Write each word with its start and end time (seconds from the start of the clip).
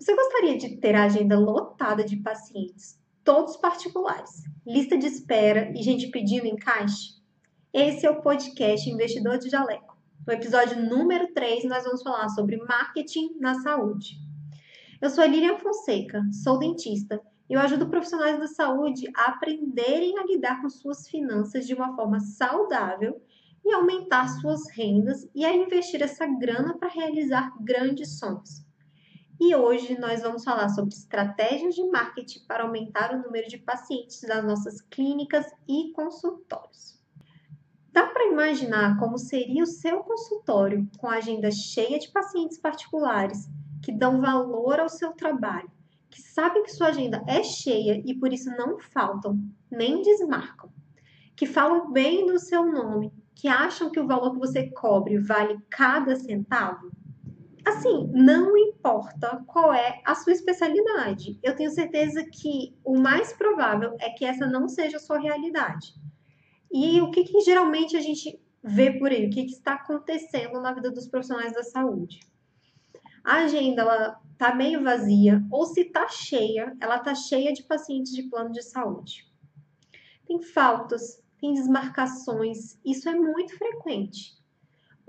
Você 0.00 0.16
gostaria 0.16 0.56
de 0.56 0.78
ter 0.78 0.94
a 0.94 1.04
agenda 1.04 1.38
lotada 1.38 2.02
de 2.02 2.16
pacientes, 2.16 2.98
todos 3.22 3.58
particulares, 3.58 4.44
lista 4.66 4.96
de 4.96 5.06
espera 5.06 5.70
e 5.76 5.82
gente 5.82 6.06
pedindo 6.06 6.46
encaixe? 6.46 7.20
Esse 7.70 8.06
é 8.06 8.10
o 8.10 8.22
podcast 8.22 8.88
Investidor 8.88 9.36
de 9.36 9.50
Jaleco. 9.50 9.94
No 10.26 10.32
episódio 10.32 10.82
número 10.82 11.30
3, 11.34 11.64
nós 11.64 11.84
vamos 11.84 12.02
falar 12.02 12.30
sobre 12.30 12.56
marketing 12.56 13.36
na 13.38 13.60
saúde. 13.60 14.16
Eu 15.02 15.10
sou 15.10 15.22
a 15.22 15.26
Lilian 15.26 15.58
Fonseca, 15.58 16.22
sou 16.32 16.58
dentista 16.58 17.20
e 17.46 17.52
eu 17.52 17.60
ajudo 17.60 17.90
profissionais 17.90 18.38
da 18.38 18.46
saúde 18.46 19.06
a 19.14 19.32
aprenderem 19.32 20.18
a 20.18 20.24
lidar 20.24 20.62
com 20.62 20.70
suas 20.70 21.06
finanças 21.10 21.66
de 21.66 21.74
uma 21.74 21.94
forma 21.94 22.20
saudável 22.20 23.20
e 23.62 23.70
aumentar 23.70 24.28
suas 24.28 24.62
rendas 24.70 25.28
e 25.34 25.44
a 25.44 25.54
investir 25.54 26.02
essa 26.02 26.26
grana 26.26 26.78
para 26.78 26.88
realizar 26.88 27.52
grandes 27.60 28.18
sonhos. 28.18 28.69
E 29.42 29.56
hoje 29.56 29.98
nós 29.98 30.20
vamos 30.20 30.44
falar 30.44 30.68
sobre 30.68 30.92
estratégias 30.92 31.74
de 31.74 31.82
marketing 31.84 32.40
para 32.46 32.62
aumentar 32.62 33.14
o 33.14 33.22
número 33.22 33.48
de 33.48 33.56
pacientes 33.56 34.20
das 34.20 34.44
nossas 34.44 34.82
clínicas 34.82 35.46
e 35.66 35.92
consultórios. 35.92 37.00
Dá 37.90 38.06
para 38.06 38.26
imaginar 38.26 38.98
como 38.98 39.16
seria 39.16 39.62
o 39.62 39.66
seu 39.66 40.00
consultório 40.00 40.86
com 40.98 41.08
a 41.08 41.14
agenda 41.14 41.50
cheia 41.50 41.98
de 41.98 42.10
pacientes 42.10 42.58
particulares 42.58 43.48
que 43.82 43.90
dão 43.90 44.20
valor 44.20 44.78
ao 44.78 44.90
seu 44.90 45.12
trabalho, 45.12 45.70
que 46.10 46.20
sabem 46.20 46.62
que 46.62 46.72
sua 46.72 46.88
agenda 46.88 47.24
é 47.26 47.42
cheia 47.42 48.02
e 48.04 48.14
por 48.14 48.34
isso 48.34 48.50
não 48.50 48.78
faltam 48.78 49.42
nem 49.70 50.02
desmarcam, 50.02 50.70
que 51.34 51.46
falam 51.46 51.90
bem 51.90 52.26
do 52.26 52.38
seu 52.38 52.70
nome, 52.70 53.10
que 53.34 53.48
acham 53.48 53.88
que 53.90 53.98
o 53.98 54.06
valor 54.06 54.32
que 54.32 54.38
você 54.38 54.70
cobre 54.70 55.16
vale 55.18 55.58
cada 55.70 56.14
centavo? 56.14 56.90
Assim, 57.70 58.10
não 58.12 58.56
importa 58.56 59.44
qual 59.46 59.72
é 59.72 60.02
a 60.04 60.12
sua 60.16 60.32
especialidade. 60.32 61.38
Eu 61.40 61.54
tenho 61.54 61.70
certeza 61.70 62.24
que 62.24 62.76
o 62.84 62.98
mais 62.98 63.32
provável 63.32 63.96
é 64.00 64.10
que 64.10 64.24
essa 64.24 64.44
não 64.44 64.68
seja 64.68 64.96
a 64.96 65.00
sua 65.00 65.20
realidade. 65.20 65.94
E 66.72 67.00
o 67.00 67.12
que, 67.12 67.22
que 67.22 67.40
geralmente 67.42 67.96
a 67.96 68.00
gente 68.00 68.40
vê 68.60 68.98
por 68.98 69.12
aí? 69.12 69.26
O 69.26 69.30
que, 69.30 69.44
que 69.44 69.52
está 69.52 69.74
acontecendo 69.74 70.60
na 70.60 70.72
vida 70.72 70.90
dos 70.90 71.06
profissionais 71.06 71.52
da 71.52 71.62
saúde? 71.62 72.18
A 73.22 73.44
agenda 73.44 73.82
ela 73.82 74.20
tá 74.36 74.52
meio 74.52 74.82
vazia 74.82 75.40
ou 75.48 75.64
se 75.64 75.84
tá 75.84 76.08
cheia, 76.08 76.76
ela 76.80 76.98
tá 76.98 77.14
cheia 77.14 77.52
de 77.52 77.62
pacientes 77.62 78.12
de 78.12 78.24
plano 78.24 78.50
de 78.50 78.62
saúde. 78.62 79.30
Tem 80.26 80.42
faltas, 80.42 81.22
tem 81.40 81.52
desmarcações, 81.52 82.80
isso 82.84 83.08
é 83.08 83.14
muito 83.14 83.56
frequente 83.56 84.40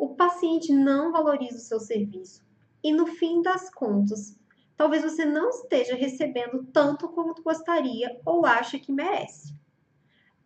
o 0.02 0.16
paciente 0.16 0.74
não 0.74 1.12
valoriza 1.12 1.58
o 1.58 1.60
seu 1.60 1.80
serviço 1.80 2.44
e 2.84 2.92
no 2.92 3.08
fim 3.08 3.42
das 3.42 3.70
contas, 3.74 4.40
talvez 4.76 5.04
você 5.04 5.26
não 5.26 5.50
esteja 5.50 5.96
recebendo 5.96 6.66
tanto 6.74 7.10
quanto 7.10 7.44
gostaria 7.44 8.20
ou 8.26 8.46
acha 8.46 8.80
que 8.80 8.92
merece. 8.92 9.56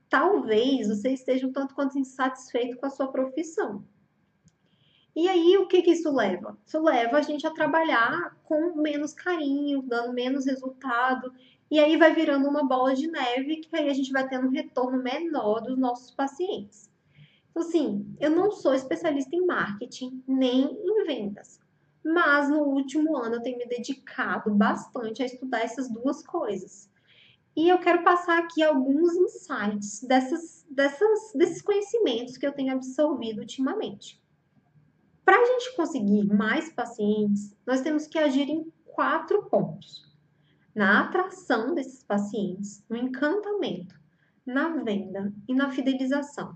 Talvez 0.10 0.88
você 0.88 1.10
esteja 1.12 1.48
um 1.48 1.52
tanto 1.52 1.74
quanto 1.74 1.98
insatisfeito 1.98 2.78
com 2.78 2.86
a 2.86 2.90
sua 2.90 3.08
profissão. 3.08 3.84
E 5.16 5.30
aí, 5.30 5.58
o 5.58 5.68
que, 5.68 5.82
que 5.82 5.92
isso 5.92 6.14
leva? 6.14 6.58
Isso 6.66 6.78
leva 6.82 7.18
a 7.18 7.22
gente 7.22 7.48
a 7.48 7.52
trabalhar 7.52 8.38
com 8.44 8.76
menos 8.76 9.14
carinho, 9.14 9.82
dando 9.82 10.14
menos 10.14 10.46
resultado, 10.46 11.34
e 11.72 11.80
aí 11.80 11.96
vai 11.98 12.14
virando 12.14 12.48
uma 12.50 12.64
bola 12.66 12.94
de 12.94 13.08
neve 13.08 13.58
que 13.58 13.76
aí 13.76 13.90
a 13.90 13.94
gente 13.94 14.12
vai 14.12 14.28
tendo 14.28 14.48
um 14.48 14.52
retorno 14.52 15.02
menor 15.02 15.62
dos 15.62 15.78
nossos 15.78 16.12
pacientes. 16.12 16.92
Então, 17.50 17.64
assim, 17.64 18.14
eu 18.20 18.30
não 18.30 18.52
sou 18.52 18.74
especialista 18.74 19.34
em 19.34 19.46
marketing 19.46 20.22
nem 20.28 20.66
em 20.66 21.06
vendas, 21.06 21.62
mas 22.06 22.48
no 22.50 22.60
último 22.60 23.18
ano 23.18 23.38
eu 23.38 23.42
tenho 23.42 23.58
me 23.58 23.66
dedicado 23.66 24.54
bastante 24.54 25.24
a 25.24 25.26
estudar 25.26 25.62
essas 25.62 25.90
duas 25.90 26.24
coisas. 26.24 26.88
E 27.56 27.68
eu 27.68 27.80
quero 27.80 28.04
passar 28.04 28.38
aqui 28.38 28.62
alguns 28.62 29.16
insights 29.16 30.04
dessas, 30.04 30.64
dessas, 30.70 31.34
desses 31.34 31.64
conhecimentos 31.64 32.38
que 32.38 32.46
eu 32.46 32.52
tenho 32.52 32.74
absorvido 32.74 33.40
ultimamente. 33.40 34.22
Para 35.24 35.42
a 35.42 35.46
gente 35.46 35.76
conseguir 35.76 36.26
mais 36.26 36.72
pacientes, 36.72 37.56
nós 37.66 37.82
temos 37.82 38.06
que 38.06 38.20
agir 38.20 38.48
em 38.50 38.72
quatro 38.84 39.50
pontos: 39.50 40.06
na 40.76 41.02
atração 41.02 41.74
desses 41.74 42.04
pacientes, 42.04 42.86
no 42.88 42.98
encantamento, 42.98 44.00
na 44.46 44.70
venda 44.84 45.34
e 45.48 45.56
na 45.56 45.72
fidelização. 45.72 46.56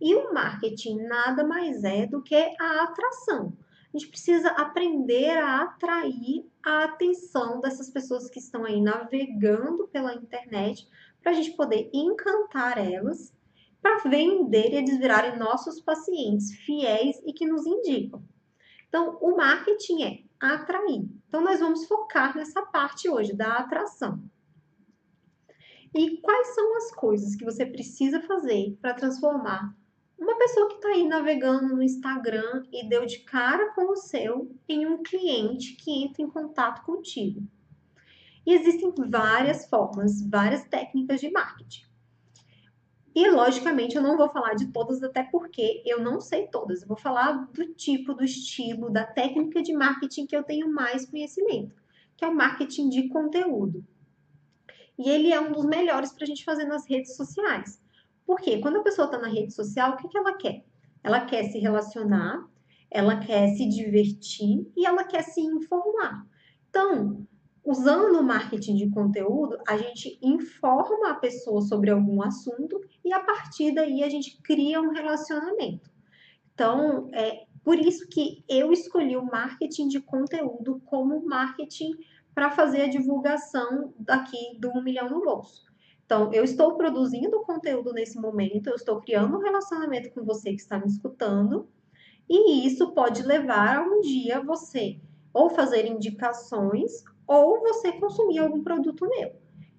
E 0.00 0.14
o 0.14 0.32
marketing 0.32 0.98
nada 1.08 1.44
mais 1.44 1.82
é 1.82 2.06
do 2.06 2.22
que 2.22 2.36
a 2.60 2.84
atração. 2.84 3.52
A 3.92 3.98
gente 3.98 4.08
precisa 4.08 4.48
aprender 4.50 5.36
a 5.38 5.62
atrair 5.62 6.44
a 6.64 6.84
atenção 6.84 7.60
dessas 7.60 7.88
pessoas 7.90 8.28
que 8.28 8.38
estão 8.38 8.64
aí 8.64 8.80
navegando 8.80 9.88
pela 9.88 10.14
internet 10.14 10.88
para 11.22 11.32
a 11.32 11.34
gente 11.34 11.56
poder 11.56 11.90
encantar 11.92 12.78
elas 12.78 13.34
para 13.80 14.08
vender 14.08 14.72
e 14.72 14.76
eles 14.76 14.98
virarem 14.98 15.38
nossos 15.38 15.80
pacientes 15.80 16.52
fiéis 16.52 17.20
e 17.24 17.32
que 17.32 17.46
nos 17.46 17.64
indicam. 17.64 18.22
Então, 18.88 19.18
o 19.20 19.36
marketing 19.36 20.02
é 20.02 20.18
atrair. 20.40 21.08
Então, 21.28 21.40
nós 21.40 21.60
vamos 21.60 21.86
focar 21.86 22.36
nessa 22.36 22.62
parte 22.62 23.08
hoje 23.08 23.32
da 23.32 23.54
atração. 23.54 24.22
E 25.94 26.18
quais 26.18 26.48
são 26.54 26.76
as 26.76 26.90
coisas 26.92 27.34
que 27.36 27.44
você 27.44 27.64
precisa 27.64 28.20
fazer 28.22 28.76
para 28.80 28.94
transformar 28.94 29.74
uma 30.18 30.38
pessoa 30.38 30.68
que 30.68 30.76
está 30.76 30.88
aí 30.88 31.06
navegando 31.06 31.74
no 31.74 31.82
Instagram 31.82 32.64
e 32.72 32.88
deu 32.88 33.04
de 33.04 33.18
cara 33.20 33.72
com 33.74 33.92
o 33.92 33.96
seu 33.96 34.50
em 34.68 34.86
um 34.86 35.02
cliente 35.02 35.74
que 35.74 36.04
entra 36.04 36.22
em 36.22 36.30
contato 36.30 36.84
contigo. 36.84 37.46
E 38.46 38.54
existem 38.54 38.92
várias 39.08 39.68
formas, 39.68 40.22
várias 40.26 40.64
técnicas 40.64 41.20
de 41.20 41.30
marketing. 41.30 41.84
E, 43.14 43.30
logicamente, 43.30 43.96
eu 43.96 44.02
não 44.02 44.16
vou 44.16 44.28
falar 44.28 44.52
de 44.54 44.66
todas, 44.66 45.02
até 45.02 45.22
porque 45.22 45.82
eu 45.86 46.02
não 46.02 46.20
sei 46.20 46.46
todas. 46.48 46.82
Eu 46.82 46.88
vou 46.88 46.98
falar 46.98 47.50
do 47.50 47.74
tipo, 47.74 48.12
do 48.12 48.22
estilo, 48.22 48.90
da 48.90 49.04
técnica 49.04 49.62
de 49.62 49.72
marketing 49.72 50.26
que 50.26 50.36
eu 50.36 50.42
tenho 50.42 50.70
mais 50.70 51.06
conhecimento, 51.06 51.74
que 52.14 52.24
é 52.24 52.28
o 52.28 52.34
marketing 52.34 52.90
de 52.90 53.08
conteúdo. 53.08 53.82
E 54.98 55.08
ele 55.08 55.32
é 55.32 55.40
um 55.40 55.50
dos 55.50 55.64
melhores 55.64 56.12
para 56.12 56.24
a 56.24 56.26
gente 56.26 56.44
fazer 56.44 56.66
nas 56.66 56.86
redes 56.86 57.16
sociais. 57.16 57.82
Porque 58.26 58.58
quando 58.58 58.78
a 58.78 58.82
pessoa 58.82 59.06
está 59.06 59.18
na 59.18 59.28
rede 59.28 59.54
social, 59.54 59.92
o 59.92 59.96
que, 59.96 60.08
que 60.08 60.18
ela 60.18 60.36
quer? 60.36 60.64
Ela 61.02 61.24
quer 61.24 61.44
se 61.44 61.58
relacionar, 61.58 62.44
ela 62.90 63.16
quer 63.20 63.48
se 63.50 63.68
divertir 63.68 64.66
e 64.76 64.84
ela 64.84 65.04
quer 65.04 65.22
se 65.22 65.40
informar. 65.40 66.26
Então, 66.68 67.26
usando 67.64 68.18
o 68.18 68.22
marketing 68.22 68.76
de 68.76 68.90
conteúdo, 68.90 69.58
a 69.66 69.76
gente 69.76 70.18
informa 70.22 71.10
a 71.10 71.14
pessoa 71.14 71.60
sobre 71.60 71.90
algum 71.90 72.22
assunto 72.22 72.80
e 73.04 73.12
a 73.12 73.20
partir 73.20 73.72
daí 73.72 74.02
a 74.02 74.08
gente 74.08 74.40
cria 74.42 74.80
um 74.80 74.90
relacionamento. 74.90 75.90
Então, 76.54 77.08
é 77.12 77.44
por 77.62 77.78
isso 77.78 78.08
que 78.08 78.44
eu 78.48 78.72
escolhi 78.72 79.16
o 79.16 79.26
marketing 79.26 79.88
de 79.88 80.00
conteúdo 80.00 80.80
como 80.86 81.26
marketing 81.26 81.96
para 82.32 82.50
fazer 82.50 82.82
a 82.82 82.88
divulgação 82.88 83.92
daqui 83.98 84.56
do 84.60 84.70
um 84.70 84.82
milhão 84.82 85.10
no 85.10 85.20
bolso. 85.20 85.65
Então, 86.06 86.32
eu 86.32 86.44
estou 86.44 86.76
produzindo 86.76 87.42
conteúdo 87.42 87.92
nesse 87.92 88.18
momento, 88.18 88.68
eu 88.68 88.76
estou 88.76 89.00
criando 89.00 89.36
um 89.36 89.40
relacionamento 89.40 90.10
com 90.10 90.24
você 90.24 90.50
que 90.50 90.60
está 90.60 90.78
me 90.78 90.86
escutando, 90.86 91.68
e 92.28 92.64
isso 92.64 92.92
pode 92.92 93.22
levar 93.22 93.78
a 93.78 93.82
um 93.82 94.00
dia 94.00 94.40
você 94.40 95.00
ou 95.32 95.50
fazer 95.50 95.84
indicações 95.84 97.04
ou 97.26 97.60
você 97.60 97.92
consumir 97.92 98.38
algum 98.38 98.62
produto 98.62 99.06
meu. 99.08 99.32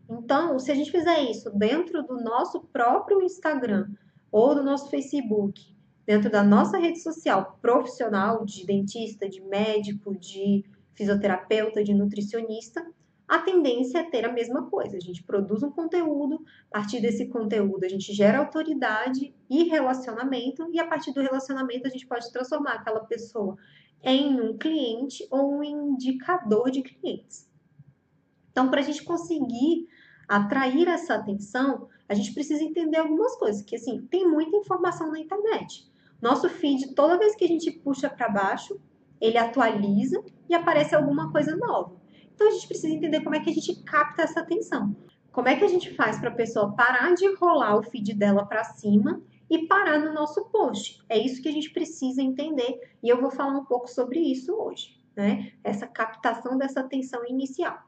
Então, 0.10 0.60
se 0.60 0.70
a 0.70 0.76
gente 0.76 0.92
fizer 0.92 1.22
isso 1.24 1.50
dentro 1.50 2.04
do 2.04 2.16
nosso 2.22 2.62
próprio 2.62 3.22
Instagram 3.22 3.90
ou 4.32 4.54
do 4.54 4.64
nosso 4.64 4.90
Facebook, 4.90 5.76
dentro 6.06 6.30
da 6.30 6.44
nossa 6.44 6.78
rede 6.78 7.00
social 7.00 7.58
profissional 7.62 8.46
de 8.46 8.66
dentista, 8.66 9.28
de 9.28 9.42
médico, 9.42 10.16
de 10.16 10.64
fisioterapeuta, 10.94 11.84
de 11.84 11.94
nutricionista, 11.94 12.86
a 13.28 13.40
tendência 13.40 14.00
é 14.00 14.04
ter 14.04 14.26
a 14.26 14.32
mesma 14.32 14.70
coisa. 14.70 14.96
A 14.96 15.00
gente 15.02 15.22
produz 15.24 15.62
um 15.62 15.70
conteúdo, 15.70 16.46
a 16.72 16.80
partir 16.80 17.02
desse 17.02 17.28
conteúdo 17.28 17.84
a 17.84 17.90
gente 17.90 18.14
gera 18.14 18.40
autoridade 18.40 19.36
e 19.50 19.64
relacionamento, 19.66 20.70
e 20.72 20.80
a 20.80 20.88
partir 20.88 21.12
do 21.12 21.22
relacionamento 21.22 21.88
a 21.88 21.90
gente 21.90 22.08
pode 22.08 22.32
transformar 22.32 22.74
aquela 22.76 23.02
pessoa 23.02 23.58
em 24.02 24.40
um 24.40 24.58
cliente 24.58 25.28
ou 25.30 25.58
um 25.58 25.64
indicador 25.64 26.72
de 26.72 26.82
clientes. 26.82 27.50
Então, 28.52 28.70
para 28.70 28.80
a 28.80 28.84
gente 28.84 29.04
conseguir 29.04 29.88
atrair 30.28 30.88
essa 30.88 31.16
atenção, 31.16 31.90
a 32.08 32.14
gente 32.14 32.34
precisa 32.34 32.64
entender 32.64 32.98
algumas 32.98 33.36
coisas, 33.36 33.62
que 33.62 33.76
assim, 33.76 34.08
tem 34.08 34.28
muita 34.28 34.58
informação 34.58 35.12
na 35.12 35.20
internet. 35.20 35.86
Nosso 36.22 36.50
feed, 36.50 36.96
toda 36.96 37.18
vez 37.18 37.36
que 37.36 37.44
a 37.44 37.48
gente 37.48 37.72
puxa 37.72 38.10
para 38.10 38.30
baixo, 38.30 38.80
ele 39.20 39.38
atualiza 39.38 40.24
e 40.50 40.56
aparece 40.56 40.96
alguma 40.96 41.32
coisa 41.32 41.56
nova. 41.56 41.96
Então 42.38 42.50
a 42.50 42.52
gente 42.52 42.68
precisa 42.68 42.94
entender 42.94 43.22
como 43.22 43.36
é 43.36 43.40
que 43.40 43.50
a 43.50 43.54
gente 43.54 43.82
capta 43.82 44.22
essa 44.22 44.42
atenção. 44.42 44.96
Como 45.32 45.48
é 45.48 45.56
que 45.56 45.66
a 45.66 45.68
gente 45.68 45.92
faz 45.96 46.20
para 46.20 46.30
a 46.30 46.36
pessoa 46.36 46.72
parar 46.76 47.16
de 47.16 47.34
rolar 47.34 47.76
o 47.76 47.82
feed 47.82 48.14
dela 48.14 48.46
para 48.46 48.64
cima 48.64 49.24
e 49.50 49.66
parar 49.66 49.98
no 49.98 50.14
nosso 50.14 50.46
post? 50.52 51.04
É 51.10 51.18
isso 51.18 51.42
que 51.42 51.50
a 51.50 51.52
gente 51.52 51.72
precisa 51.72 52.22
entender 52.22 52.80
e 53.02 53.10
eu 53.10 53.20
vou 53.20 53.32
falar 53.32 53.58
um 53.58 53.66
pouco 53.66 53.88
sobre 53.88 54.20
isso 54.20 54.54
hoje. 54.54 55.02
né? 55.16 55.52
Essa 55.64 55.88
captação 55.88 56.60
dessa 56.60 56.82
atenção 56.82 57.26
inicial. 57.26 57.80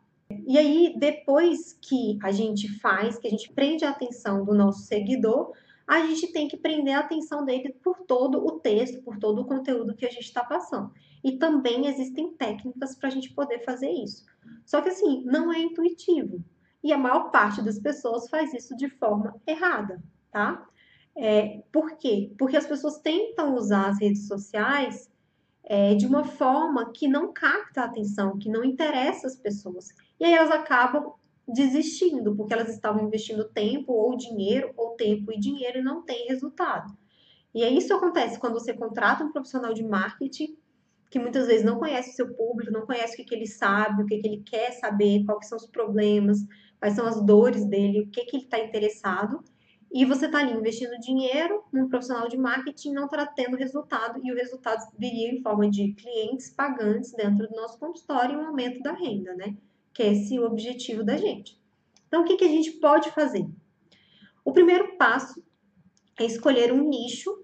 E 0.47 0.57
aí, 0.57 0.95
depois 0.97 1.73
que 1.73 2.17
a 2.23 2.31
gente 2.31 2.67
faz, 2.79 3.19
que 3.19 3.27
a 3.27 3.29
gente 3.29 3.53
prende 3.53 3.85
a 3.85 3.91
atenção 3.91 4.43
do 4.43 4.55
nosso 4.55 4.81
seguidor, 4.81 5.53
a 5.85 5.99
gente 6.07 6.31
tem 6.31 6.47
que 6.47 6.57
prender 6.57 6.95
a 6.95 7.01
atenção 7.01 7.45
dele 7.45 7.75
por 7.83 7.99
todo 7.99 8.43
o 8.43 8.59
texto, 8.59 9.03
por 9.03 9.19
todo 9.19 9.41
o 9.41 9.45
conteúdo 9.45 9.95
que 9.95 10.07
a 10.07 10.09
gente 10.09 10.25
está 10.25 10.43
passando. 10.43 10.91
E 11.23 11.37
também 11.37 11.87
existem 11.87 12.33
técnicas 12.33 12.95
para 12.95 13.09
a 13.09 13.11
gente 13.11 13.33
poder 13.33 13.59
fazer 13.63 13.89
isso. 13.89 14.25
Só 14.65 14.81
que 14.81 14.89
assim, 14.89 15.23
não 15.25 15.51
é 15.51 15.59
intuitivo. 15.59 16.43
E 16.83 16.93
a 16.93 16.97
maior 16.97 17.29
parte 17.29 17.61
das 17.61 17.79
pessoas 17.79 18.29
faz 18.29 18.53
isso 18.53 18.75
de 18.77 18.89
forma 18.89 19.35
errada, 19.45 20.01
tá? 20.31 20.65
É, 21.15 21.61
por 21.71 21.97
quê? 21.97 22.31
Porque 22.37 22.55
as 22.55 22.65
pessoas 22.65 22.99
tentam 22.99 23.55
usar 23.55 23.89
as 23.89 23.99
redes 23.99 24.27
sociais 24.27 25.11
é, 25.63 25.93
de 25.93 26.07
uma 26.07 26.23
forma 26.23 26.91
que 26.91 27.07
não 27.07 27.33
capta 27.33 27.81
a 27.81 27.85
atenção, 27.85 28.37
que 28.37 28.49
não 28.49 28.63
interessa 28.63 29.27
as 29.27 29.35
pessoas. 29.35 29.89
E 30.19 30.25
aí 30.25 30.33
elas 30.33 30.51
acabam 30.51 31.13
desistindo, 31.47 32.35
porque 32.35 32.53
elas 32.53 32.69
estavam 32.69 33.05
investindo 33.05 33.43
tempo 33.43 33.91
ou 33.91 34.15
dinheiro, 34.15 34.71
ou 34.77 34.91
tempo 34.91 35.31
e 35.31 35.39
dinheiro 35.39 35.79
e 35.79 35.83
não 35.83 36.01
tem 36.03 36.27
resultado. 36.27 36.95
E 37.53 37.63
aí 37.63 37.77
isso 37.77 37.93
acontece 37.93 38.39
quando 38.39 38.53
você 38.53 38.73
contrata 38.73 39.23
um 39.23 39.31
profissional 39.31 39.73
de 39.73 39.83
marketing 39.83 40.57
que 41.09 41.19
muitas 41.19 41.47
vezes 41.47 41.65
não 41.65 41.79
conhece 41.79 42.11
o 42.11 42.13
seu 42.13 42.33
público, 42.35 42.71
não 42.71 42.85
conhece 42.85 43.13
o 43.13 43.17
que, 43.17 43.23
que 43.23 43.35
ele 43.35 43.47
sabe, 43.47 44.03
o 44.03 44.05
que, 44.05 44.19
que 44.19 44.27
ele 44.27 44.43
quer 44.45 44.71
saber, 44.73 45.25
quais 45.25 45.47
são 45.47 45.57
os 45.57 45.65
problemas, 45.65 46.39
quais 46.79 46.95
são 46.95 47.05
as 47.05 47.23
dores 47.25 47.65
dele, 47.65 48.01
o 48.01 48.07
que, 48.07 48.25
que 48.25 48.37
ele 48.37 48.43
está 48.43 48.59
interessado. 48.59 49.43
E 49.91 50.05
você 50.05 50.27
está 50.27 50.39
ali 50.39 50.53
investindo 50.53 50.99
dinheiro 50.99 51.63
num 51.73 51.89
profissional 51.89 52.27
de 52.29 52.37
marketing 52.37 52.93
não 52.93 53.05
está 53.05 53.25
tendo 53.25 53.57
resultado, 53.57 54.19
e 54.23 54.31
o 54.31 54.35
resultado 54.35 54.87
viria 54.97 55.31
em 55.31 55.41
forma 55.41 55.67
de 55.67 55.93
clientes 55.93 56.51
pagantes 56.51 57.11
dentro 57.13 57.47
do 57.47 57.55
nosso 57.55 57.79
consultório 57.79 58.35
e 58.35 58.37
um 58.37 58.47
aumento 58.47 58.79
da 58.81 58.93
renda, 58.93 59.33
né? 59.35 59.57
Que 59.91 60.03
é 60.03 60.13
esse 60.13 60.39
o 60.39 60.45
objetivo 60.45 61.03
da 61.03 61.17
gente. 61.17 61.59
Então, 62.07 62.21
o 62.21 62.25
que, 62.25 62.37
que 62.37 62.45
a 62.45 62.49
gente 62.49 62.73
pode 62.73 63.09
fazer? 63.11 63.47
O 64.45 64.51
primeiro 64.51 64.95
passo 64.95 65.43
é 66.19 66.25
escolher 66.25 66.71
um 66.71 66.87
nicho 66.87 67.43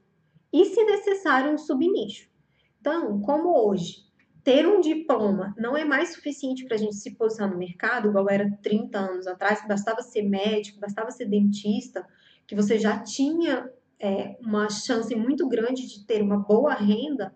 e, 0.53 0.65
se 0.65 0.83
necessário, 0.83 1.51
um 1.51 1.57
subnicho. 1.57 2.29
Então, 2.85 3.19
como 3.19 3.49
hoje 3.67 4.05
ter 4.43 4.67
um 4.67 4.79
diploma 4.79 5.55
não 5.57 5.75
é 5.75 5.83
mais 5.83 6.13
suficiente 6.13 6.65
para 6.65 6.75
a 6.75 6.77
gente 6.77 6.93
se 6.93 7.15
posicionar 7.15 7.51
no 7.51 7.57
mercado, 7.57 8.09
igual 8.09 8.29
era 8.29 8.47
30 8.61 8.99
anos 8.99 9.25
atrás, 9.25 9.67
bastava 9.67 10.03
ser 10.03 10.21
médico, 10.21 10.79
bastava 10.79 11.09
ser 11.09 11.25
dentista, 11.25 12.07
que 12.45 12.53
você 12.53 12.77
já 12.77 12.99
tinha 12.99 13.67
é, 13.99 14.37
uma 14.39 14.69
chance 14.69 15.15
muito 15.15 15.47
grande 15.47 15.87
de 15.87 16.05
ter 16.05 16.21
uma 16.21 16.37
boa 16.37 16.75
renda, 16.75 17.33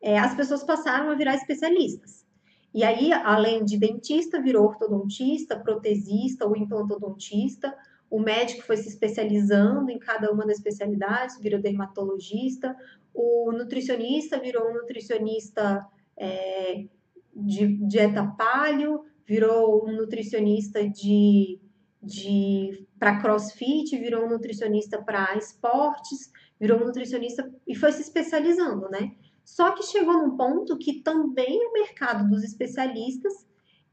é, 0.00 0.18
as 0.18 0.34
pessoas 0.34 0.64
passaram 0.64 1.10
a 1.10 1.14
virar 1.14 1.34
especialistas. 1.34 2.24
E 2.72 2.82
aí, 2.82 3.12
além 3.12 3.66
de 3.66 3.78
dentista, 3.78 4.40
virou 4.40 4.64
ortodontista, 4.68 5.60
protesista 5.60 6.46
ou 6.46 6.56
implantodontista. 6.56 7.76
O 8.12 8.20
médico 8.20 8.62
foi 8.64 8.76
se 8.76 8.90
especializando 8.90 9.90
em 9.90 9.98
cada 9.98 10.30
uma 10.30 10.44
das 10.44 10.58
especialidades, 10.58 11.40
virou 11.40 11.58
dermatologista. 11.58 12.76
O 13.14 13.50
nutricionista 13.52 14.38
virou 14.38 14.68
um 14.68 14.74
nutricionista 14.74 15.82
é, 16.14 16.84
de 17.34 17.68
dieta 17.88 18.22
paleo, 18.36 19.02
virou 19.24 19.88
um 19.88 19.96
nutricionista 19.96 20.86
de, 20.86 21.58
de 22.02 22.86
para 22.98 23.18
crossfit, 23.18 23.96
virou 23.96 24.26
um 24.26 24.28
nutricionista 24.28 25.02
para 25.02 25.34
esportes, 25.38 26.30
virou 26.60 26.82
um 26.82 26.84
nutricionista 26.84 27.50
e 27.66 27.74
foi 27.74 27.92
se 27.92 28.02
especializando, 28.02 28.90
né? 28.90 29.12
Só 29.42 29.72
que 29.72 29.84
chegou 29.84 30.18
num 30.18 30.36
ponto 30.36 30.76
que 30.76 31.00
também 31.00 31.66
o 31.66 31.72
mercado 31.72 32.28
dos 32.28 32.44
especialistas 32.44 33.32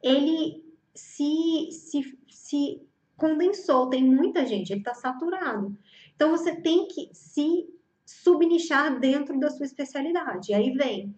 ele 0.03 0.61
se, 0.93 1.69
se, 1.71 2.19
se 2.27 2.88
condensou, 3.19 3.89
tem 3.89 4.03
muita 4.03 4.45
gente, 4.45 4.71
ele 4.71 4.79
está 4.79 4.93
saturado. 4.93 5.77
Então 6.15 6.31
você 6.31 6.55
tem 6.55 6.87
que 6.87 7.09
se 7.13 7.67
subnichar 8.05 8.99
dentro 8.99 9.39
da 9.39 9.49
sua 9.51 9.65
especialidade. 9.65 10.51
E 10.51 10.55
aí 10.55 10.71
vem 10.71 11.15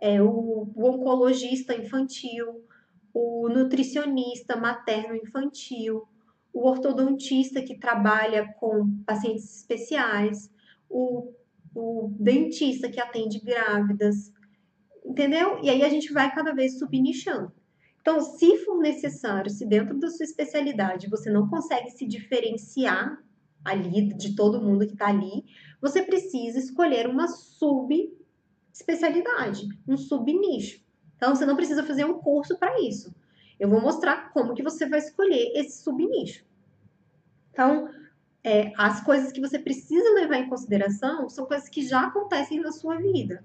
é, 0.00 0.20
o, 0.20 0.68
o 0.74 0.86
oncologista 0.86 1.74
infantil, 1.74 2.62
o 3.12 3.48
nutricionista 3.48 4.56
materno-infantil, 4.56 6.06
o 6.52 6.68
ortodontista 6.68 7.62
que 7.62 7.78
trabalha 7.78 8.52
com 8.60 9.02
pacientes 9.06 9.60
especiais, 9.60 10.52
o, 10.88 11.32
o 11.74 12.14
dentista 12.18 12.88
que 12.88 13.00
atende 13.00 13.40
grávidas, 13.40 14.32
entendeu? 15.04 15.58
E 15.62 15.70
aí 15.70 15.82
a 15.82 15.88
gente 15.88 16.12
vai 16.12 16.32
cada 16.34 16.52
vez 16.52 16.78
subnichando. 16.78 17.52
Então, 18.04 18.20
se 18.20 18.58
for 18.58 18.78
necessário, 18.80 19.50
se 19.50 19.64
dentro 19.64 19.98
da 19.98 20.10
sua 20.10 20.24
especialidade 20.24 21.08
você 21.08 21.30
não 21.30 21.48
consegue 21.48 21.88
se 21.88 22.06
diferenciar 22.06 23.18
ali 23.64 24.12
de 24.12 24.36
todo 24.36 24.60
mundo 24.60 24.86
que 24.86 24.92
está 24.92 25.06
ali, 25.06 25.46
você 25.80 26.02
precisa 26.02 26.58
escolher 26.58 27.08
uma 27.08 27.26
subespecialidade, 27.26 29.66
um 29.88 29.96
subnicho. 29.96 30.84
Então 31.16 31.34
você 31.34 31.46
não 31.46 31.56
precisa 31.56 31.82
fazer 31.82 32.04
um 32.04 32.18
curso 32.18 32.58
para 32.58 32.78
isso. 32.78 33.10
Eu 33.58 33.70
vou 33.70 33.80
mostrar 33.80 34.30
como 34.34 34.52
que 34.52 34.62
você 34.62 34.86
vai 34.86 34.98
escolher 34.98 35.52
esse 35.54 35.82
subnicho. 35.82 36.44
Então, 37.52 37.88
é, 38.42 38.70
as 38.76 39.02
coisas 39.02 39.32
que 39.32 39.40
você 39.40 39.58
precisa 39.58 40.10
levar 40.10 40.36
em 40.36 40.50
consideração 40.50 41.30
são 41.30 41.46
coisas 41.46 41.70
que 41.70 41.88
já 41.88 42.08
acontecem 42.08 42.60
na 42.60 42.70
sua 42.70 42.96
vida. 42.96 43.42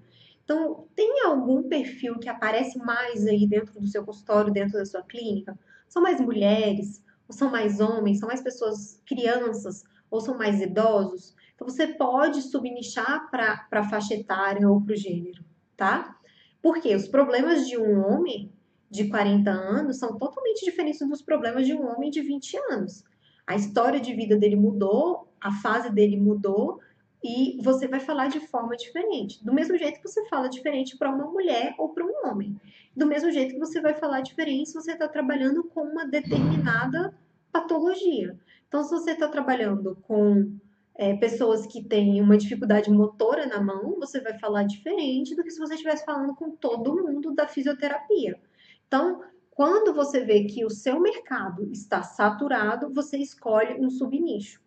Então, 0.49 0.87
tem 0.95 1.21
algum 1.25 1.69
perfil 1.69 2.17
que 2.17 2.27
aparece 2.27 2.79
mais 2.79 3.27
aí 3.27 3.45
dentro 3.45 3.79
do 3.79 3.85
seu 3.85 4.03
consultório, 4.03 4.51
dentro 4.51 4.79
da 4.79 4.85
sua 4.85 5.03
clínica? 5.03 5.55
São 5.87 6.01
mais 6.01 6.19
mulheres? 6.19 7.03
Ou 7.27 7.35
são 7.35 7.51
mais 7.51 7.79
homens? 7.79 8.17
São 8.17 8.27
mais 8.27 8.41
pessoas, 8.41 8.99
crianças? 9.05 9.83
Ou 10.09 10.19
são 10.19 10.35
mais 10.35 10.59
idosos? 10.59 11.35
Então, 11.53 11.69
você 11.69 11.85
pode 11.85 12.41
subnichar 12.41 13.29
para 13.29 13.67
a 13.71 13.83
faixa 13.83 14.15
etária 14.15 14.67
ou 14.67 14.81
para 14.81 14.93
o 14.93 14.97
gênero, 14.97 15.45
tá? 15.77 16.17
Porque 16.63 16.95
os 16.95 17.07
problemas 17.07 17.67
de 17.67 17.77
um 17.77 18.03
homem 18.03 18.51
de 18.89 19.07
40 19.07 19.51
anos 19.51 19.99
são 19.99 20.17
totalmente 20.17 20.65
diferentes 20.65 21.07
dos 21.07 21.21
problemas 21.21 21.67
de 21.67 21.75
um 21.75 21.85
homem 21.85 22.09
de 22.09 22.21
20 22.21 22.57
anos. 22.71 23.03
A 23.45 23.55
história 23.55 23.99
de 23.99 24.15
vida 24.15 24.35
dele 24.35 24.55
mudou, 24.55 25.31
a 25.39 25.51
fase 25.51 25.91
dele 25.91 26.17
mudou 26.17 26.79
e 27.23 27.57
você 27.61 27.87
vai 27.87 27.99
falar 27.99 28.27
de 28.27 28.39
forma 28.39 28.75
diferente. 28.75 29.43
Do 29.43 29.53
mesmo 29.53 29.77
jeito 29.77 29.99
que 29.99 30.07
você 30.07 30.25
fala 30.27 30.47
diferente 30.47 30.97
para 30.97 31.09
uma 31.09 31.25
mulher 31.25 31.75
ou 31.77 31.89
para 31.89 32.05
um 32.05 32.27
homem. 32.27 32.59
Do 32.95 33.05
mesmo 33.05 33.31
jeito 33.31 33.53
que 33.53 33.59
você 33.59 33.81
vai 33.81 33.93
falar 33.93 34.21
diferente 34.21 34.69
se 34.69 34.75
você 34.75 34.93
está 34.93 35.07
trabalhando 35.07 35.63
com 35.65 35.81
uma 35.81 36.05
determinada 36.05 37.13
patologia. 37.51 38.37
Então, 38.67 38.83
se 38.83 38.91
você 38.91 39.11
está 39.11 39.27
trabalhando 39.27 39.97
com 40.07 40.51
é, 40.95 41.15
pessoas 41.15 41.65
que 41.65 41.83
têm 41.83 42.21
uma 42.21 42.37
dificuldade 42.37 42.89
motora 42.89 43.45
na 43.45 43.61
mão, 43.61 43.95
você 43.99 44.21
vai 44.21 44.37
falar 44.37 44.63
diferente 44.63 45.35
do 45.35 45.43
que 45.43 45.51
se 45.51 45.59
você 45.59 45.73
estivesse 45.73 46.05
falando 46.05 46.35
com 46.35 46.51
todo 46.51 46.95
mundo 46.95 47.33
da 47.33 47.47
fisioterapia. 47.47 48.39
Então, 48.87 49.21
quando 49.51 49.93
você 49.93 50.23
vê 50.23 50.45
que 50.45 50.63
o 50.63 50.69
seu 50.69 50.99
mercado 50.99 51.69
está 51.71 52.01
saturado, 52.01 52.93
você 52.93 53.17
escolhe 53.17 53.73
um 53.79 53.89
subnicho. 53.89 54.61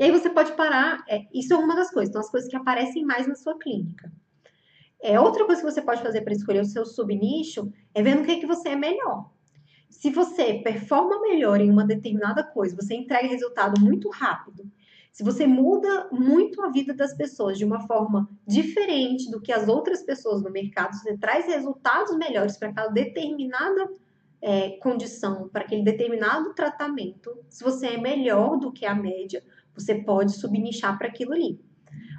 E 0.00 0.04
aí 0.04 0.10
você 0.10 0.30
pode 0.30 0.52
parar, 0.56 1.04
é, 1.08 1.26
isso 1.32 1.52
é 1.52 1.56
uma 1.56 1.76
das 1.76 1.90
coisas, 1.90 2.08
então 2.08 2.20
as 2.20 2.30
coisas 2.30 2.48
que 2.48 2.56
aparecem 2.56 3.04
mais 3.04 3.28
na 3.28 3.34
sua 3.36 3.58
clínica. 3.58 4.10
É, 5.00 5.20
outra 5.20 5.44
coisa 5.44 5.60
que 5.60 5.70
você 5.70 5.82
pode 5.82 6.02
fazer 6.02 6.22
para 6.22 6.32
escolher 6.32 6.62
o 6.62 6.66
seu 6.66 6.84
subnicho 6.84 7.70
é 7.94 8.02
ver 8.02 8.16
no 8.16 8.24
que, 8.24 8.38
que 8.38 8.46
você 8.46 8.70
é 8.70 8.76
melhor. 8.76 9.30
Se 9.88 10.10
você 10.10 10.54
performa 10.54 11.20
melhor 11.20 11.60
em 11.60 11.70
uma 11.70 11.84
determinada 11.84 12.42
coisa, 12.42 12.74
você 12.74 12.94
entrega 12.94 13.28
resultado 13.28 13.78
muito 13.80 14.08
rápido 14.08 14.70
se 15.12 15.24
você 15.24 15.46
muda 15.46 16.08
muito 16.10 16.62
a 16.62 16.70
vida 16.70 16.94
das 16.94 17.14
pessoas 17.14 17.58
de 17.58 17.64
uma 17.64 17.86
forma 17.86 18.28
diferente 18.46 19.30
do 19.30 19.40
que 19.40 19.52
as 19.52 19.68
outras 19.68 20.02
pessoas 20.02 20.42
no 20.42 20.50
mercado, 20.50 20.96
você 20.96 21.16
traz 21.18 21.46
resultados 21.46 22.16
melhores 22.16 22.56
para 22.56 22.68
aquela 22.68 22.88
determinada 22.88 23.90
é, 24.40 24.70
condição, 24.78 25.48
para 25.48 25.62
aquele 25.62 25.82
determinado 25.82 26.54
tratamento, 26.54 27.36
se 27.48 27.62
você 27.62 27.88
é 27.88 27.98
melhor 27.98 28.58
do 28.58 28.72
que 28.72 28.86
a 28.86 28.94
média, 28.94 29.44
você 29.80 29.94
pode 29.96 30.32
subnichar 30.32 30.96
para 30.98 31.08
aquilo 31.08 31.32
ali. 31.32 31.60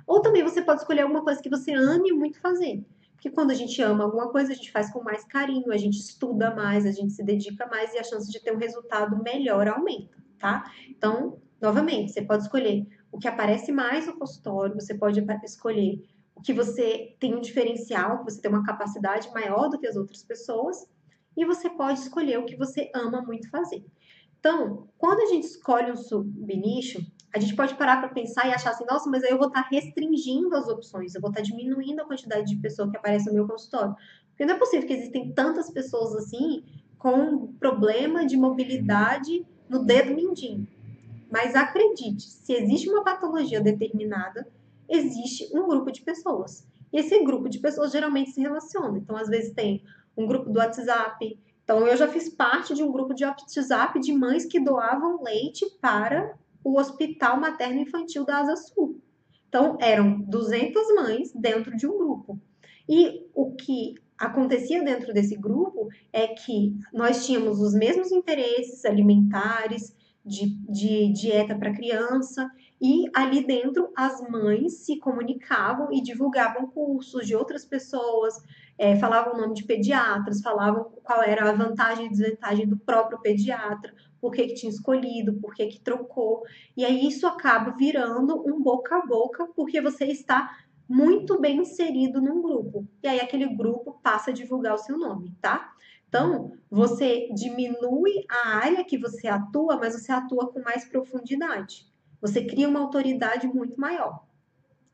Ou 0.08 0.22
também 0.22 0.44
você 0.44 0.62
pode 0.62 0.82
escolher 0.82 1.01
alguma 1.01 1.24
coisa 1.24 1.41
que 1.41 1.50
você 1.50 1.74
ame 1.74 2.12
muito 2.12 2.39
fazer. 2.39 2.84
Porque 3.13 3.30
quando 3.30 3.51
a 3.51 3.56
gente 3.56 3.82
ama 3.82 4.03
alguma 4.03 4.30
coisa, 4.30 4.51
a 4.51 4.56
gente 4.56 4.72
faz 4.72 4.91
com 4.91 5.03
mais 5.03 5.24
carinho, 5.24 5.72
a 5.72 5.77
gente 5.77 6.00
estuda 6.00 6.53
mais, 6.56 6.86
a 6.86 6.91
gente 6.91 7.13
se 7.13 7.24
dedica 7.24 7.68
mais 7.68 7.94
e 7.94 8.00
a 8.00 8.03
chance 8.03 8.32
de 8.32 8.39
ter 8.41 8.51
um 8.51 8.58
resultado 8.58 9.22
melhor 9.24 9.68
aumenta, 9.68 10.18
tá? 10.39 10.72
Então, 10.89 11.39
Novamente, 11.62 12.12
você 12.12 12.24
pode 12.24 12.44
escolher 12.44 12.88
o 13.12 13.20
que 13.20 13.27
aparece 13.27 13.72
mais 13.72 14.08
no 14.08 14.18
consultório, 14.18 14.74
você 14.74 14.96
pode 14.96 15.24
escolher 15.44 16.03
o 16.34 16.41
que 16.41 16.53
você 16.53 17.15
tem 17.20 17.36
um 17.36 17.39
diferencial, 17.39 18.18
que 18.18 18.32
você 18.32 18.41
tem 18.41 18.50
uma 18.50 18.63
capacidade 18.63 19.32
maior 19.32 19.70
do 19.70 19.77
que 19.77 19.86
as 19.86 19.96
outras 19.96 20.24
pessoas, 20.24 20.89
e 21.38 21.46
você 21.46 21.70
pode 21.70 22.00
escolher 22.00 22.39
o 22.39 22.46
que 22.46 22.56
você 22.56 22.89
ama 22.96 23.22
muito 23.22 23.48
fazer. 23.51 23.86
Então, 24.39 24.89
quando 24.98 25.20
a 25.22 25.27
gente 25.27 25.44
escolhe 25.44 25.91
um 25.91 25.96
subnicho, 25.96 27.00
a 27.33 27.39
gente 27.39 27.55
pode 27.55 27.75
parar 27.75 27.97
para 27.97 28.09
pensar 28.09 28.47
e 28.47 28.53
achar 28.53 28.71
assim, 28.71 28.85
nossa, 28.85 29.09
mas 29.09 29.23
aí 29.23 29.31
eu 29.31 29.38
vou 29.38 29.47
estar 29.47 29.63
tá 29.63 29.69
restringindo 29.69 30.55
as 30.55 30.67
opções, 30.67 31.15
eu 31.15 31.21
vou 31.21 31.29
estar 31.29 31.41
tá 31.41 31.47
diminuindo 31.47 32.01
a 32.01 32.05
quantidade 32.05 32.47
de 32.47 32.61
pessoa 32.61 32.89
que 32.89 32.97
aparece 32.97 33.27
no 33.27 33.33
meu 33.33 33.47
consultório. 33.47 33.93
Por 33.93 34.01
Porque 34.31 34.45
não 34.45 34.55
é 34.55 34.57
possível 34.57 34.88
que 34.88 34.93
existem 34.93 35.31
tantas 35.31 35.69
pessoas 35.69 36.15
assim 36.15 36.63
com 36.97 37.47
problema 37.53 38.25
de 38.25 38.35
mobilidade 38.35 39.45
no 39.69 39.85
dedo 39.85 40.13
mindinho. 40.13 40.67
Mas 41.31 41.55
acredite, 41.55 42.23
se 42.23 42.53
existe 42.53 42.89
uma 42.89 43.03
patologia 43.03 43.61
determinada, 43.61 44.45
existe 44.89 45.50
um 45.57 45.67
grupo 45.67 45.91
de 45.91 46.01
pessoas. 46.01 46.67
E 46.91 47.00
esse 47.00 47.23
grupo 47.23 47.47
de 47.47 47.59
pessoas 47.59 47.91
geralmente 47.91 48.31
se 48.31 48.41
relaciona. 48.41 48.97
Então, 48.97 49.15
às 49.15 49.29
vezes, 49.29 49.53
tem 49.53 49.81
um 50.15 50.27
grupo 50.27 50.50
do 50.50 50.59
WhatsApp. 50.59 51.39
Então, 51.63 51.88
eu 51.88 51.95
já 51.95 52.07
fiz 52.07 52.27
parte 52.27 52.73
de 52.75 52.83
um 52.83 52.91
grupo 52.91 53.13
de 53.13 53.23
WhatsApp 53.23 53.97
de 54.00 54.11
mães 54.11 54.45
que 54.45 54.59
doavam 54.59 55.23
leite 55.23 55.65
para 55.79 56.38
o 56.63 56.80
Hospital 56.80 57.39
Materno 57.39 57.82
Infantil 57.82 58.25
da 58.25 58.39
Asa 58.39 58.56
Sul. 58.56 59.00
Então, 59.48 59.77
eram 59.82 60.22
200 60.22 60.96
mães 60.96 61.34
dentro 61.34 61.75
de 61.75 61.86
um 61.86 61.98
grupo. 61.98 62.39
E 62.88 63.25
o 63.34 63.51
que 63.51 63.96
acontecia 64.18 64.84
dentro 64.84 65.13
desse 65.13 65.36
grupo 65.36 65.89
é 66.13 66.27
que 66.27 66.75
nós 66.94 67.25
tínhamos 67.25 67.60
os 67.60 67.74
mesmos 67.74 68.12
interesses 68.12 68.86
alimentares, 68.86 69.96
de, 70.25 70.50
de 70.70 71.12
dieta 71.12 71.56
para 71.56 71.74
criança, 71.74 72.50
e 72.81 73.05
ali 73.13 73.45
dentro 73.45 73.91
as 73.95 74.27
mães 74.27 74.83
se 74.85 74.97
comunicavam 74.97 75.93
e 75.93 76.01
divulgavam 76.01 76.65
cursos 76.65 77.27
de 77.27 77.35
outras 77.35 77.63
pessoas, 77.63 78.33
é, 78.75 78.95
falavam 78.95 79.35
o 79.35 79.38
nome 79.38 79.53
de 79.53 79.63
pediatras, 79.63 80.41
falavam 80.41 80.85
qual 81.03 81.21
era 81.21 81.47
a 81.47 81.53
vantagem 81.53 82.07
e 82.07 82.09
desvantagem 82.09 82.67
do 82.67 82.77
próprio 82.77 83.21
pediatra, 83.21 83.93
por 84.19 84.31
que, 84.31 84.47
que 84.47 84.55
tinha 84.55 84.71
escolhido, 84.71 85.33
por 85.35 85.53
que, 85.53 85.67
que 85.67 85.79
trocou. 85.79 86.41
E 86.75 86.83
aí 86.83 87.07
isso 87.07 87.27
acaba 87.27 87.75
virando 87.77 88.43
um 88.47 88.59
boca 88.59 88.97
a 88.97 89.05
boca, 89.05 89.45
porque 89.55 89.79
você 89.79 90.05
está 90.05 90.57
muito 90.89 91.39
bem 91.39 91.57
inserido 91.57 92.19
num 92.19 92.41
grupo. 92.41 92.88
E 93.03 93.07
aí 93.07 93.19
aquele 93.19 93.55
grupo 93.55 94.00
passa 94.01 94.31
a 94.31 94.33
divulgar 94.33 94.73
o 94.73 94.79
seu 94.79 94.97
nome, 94.97 95.35
tá? 95.39 95.71
Então, 96.09 96.51
você 96.69 97.29
diminui 97.33 98.25
a 98.29 98.57
área 98.57 98.83
que 98.83 98.97
você 98.97 99.27
atua, 99.27 99.77
mas 99.77 99.93
você 99.93 100.11
atua 100.11 100.51
com 100.51 100.61
mais 100.61 100.83
profundidade. 100.83 101.90
Você 102.22 102.46
cria 102.46 102.70
uma 102.70 102.80
autoridade 102.80 103.48
muito 103.48 103.80
maior, 103.80 104.24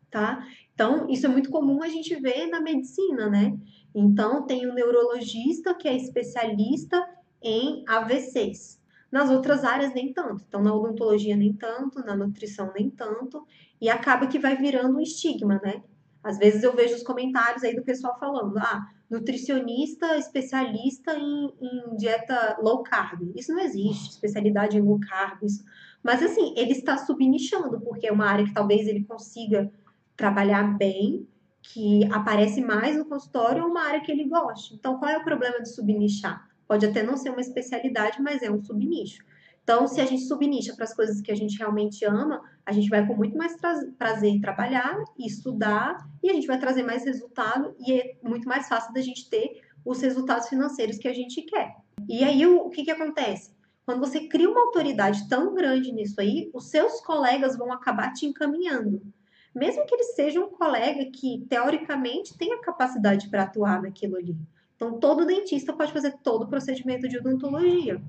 tá? 0.09 0.47
Então, 0.73 1.09
isso 1.09 1.25
é 1.25 1.29
muito 1.29 1.49
comum 1.49 1.83
a 1.83 1.87
gente 1.87 2.15
ver 2.15 2.47
na 2.47 2.61
medicina, 2.61 3.29
né? 3.29 3.57
Então, 3.93 4.45
tem 4.45 4.65
o 4.65 4.71
um 4.71 4.73
neurologista 4.73 5.73
que 5.73 5.87
é 5.87 5.95
especialista 5.95 7.07
em 7.41 7.83
AVCs. 7.87 8.79
Nas 9.11 9.29
outras 9.29 9.63
áreas, 9.63 9.93
nem 9.93 10.13
tanto. 10.13 10.43
Então, 10.47 10.61
na 10.61 10.73
odontologia, 10.73 11.35
nem 11.35 11.53
tanto, 11.53 11.99
na 11.99 12.15
nutrição, 12.15 12.71
nem 12.75 12.89
tanto. 12.89 13.45
E 13.79 13.89
acaba 13.89 14.27
que 14.27 14.37
vai 14.37 14.55
virando 14.55 14.97
um 14.97 15.01
estigma, 15.01 15.59
né? 15.63 15.81
Às 16.23 16.37
vezes 16.37 16.61
eu 16.61 16.75
vejo 16.75 16.95
os 16.95 17.03
comentários 17.03 17.63
aí 17.63 17.73
do 17.75 17.83
pessoal 17.83 18.19
falando, 18.19 18.57
ah, 18.57 18.85
nutricionista 19.09 20.17
especialista 20.17 21.13
em, 21.15 21.53
em, 21.61 21.95
dieta 21.95 22.57
low 22.61 22.83
carb. 22.83 23.31
Isso 23.35 23.53
não 23.53 23.61
existe, 23.61 24.09
especialidade 24.09 24.77
em 24.77 24.81
low 24.81 24.99
carb. 24.99 25.41
Isso. 25.43 25.63
Mas 26.07 26.23
assim, 26.23 26.53
ele 26.55 26.71
está 26.71 26.97
subnichando, 26.97 27.81
porque 27.81 28.07
é 28.07 28.11
uma 28.13 28.27
área 28.27 28.45
que 28.45 28.53
talvez 28.53 28.87
ele 28.87 29.03
consiga 29.03 29.69
trabalhar 30.15 30.63
bem, 30.77 31.27
que 31.61 32.05
aparece 32.13 32.61
mais 32.61 32.95
no 32.95 33.03
consultório, 33.03 33.65
ou 33.65 33.69
uma 33.69 33.81
área 33.81 33.99
que 33.99 34.09
ele 34.09 34.23
goste. 34.23 34.73
Então, 34.73 34.97
qual 34.97 35.11
é 35.11 35.17
o 35.17 35.23
problema 35.25 35.61
de 35.61 35.67
subnichar? 35.67 36.47
Pode 36.65 36.85
até 36.85 37.03
não 37.03 37.17
ser 37.17 37.31
uma 37.31 37.41
especialidade, 37.41 38.21
mas 38.21 38.41
é 38.41 38.49
um 38.49 38.63
subnicho. 38.63 39.21
Então, 39.61 39.85
se 39.85 39.99
a 39.99 40.05
gente 40.05 40.21
subnicha 40.21 40.73
para 40.77 40.85
as 40.85 40.95
coisas 40.95 41.19
que 41.19 41.29
a 41.29 41.35
gente 41.35 41.57
realmente 41.57 42.05
ama, 42.05 42.41
a 42.65 42.71
gente 42.71 42.87
vai 42.87 43.05
com 43.05 43.13
muito 43.13 43.37
mais 43.37 43.57
prazer 43.97 44.39
trabalhar 44.39 44.97
e 45.19 45.27
estudar 45.27 45.97
e 46.23 46.29
a 46.29 46.33
gente 46.33 46.47
vai 46.47 46.57
trazer 46.57 46.83
mais 46.83 47.03
resultado 47.03 47.75
e 47.85 47.99
é 47.99 48.15
muito 48.23 48.47
mais 48.47 48.69
fácil 48.69 48.93
da 48.93 49.01
gente 49.01 49.29
ter 49.29 49.59
os 49.83 50.01
resultados 50.01 50.47
financeiros 50.47 50.97
que 50.97 51.07
a 51.09 51.13
gente 51.13 51.41
quer. 51.41 51.75
E 52.07 52.23
aí, 52.23 52.47
o, 52.47 52.67
o 52.67 52.69
que, 52.69 52.85
que 52.85 52.91
acontece? 52.91 53.56
Quando 53.87 54.01
você 54.01 54.27
cria 54.27 54.49
uma 54.49 54.65
autoridade 54.65 55.29
tão 55.29 55.53
grande 55.53 55.93
nisso 55.93 56.19
aí, 56.19 56.51
os 56.53 56.65
seus 56.65 56.99
colegas 56.99 57.57
vão 57.57 57.71
acabar 57.71 58.11
te 58.11 58.25
encaminhando. 58.25 59.01
Mesmo 59.55 59.85
que 59.85 59.95
ele 59.95 60.03
seja 60.03 60.43
um 60.43 60.49
colega 60.49 61.09
que, 61.09 61.45
teoricamente, 61.47 62.37
tenha 62.37 62.59
capacidade 62.59 63.29
para 63.29 63.43
atuar 63.43 63.81
naquilo 63.81 64.17
ali. 64.17 64.35
Então, 64.75 64.99
todo 64.99 65.25
dentista 65.25 65.71
pode 65.71 65.93
fazer 65.93 66.17
todo 66.21 66.41
o 66.41 66.47
procedimento 66.49 67.07
de 67.07 67.17
odontologia. 67.17 68.01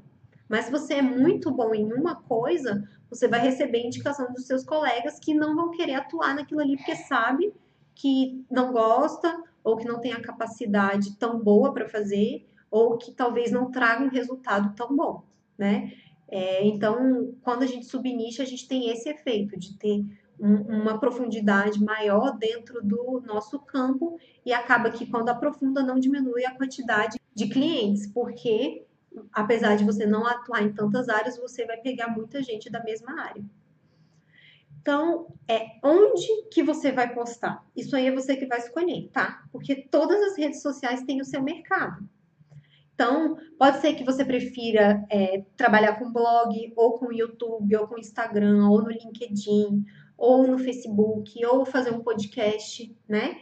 Mas 0.49 0.65
se 0.65 0.73
você 0.73 0.95
é 0.95 1.03
muito 1.03 1.49
bom 1.49 1.73
em 1.73 1.93
uma 1.93 2.17
coisa, 2.17 2.83
você 3.09 3.29
vai 3.29 3.39
receber 3.39 3.79
indicação 3.79 4.33
dos 4.33 4.49
seus 4.49 4.65
colegas 4.65 5.21
que 5.21 5.33
não 5.33 5.55
vão 5.55 5.71
querer 5.71 5.95
atuar 5.95 6.35
naquilo 6.35 6.61
ali 6.61 6.77
porque 6.77 6.97
sabe 6.97 7.55
que 7.95 8.45
não 8.51 8.73
gosta 8.73 9.45
ou 9.63 9.77
que 9.77 9.87
não 9.87 10.01
tem 10.01 10.13
a 10.13 10.21
capacidade 10.21 11.17
tão 11.19 11.39
boa 11.39 11.73
para 11.73 11.89
fazer 11.89 12.49
ou 12.69 12.99
que 12.99 13.13
talvez 13.13 13.53
não 13.53 13.71
traga 13.71 14.03
um 14.03 14.09
resultado 14.09 14.75
tão 14.75 14.97
bom, 14.97 15.23
né? 15.59 15.93
É, 16.31 16.65
então, 16.65 17.35
quando 17.43 17.63
a 17.63 17.67
gente 17.67 17.87
subnicha, 17.87 18.43
a 18.43 18.47
gente 18.47 18.69
tem 18.69 18.91
esse 18.91 19.09
efeito 19.09 19.59
de 19.59 19.77
ter 19.77 20.05
um, 20.39 20.83
uma 20.83 20.99
profundidade 20.99 21.83
maior 21.83 22.37
dentro 22.39 22.83
do 22.83 23.21
nosso 23.27 23.59
campo 23.59 24.19
e 24.47 24.53
acaba 24.53 24.91
que 24.91 25.07
quando 25.07 25.31
aprofunda 25.31 25.83
não 25.83 25.99
diminui 25.99 26.45
a 26.45 26.55
quantidade 26.55 27.19
de 27.35 27.49
clientes, 27.49 28.07
porque 28.07 28.85
apesar 29.33 29.77
de 29.77 29.85
você 29.85 30.07
não 30.07 30.27
atuar 30.27 30.63
em 30.63 30.73
tantas 30.73 31.09
áreas, 31.09 31.39
você 31.39 31.65
vai 31.67 31.79
pegar 31.79 32.09
muita 32.09 32.43
gente 32.43 32.71
da 32.71 32.83
mesma 32.83 33.21
área. 33.21 33.45
Então, 34.81 35.27
é 35.47 35.79
onde 35.83 36.45
que 36.51 36.63
você 36.63 36.93
vai 36.93 37.13
postar? 37.13 37.65
Isso 37.77 37.97
aí 37.97 38.07
é 38.07 38.13
você 38.13 38.37
que 38.37 38.47
vai 38.47 38.59
escolher, 38.59 39.09
tá? 39.13 39.45
Porque 39.53 39.77
todas 39.91 40.21
as 40.23 40.39
redes 40.39 40.63
sociais 40.63 41.03
têm 41.03 41.21
o 41.21 41.25
seu 41.25 41.43
mercado. 41.43 42.09
Então, 42.99 43.37
pode 43.57 43.81
ser 43.81 43.95
que 43.95 44.03
você 44.03 44.25
prefira 44.25 45.07
é, 45.09 45.45
trabalhar 45.57 46.01
com 46.01 46.13
blog, 46.13 46.73
ou 46.75 46.99
com 46.99 47.13
YouTube, 47.13 47.77
ou 47.77 47.87
com 47.87 47.97
Instagram, 47.97 48.69
ou 48.69 48.83
no 48.83 48.91
LinkedIn, 48.91 49.85
ou 50.17 50.49
no 50.49 50.59
Facebook, 50.59 51.47
ou 51.47 51.65
fazer 51.65 51.93
um 51.93 52.03
podcast, 52.03 52.93
né? 53.09 53.37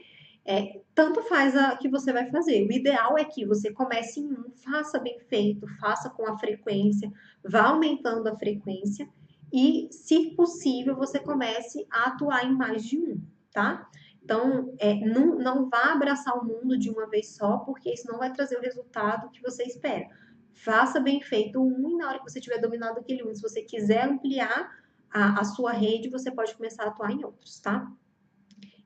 É, 0.44 0.82
tanto 0.94 1.22
faz 1.22 1.56
a 1.56 1.75
que 1.75 1.88
você 1.88 2.12
vai 2.12 2.30
fazer. 2.30 2.66
O 2.66 2.70
ideal 2.70 3.16
é 3.16 3.25
que 3.25 3.46
você 3.46 3.72
comece 3.72 4.20
em 4.20 4.30
um, 4.30 4.50
faça 4.62 4.98
bem 4.98 5.18
feito, 5.20 5.66
faça 5.80 6.10
com 6.10 6.26
a 6.26 6.38
frequência, 6.38 7.10
vá 7.42 7.68
aumentando 7.68 8.28
a 8.28 8.36
frequência 8.36 9.08
e, 9.50 9.88
se 9.90 10.32
possível, 10.36 10.94
você 10.94 11.18
comece 11.18 11.86
a 11.90 12.08
atuar 12.08 12.44
em 12.44 12.54
mais 12.54 12.84
de 12.84 12.98
um, 12.98 13.22
tá? 13.50 13.88
Então, 14.26 14.75
é, 14.80 14.95
não, 14.95 15.38
não 15.38 15.71
vá 15.71 15.92
abraçar 15.92 16.37
o 16.37 16.45
mundo 16.45 16.76
de 16.76 16.90
uma 16.90 17.09
vez 17.09 17.37
só, 17.37 17.59
porque 17.59 17.92
isso 17.92 18.09
não 18.11 18.18
vai 18.18 18.33
trazer 18.33 18.59
o 18.59 18.61
resultado 18.61 19.30
que 19.30 19.40
você 19.40 19.62
espera. 19.62 20.09
Faça 20.52 20.99
bem 20.99 21.21
feito 21.21 21.62
um 21.62 21.90
e 21.90 21.97
na 21.97 22.09
hora 22.09 22.18
que 22.18 22.28
você 22.28 22.40
tiver 22.40 22.59
dominado 22.59 22.99
aquele 22.99 23.23
um, 23.23 23.33
se 23.33 23.40
você 23.40 23.62
quiser 23.62 24.02
ampliar 24.02 24.68
a, 25.09 25.40
a 25.40 25.45
sua 25.45 25.71
rede, 25.71 26.11
você 26.11 26.28
pode 26.28 26.56
começar 26.56 26.83
a 26.83 26.88
atuar 26.88 27.12
em 27.12 27.25
outros, 27.25 27.61
tá? 27.61 27.88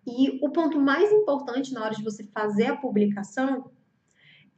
E 0.06 0.38
o 0.44 0.50
ponto 0.50 0.78
mais 0.78 1.10
importante 1.10 1.72
na 1.72 1.84
hora 1.84 1.94
de 1.94 2.04
você 2.04 2.22
fazer 2.24 2.66
a 2.66 2.76
publicação 2.76 3.70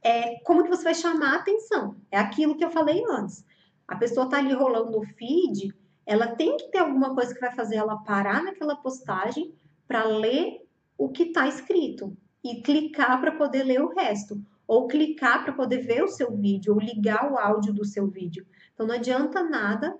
é 0.03 0.37
como 0.39 0.63
que 0.63 0.69
você 0.69 0.83
vai 0.83 0.95
chamar 0.95 1.35
a 1.35 1.39
atenção. 1.39 1.95
É 2.11 2.19
aquilo 2.19 2.57
que 2.57 2.65
eu 2.65 2.71
falei 2.71 3.01
antes. 3.09 3.45
A 3.87 3.95
pessoa 3.95 4.27
tá 4.27 4.37
ali 4.37 4.51
rolando 4.51 4.97
o 4.97 5.05
feed, 5.05 5.73
ela 6.05 6.35
tem 6.35 6.57
que 6.57 6.69
ter 6.71 6.79
alguma 6.79 7.15
coisa 7.15 7.33
que 7.33 7.39
vai 7.39 7.53
fazer 7.53 7.77
ela 7.77 8.03
parar 8.03 8.43
naquela 8.43 8.75
postagem 8.75 9.55
para 9.87 10.03
ler 10.03 10.62
o 10.97 11.09
que 11.09 11.23
está 11.23 11.47
escrito 11.47 12.15
e 12.43 12.61
clicar 12.61 13.19
para 13.19 13.31
poder 13.31 13.63
ler 13.63 13.81
o 13.81 13.93
resto, 13.93 14.43
ou 14.67 14.87
clicar 14.87 15.43
para 15.43 15.53
poder 15.53 15.79
ver 15.79 16.03
o 16.03 16.07
seu 16.07 16.35
vídeo, 16.35 16.73
ou 16.73 16.79
ligar 16.79 17.31
o 17.31 17.37
áudio 17.37 17.73
do 17.73 17.85
seu 17.85 18.07
vídeo. 18.07 18.45
Então 18.73 18.87
não 18.87 18.95
adianta 18.95 19.43
nada 19.43 19.97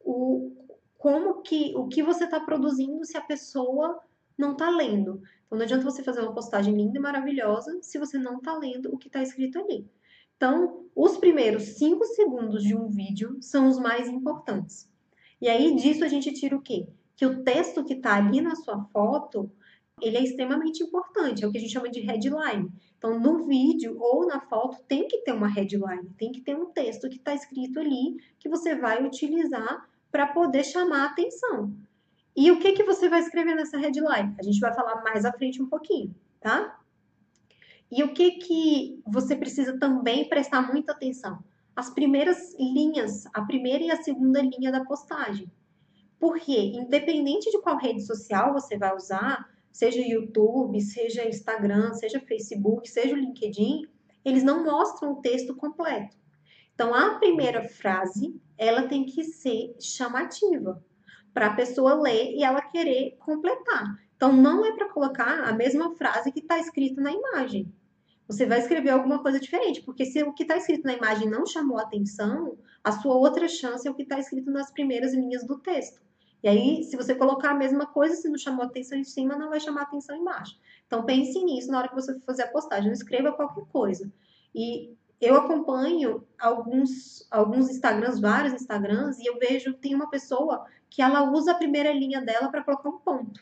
o 0.00 0.52
como 0.98 1.42
que 1.42 1.74
o 1.76 1.86
que 1.86 2.02
você 2.02 2.24
está 2.24 2.40
produzindo 2.40 3.04
se 3.04 3.16
a 3.16 3.20
pessoa 3.20 4.00
não 4.36 4.52
está 4.52 4.70
lendo. 4.70 5.22
Então 5.46 5.58
não 5.58 5.64
adianta 5.64 5.84
você 5.84 6.02
fazer 6.02 6.20
uma 6.20 6.34
postagem 6.34 6.74
linda 6.74 6.98
e 6.98 7.00
maravilhosa 7.00 7.78
se 7.82 7.98
você 7.98 8.18
não 8.18 8.38
está 8.38 8.56
lendo 8.56 8.92
o 8.92 8.98
que 8.98 9.08
está 9.08 9.22
escrito 9.22 9.58
ali. 9.58 9.88
Então, 10.36 10.84
os 10.94 11.16
primeiros 11.16 11.62
cinco 11.78 12.04
segundos 12.04 12.62
de 12.62 12.76
um 12.76 12.88
vídeo 12.88 13.38
são 13.40 13.68
os 13.68 13.78
mais 13.78 14.06
importantes. 14.06 14.90
E 15.40 15.48
aí 15.48 15.74
disso 15.76 16.04
a 16.04 16.08
gente 16.08 16.32
tira 16.32 16.54
o 16.56 16.60
quê? 16.60 16.86
Que 17.16 17.24
o 17.24 17.42
texto 17.42 17.84
que 17.84 17.94
está 17.94 18.16
ali 18.16 18.42
na 18.42 18.54
sua 18.54 18.84
foto, 18.92 19.50
ele 20.00 20.18
é 20.18 20.22
extremamente 20.22 20.82
importante, 20.82 21.42
é 21.42 21.46
o 21.46 21.50
que 21.50 21.56
a 21.56 21.60
gente 21.60 21.72
chama 21.72 21.88
de 21.88 22.00
headline. 22.00 22.70
Então, 22.98 23.18
no 23.18 23.46
vídeo 23.46 23.96
ou 23.98 24.26
na 24.26 24.40
foto 24.40 24.82
tem 24.86 25.08
que 25.08 25.18
ter 25.18 25.32
uma 25.32 25.48
headline, 25.48 26.10
tem 26.18 26.32
que 26.32 26.40
ter 26.40 26.54
um 26.54 26.66
texto 26.66 27.08
que 27.08 27.16
está 27.16 27.34
escrito 27.34 27.80
ali 27.80 28.16
que 28.38 28.48
você 28.48 28.74
vai 28.74 29.04
utilizar 29.04 29.88
para 30.10 30.26
poder 30.26 30.64
chamar 30.64 31.02
a 31.02 31.06
atenção. 31.06 31.74
E 32.36 32.50
o 32.50 32.58
que, 32.58 32.72
que 32.72 32.84
você 32.84 33.08
vai 33.08 33.20
escrever 33.20 33.54
nessa 33.54 33.78
headline? 33.78 34.34
A 34.38 34.42
gente 34.42 34.60
vai 34.60 34.74
falar 34.74 35.02
mais 35.02 35.24
à 35.24 35.32
frente 35.32 35.62
um 35.62 35.66
pouquinho, 35.66 36.14
tá? 36.40 36.78
E 37.90 38.02
o 38.02 38.12
que, 38.12 38.32
que 38.32 39.00
você 39.06 39.34
precisa 39.34 39.78
também 39.78 40.28
prestar 40.28 40.60
muita 40.60 40.92
atenção? 40.92 41.42
As 41.74 41.88
primeiras 41.88 42.54
linhas, 42.58 43.26
a 43.32 43.42
primeira 43.42 43.84
e 43.84 43.90
a 43.90 44.02
segunda 44.02 44.42
linha 44.42 44.70
da 44.70 44.84
postagem. 44.84 45.50
Porque, 46.18 46.58
independente 46.58 47.50
de 47.50 47.60
qual 47.60 47.78
rede 47.78 48.02
social 48.02 48.52
você 48.52 48.76
vai 48.76 48.94
usar, 48.94 49.48
seja 49.76 50.00
YouTube, 50.00 50.80
seja 50.80 51.28
Instagram, 51.28 51.92
seja 51.92 52.18
Facebook, 52.18 52.88
seja 52.88 53.14
o 53.14 53.18
LinkedIn, 53.18 53.86
eles 54.24 54.42
não 54.42 54.64
mostram 54.64 55.12
o 55.12 55.20
texto 55.20 55.54
completo. 55.54 56.16
Então, 56.74 56.94
a 56.94 57.18
primeira 57.18 57.62
frase, 57.62 58.40
ela 58.56 58.88
tem 58.88 59.04
que 59.04 59.22
ser 59.22 59.76
chamativa 59.78 60.82
para 61.34 61.48
a 61.48 61.54
pessoa 61.54 61.92
ler 61.92 62.32
e 62.32 62.42
ela 62.42 62.62
querer 62.62 63.18
completar. 63.18 63.98
Então, 64.16 64.32
não 64.32 64.64
é 64.64 64.72
para 64.72 64.88
colocar 64.88 65.44
a 65.44 65.52
mesma 65.52 65.94
frase 65.94 66.32
que 66.32 66.40
está 66.40 66.58
escrita 66.58 67.02
na 67.02 67.12
imagem. 67.12 67.70
Você 68.26 68.46
vai 68.46 68.60
escrever 68.60 68.88
alguma 68.88 69.22
coisa 69.22 69.38
diferente, 69.38 69.82
porque 69.82 70.06
se 70.06 70.22
o 70.22 70.32
que 70.32 70.44
está 70.44 70.56
escrito 70.56 70.86
na 70.86 70.94
imagem 70.94 71.28
não 71.28 71.44
chamou 71.44 71.78
atenção, 71.78 72.56
a 72.82 72.92
sua 72.92 73.14
outra 73.14 73.46
chance 73.46 73.86
é 73.86 73.90
o 73.90 73.94
que 73.94 74.04
está 74.04 74.18
escrito 74.18 74.50
nas 74.50 74.72
primeiras 74.72 75.12
linhas 75.12 75.46
do 75.46 75.58
texto. 75.58 76.00
E 76.46 76.48
aí, 76.48 76.84
se 76.84 76.96
você 76.96 77.12
colocar 77.12 77.50
a 77.50 77.54
mesma 77.54 77.86
coisa, 77.86 78.14
se 78.14 78.28
não 78.28 78.38
chamou 78.38 78.64
atenção 78.64 78.96
em 78.96 79.02
cima, 79.02 79.34
não 79.34 79.50
vai 79.50 79.58
chamar 79.58 79.82
atenção 79.82 80.14
embaixo. 80.14 80.56
Então, 80.86 81.04
pense 81.04 81.42
nisso 81.42 81.72
na 81.72 81.78
hora 81.78 81.88
que 81.88 81.94
você 81.96 82.14
for 82.14 82.22
fazer 82.22 82.44
a 82.44 82.52
postagem. 82.52 82.86
Não 82.86 82.92
escreva 82.92 83.32
qualquer 83.32 83.64
coisa. 83.64 84.12
E 84.54 84.94
eu 85.20 85.34
acompanho 85.34 86.24
alguns, 86.38 87.26
alguns 87.32 87.68
Instagrams, 87.68 88.20
vários 88.20 88.52
Instagrams, 88.52 89.18
e 89.18 89.26
eu 89.26 89.40
vejo, 89.40 89.74
tem 89.74 89.92
uma 89.92 90.08
pessoa 90.08 90.64
que 90.88 91.02
ela 91.02 91.28
usa 91.32 91.50
a 91.50 91.56
primeira 91.56 91.92
linha 91.92 92.20
dela 92.20 92.48
para 92.48 92.62
colocar 92.62 92.90
um 92.90 92.98
ponto. 93.00 93.40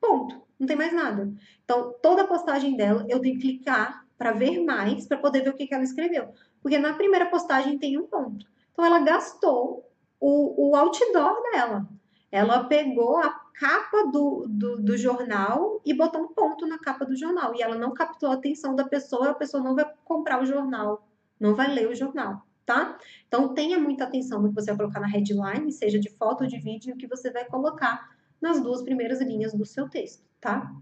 Ponto. 0.00 0.40
Não 0.60 0.66
tem 0.68 0.76
mais 0.76 0.92
nada. 0.92 1.32
Então, 1.64 1.92
toda 2.00 2.28
postagem 2.28 2.76
dela, 2.76 3.04
eu 3.08 3.20
tenho 3.20 3.34
que 3.34 3.48
clicar 3.48 4.06
para 4.16 4.30
ver 4.30 4.64
mais, 4.64 5.08
para 5.08 5.18
poder 5.18 5.42
ver 5.42 5.50
o 5.50 5.54
que, 5.54 5.66
que 5.66 5.74
ela 5.74 5.82
escreveu. 5.82 6.32
Porque 6.62 6.78
na 6.78 6.92
primeira 6.92 7.26
postagem 7.26 7.76
tem 7.80 7.98
um 7.98 8.06
ponto. 8.06 8.46
Então, 8.72 8.84
ela 8.84 9.00
gastou 9.00 9.90
o, 10.20 10.68
o 10.70 10.76
outdoor 10.76 11.42
dela. 11.50 11.97
Ela 12.30 12.64
pegou 12.64 13.16
a 13.16 13.30
capa 13.54 14.06
do, 14.12 14.46
do, 14.48 14.82
do, 14.82 14.96
jornal 14.96 15.80
e 15.84 15.94
botou 15.94 16.22
um 16.22 16.28
ponto 16.28 16.66
na 16.66 16.78
capa 16.78 17.04
do 17.04 17.16
jornal. 17.16 17.54
E 17.54 17.62
ela 17.62 17.76
não 17.76 17.92
captou 17.92 18.30
a 18.30 18.34
atenção 18.34 18.74
da 18.74 18.84
pessoa, 18.84 19.30
a 19.30 19.34
pessoa 19.34 19.62
não 19.62 19.74
vai 19.74 19.90
comprar 20.04 20.42
o 20.42 20.46
jornal, 20.46 21.08
não 21.40 21.54
vai 21.54 21.72
ler 21.72 21.88
o 21.88 21.94
jornal, 21.94 22.46
tá? 22.66 22.98
Então 23.26 23.54
tenha 23.54 23.78
muita 23.78 24.04
atenção 24.04 24.40
no 24.40 24.50
que 24.50 24.54
você 24.54 24.70
vai 24.70 24.76
colocar 24.76 25.00
na 25.00 25.08
headline, 25.08 25.72
seja 25.72 25.98
de 25.98 26.10
foto 26.10 26.44
ou 26.44 26.48
de 26.48 26.58
vídeo, 26.58 26.96
que 26.96 27.06
você 27.06 27.30
vai 27.30 27.46
colocar 27.46 28.16
nas 28.40 28.60
duas 28.62 28.82
primeiras 28.82 29.20
linhas 29.20 29.52
do 29.52 29.64
seu 29.64 29.88
texto, 29.88 30.22
tá? 30.40 30.72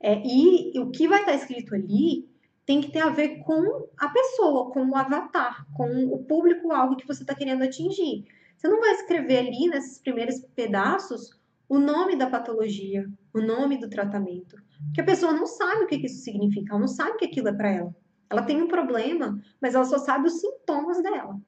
É, 0.00 0.22
e 0.24 0.78
o 0.78 0.90
que 0.90 1.08
vai 1.08 1.20
estar 1.20 1.34
escrito 1.34 1.74
ali 1.74 2.28
tem 2.64 2.80
que 2.80 2.92
ter 2.92 3.00
a 3.00 3.08
ver 3.08 3.38
com 3.38 3.88
a 3.96 4.08
pessoa, 4.10 4.70
com 4.70 4.86
o 4.86 4.94
avatar, 4.94 5.66
com 5.74 5.88
o 6.04 6.22
público-alvo 6.24 6.96
que 6.96 7.06
você 7.06 7.22
está 7.22 7.34
querendo 7.34 7.62
atingir. 7.62 8.26
Você 8.58 8.66
não 8.66 8.80
vai 8.80 8.90
escrever 8.90 9.38
ali, 9.38 9.68
nesses 9.68 9.98
primeiros 9.98 10.40
pedaços, 10.56 11.30
o 11.68 11.78
nome 11.78 12.16
da 12.16 12.28
patologia, 12.28 13.08
o 13.32 13.40
nome 13.40 13.78
do 13.78 13.88
tratamento. 13.88 14.56
Porque 14.86 15.00
a 15.00 15.04
pessoa 15.04 15.32
não 15.32 15.46
sabe 15.46 15.84
o 15.84 15.86
que 15.86 15.94
isso 15.94 16.24
significa, 16.24 16.72
ela 16.72 16.80
não 16.80 16.88
sabe 16.88 17.18
que 17.18 17.26
aquilo 17.26 17.48
é 17.48 17.52
para 17.52 17.70
ela. 17.70 17.94
Ela 18.28 18.42
tem 18.42 18.60
um 18.60 18.66
problema, 18.66 19.40
mas 19.62 19.76
ela 19.76 19.84
só 19.84 19.96
sabe 19.96 20.26
os 20.26 20.40
sintomas 20.40 21.00
dela. 21.00 21.40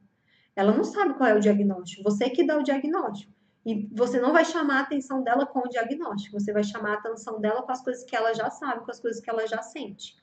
Ela 0.55 0.73
não 0.73 0.85
sabe 0.85 1.14
qual 1.14 1.29
é 1.29 1.35
o 1.35 1.40
diagnóstico. 1.40 2.05
Você 2.05 2.31
que 2.31 2.47
dá 2.47 2.57
o 2.57 2.62
diagnóstico. 2.62 3.33
E 3.67 3.88
você 3.93 4.21
não 4.21 4.33
vai 4.33 4.45
chamar 4.45 4.79
a 4.79 4.83
atenção 4.83 5.23
dela 5.23 5.45
com 5.45 5.59
o 5.59 5.69
diagnóstico, 5.69 6.38
você 6.38 6.52
vai 6.52 6.64
chamar 6.64 6.93
a 6.93 6.99
atenção 6.99 7.40
dela 7.40 7.62
com 7.62 7.73
as 7.73 7.83
coisas 7.83 8.05
que 8.05 8.17
ela 8.17 8.33
já 8.33 8.49
sabe, 8.50 8.85
com 8.85 8.90
as 8.90 9.00
coisas 9.00 9.21
que 9.21 9.29
ela 9.29 9.47
já 9.47 9.61
sente, 9.61 10.17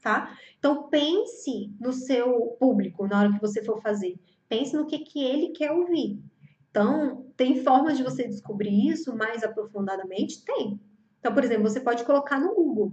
tá? 0.00 0.38
Então 0.58 0.88
pense 0.88 1.74
no 1.80 1.92
seu 1.92 2.56
público 2.60 3.08
na 3.08 3.18
hora 3.18 3.32
que 3.32 3.40
você 3.40 3.64
for 3.64 3.80
fazer. 3.82 4.14
Pense 4.48 4.76
no 4.76 4.86
que, 4.86 5.00
que 5.00 5.24
ele 5.24 5.48
quer 5.48 5.72
ouvir. 5.72 6.22
Então, 6.74 7.30
tem 7.36 7.62
formas 7.62 7.96
de 7.96 8.02
você 8.02 8.26
descobrir 8.26 8.88
isso 8.88 9.16
mais 9.16 9.44
aprofundadamente? 9.44 10.44
Tem. 10.44 10.80
Então, 11.20 11.32
por 11.32 11.44
exemplo, 11.44 11.62
você 11.62 11.78
pode 11.78 12.02
colocar 12.02 12.40
no 12.40 12.52
Google 12.52 12.92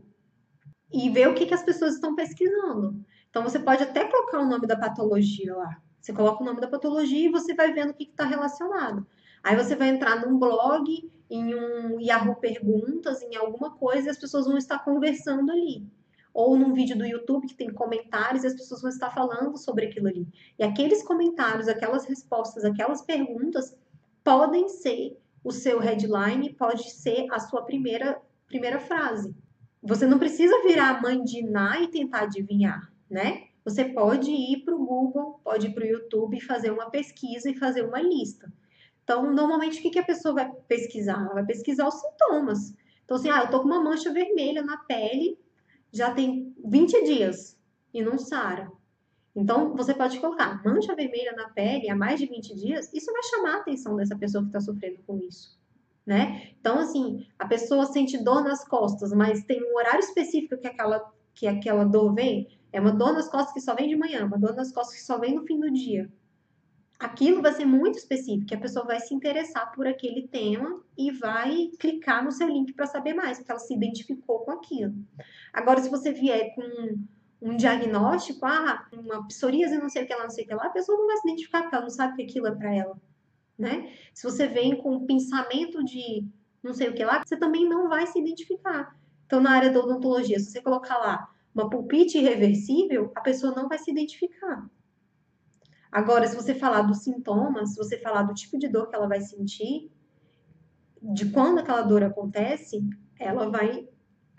e 0.94 1.10
ver 1.10 1.28
o 1.28 1.34
que, 1.34 1.48
que 1.48 1.54
as 1.56 1.64
pessoas 1.64 1.96
estão 1.96 2.14
pesquisando. 2.16 3.04
Então, 3.32 3.42
você 3.42 3.58
pode 3.58 3.82
até 3.82 4.06
colocar 4.06 4.40
o 4.40 4.48
nome 4.48 4.68
da 4.68 4.78
patologia 4.78 5.56
lá. 5.56 5.82
Você 6.00 6.14
coloca 6.14 6.44
o 6.44 6.46
nome 6.46 6.62
da 6.62 6.68
patologia 6.68 7.26
e 7.26 7.32
você 7.32 7.56
vai 7.56 7.74
vendo 7.74 7.90
o 7.90 7.94
que 7.96 8.04
está 8.04 8.24
relacionado. 8.24 9.04
Aí 9.42 9.56
você 9.56 9.76
vai 9.76 9.90
entrar 9.90 10.24
num 10.24 10.38
blog, 10.38 11.12
em 11.28 11.56
um 11.56 12.00
Yahoo 12.00 12.36
Perguntas, 12.36 13.24
em 13.24 13.36
alguma 13.36 13.72
coisa, 13.72 14.08
e 14.08 14.12
as 14.12 14.18
pessoas 14.20 14.46
vão 14.46 14.60
estar 14.60 14.78
conversando 14.86 15.52
ali 15.52 15.90
ou 16.34 16.58
num 16.58 16.74
vídeo 16.74 16.98
do 16.98 17.06
YouTube 17.06 17.48
que 17.48 17.56
tem 17.56 17.72
comentários 17.72 18.44
e 18.44 18.48
as 18.48 18.54
pessoas 18.54 18.82
vão 18.82 18.90
estar 18.90 19.10
falando 19.10 19.58
sobre 19.58 19.88
aquilo 19.88 20.08
ali. 20.08 20.28
E 20.58 20.64
aqueles 20.64 21.04
comentários, 21.04 21.68
aquelas 21.68 22.06
respostas, 22.06 22.64
aquelas 22.64 23.02
perguntas 23.02 23.78
podem 24.24 24.70
ser 24.70 25.18
o 25.44 25.52
seu 25.52 25.80
headline, 25.80 26.54
pode 26.54 26.92
ser 26.92 27.28
a 27.32 27.40
sua 27.40 27.64
primeira, 27.64 28.22
primeira 28.48 28.80
frase. 28.80 29.36
Você 29.82 30.06
não 30.06 30.20
precisa 30.20 30.62
virar 30.64 30.98
a 30.98 31.02
mãe 31.02 31.24
de 31.24 31.42
Ná 31.42 31.82
e 31.82 31.88
tentar 31.88 32.22
adivinhar, 32.22 32.92
né? 33.10 33.48
Você 33.66 33.86
pode 33.86 34.32
ir 34.32 34.64
para 34.64 34.76
o 34.76 34.86
Google, 34.86 35.40
pode 35.44 35.68
ir 35.68 35.74
para 35.74 35.84
o 35.84 35.88
YouTube 35.88 36.38
e 36.38 36.42
fazer 36.42 36.72
uma 36.72 36.90
pesquisa 36.90 37.50
e 37.50 37.58
fazer 37.58 37.84
uma 37.84 38.02
lista. 38.02 38.52
Então, 39.04 39.32
normalmente, 39.32 39.80
o 39.80 39.82
que, 39.82 39.90
que 39.90 40.00
a 40.00 40.06
pessoa 40.06 40.34
vai 40.34 40.52
pesquisar? 40.68 41.20
Ela 41.20 41.34
vai 41.34 41.46
pesquisar 41.46 41.88
os 41.88 41.96
sintomas. 41.96 42.74
Então, 43.04 43.18
assim, 43.18 43.30
ah, 43.30 43.42
eu 43.42 43.50
tô 43.50 43.60
com 43.60 43.66
uma 43.66 43.84
mancha 43.84 44.12
vermelha 44.12 44.62
na 44.62 44.78
pele, 44.78 45.38
já 45.92 46.14
tem 46.14 46.56
20 46.64 47.04
dias 47.04 47.58
e 47.94 48.02
não 48.02 48.18
sara. 48.18 48.72
Então, 49.36 49.76
você 49.76 49.94
pode 49.94 50.20
colocar 50.20 50.62
mancha 50.64 50.96
vermelha 50.96 51.34
na 51.34 51.50
pele 51.50 51.90
há 51.90 51.96
mais 51.96 52.20
de 52.20 52.26
20 52.26 52.56
dias, 52.56 52.94
isso 52.94 53.12
vai 53.12 53.24
chamar 53.24 53.56
a 53.56 53.58
atenção 53.58 53.96
dessa 53.96 54.16
pessoa 54.16 54.44
que 54.44 54.50
está 54.50 54.60
sofrendo 54.60 55.00
com 55.08 55.18
isso. 55.18 55.60
Né? 56.06 56.52
Então, 56.60 56.80
assim, 56.80 57.26
a 57.38 57.48
pessoa 57.48 57.86
sente 57.86 58.18
dor 58.18 58.44
nas 58.44 58.66
costas, 58.66 59.14
mas 59.14 59.44
tem 59.46 59.64
um 59.64 59.76
horário 59.76 60.00
específico 60.00 60.58
que 60.58 60.68
aquela, 60.68 61.12
que 61.34 61.48
aquela 61.48 61.86
dor 61.86 62.14
vem. 62.14 62.60
É 62.74 62.80
uma 62.80 62.92
dor 62.92 63.14
nas 63.14 63.30
costas 63.30 63.54
que 63.54 63.62
só 63.62 63.76
vem 63.76 63.88
de 63.88 63.96
manhã, 63.96 64.26
uma 64.26 64.38
dor 64.38 64.56
nas 64.56 64.72
costas 64.72 64.96
que 64.96 65.04
só 65.04 65.18
vem 65.20 65.36
no 65.36 65.46
fim 65.46 65.60
do 65.60 65.72
dia 65.72 66.12
aquilo 67.02 67.42
vai 67.42 67.52
ser 67.52 67.66
muito 67.66 67.98
específico, 67.98 68.46
que 68.46 68.54
a 68.54 68.60
pessoa 68.60 68.86
vai 68.86 69.00
se 69.00 69.14
interessar 69.14 69.72
por 69.74 69.88
aquele 69.88 70.28
tema 70.28 70.82
e 70.98 71.12
vai 71.12 71.70
clicar 71.80 72.24
no 72.24 72.32
seu 72.32 72.48
link 72.48 72.74
para 72.74 72.86
saber 72.86 73.14
mais, 73.14 73.38
porque 73.38 73.52
ela 73.52 73.60
se 73.60 73.74
identificou 73.74 74.40
com 74.40 74.52
aquilo. 74.52 74.94
Agora, 75.54 75.82
se 75.82 75.90
você 75.90 76.12
vier 76.12 76.54
com 76.56 77.00
um 77.42 77.56
diagnóstico, 77.56 78.46
ah, 78.46 78.88
uma 78.94 79.28
psoríase, 79.28 79.78
não 79.78 79.90
sei 79.90 80.04
o 80.04 80.08
que 80.08 80.14
lá, 80.14 80.24
não 80.24 80.30
sei 80.30 80.44
o 80.44 80.48
que 80.48 80.54
lá, 80.54 80.66
a 80.66 80.70
pessoa 80.70 80.98
não 80.98 81.08
vai 81.08 81.18
se 81.18 81.28
identificar, 81.28 81.62
porque 81.62 81.76
ela 81.76 81.86
não 81.86 81.92
sabe 81.92 82.16
que 82.18 82.24
aquilo 82.24 82.48
é 82.48 82.56
para 82.56 82.74
ela, 82.74 82.98
né? 83.58 83.94
Se 84.14 84.24
você 84.24 84.48
vem 84.48 84.78
com 84.78 84.96
um 84.96 85.06
pensamento 85.06 85.84
de 85.84 86.28
não 86.62 86.74
sei 86.74 86.90
o 86.90 86.94
que 86.94 87.04
lá, 87.04 87.24
você 87.26 87.38
também 87.38 87.68
não 87.68 87.90
vai 87.90 88.06
se 88.06 88.20
identificar. 88.20 88.96
Então, 89.26 89.40
na 89.40 89.52
área 89.52 89.72
da 89.72 89.80
odontologia, 89.80 90.40
se 90.40 90.52
você 90.52 90.62
colocar 90.62 90.98
lá 90.98 91.28
uma 91.54 91.70
pulpite 91.70 92.18
irreversível, 92.18 93.12
a 93.16 93.22
pessoa 93.22 93.54
não 93.56 93.68
vai 93.68 93.80
se 93.80 93.90
identificar. 93.90 94.70
Agora, 95.92 96.28
se 96.28 96.36
você 96.36 96.54
falar 96.54 96.84
dos 96.84 97.00
sintomas, 97.00 97.72
se 97.72 97.78
você 97.78 97.98
falar 97.98 98.24
do 98.24 98.34
tipo 98.34 98.58
de 98.58 98.68
dor 98.68 98.88
que 98.88 98.96
ela 98.96 99.08
vai 99.08 99.20
sentir, 99.20 99.92
de 101.02 101.30
quando 101.32 101.60
aquela 101.60 101.82
dor 101.82 102.04
acontece, 102.04 102.88
ela 103.20 103.50
vai 103.50 103.88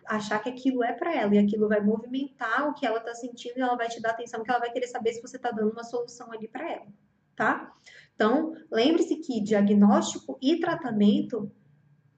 achar 0.07 0.41
que 0.41 0.49
aquilo 0.49 0.83
é 0.83 0.93
para 0.93 1.15
ela 1.15 1.35
e 1.35 1.39
aquilo 1.39 1.69
vai 1.69 1.81
movimentar 1.81 2.69
o 2.69 2.75
que 2.75 2.87
ela 2.87 2.99
está 2.99 3.15
sentindo 3.15 3.59
e 3.59 3.61
ela 3.61 3.77
vai 3.77 3.89
te 3.89 4.01
dar 4.01 4.11
atenção 4.11 4.43
que 4.43 4.51
ela 4.51 4.61
vai 4.61 4.71
querer 4.71 4.87
saber 4.87 5.13
se 5.13 5.23
você 5.23 5.37
está 5.37 5.51
dando 5.51 5.73
uma 5.73 5.85
solução 5.85 6.31
ali 6.33 6.49
para 6.49 6.71
ela, 6.71 6.87
tá? 7.35 7.73
Então, 8.15 8.55
lembre-se 8.71 9.17
que 9.17 9.43
diagnóstico 9.43 10.39
e 10.41 10.61
tratamento 10.61 11.51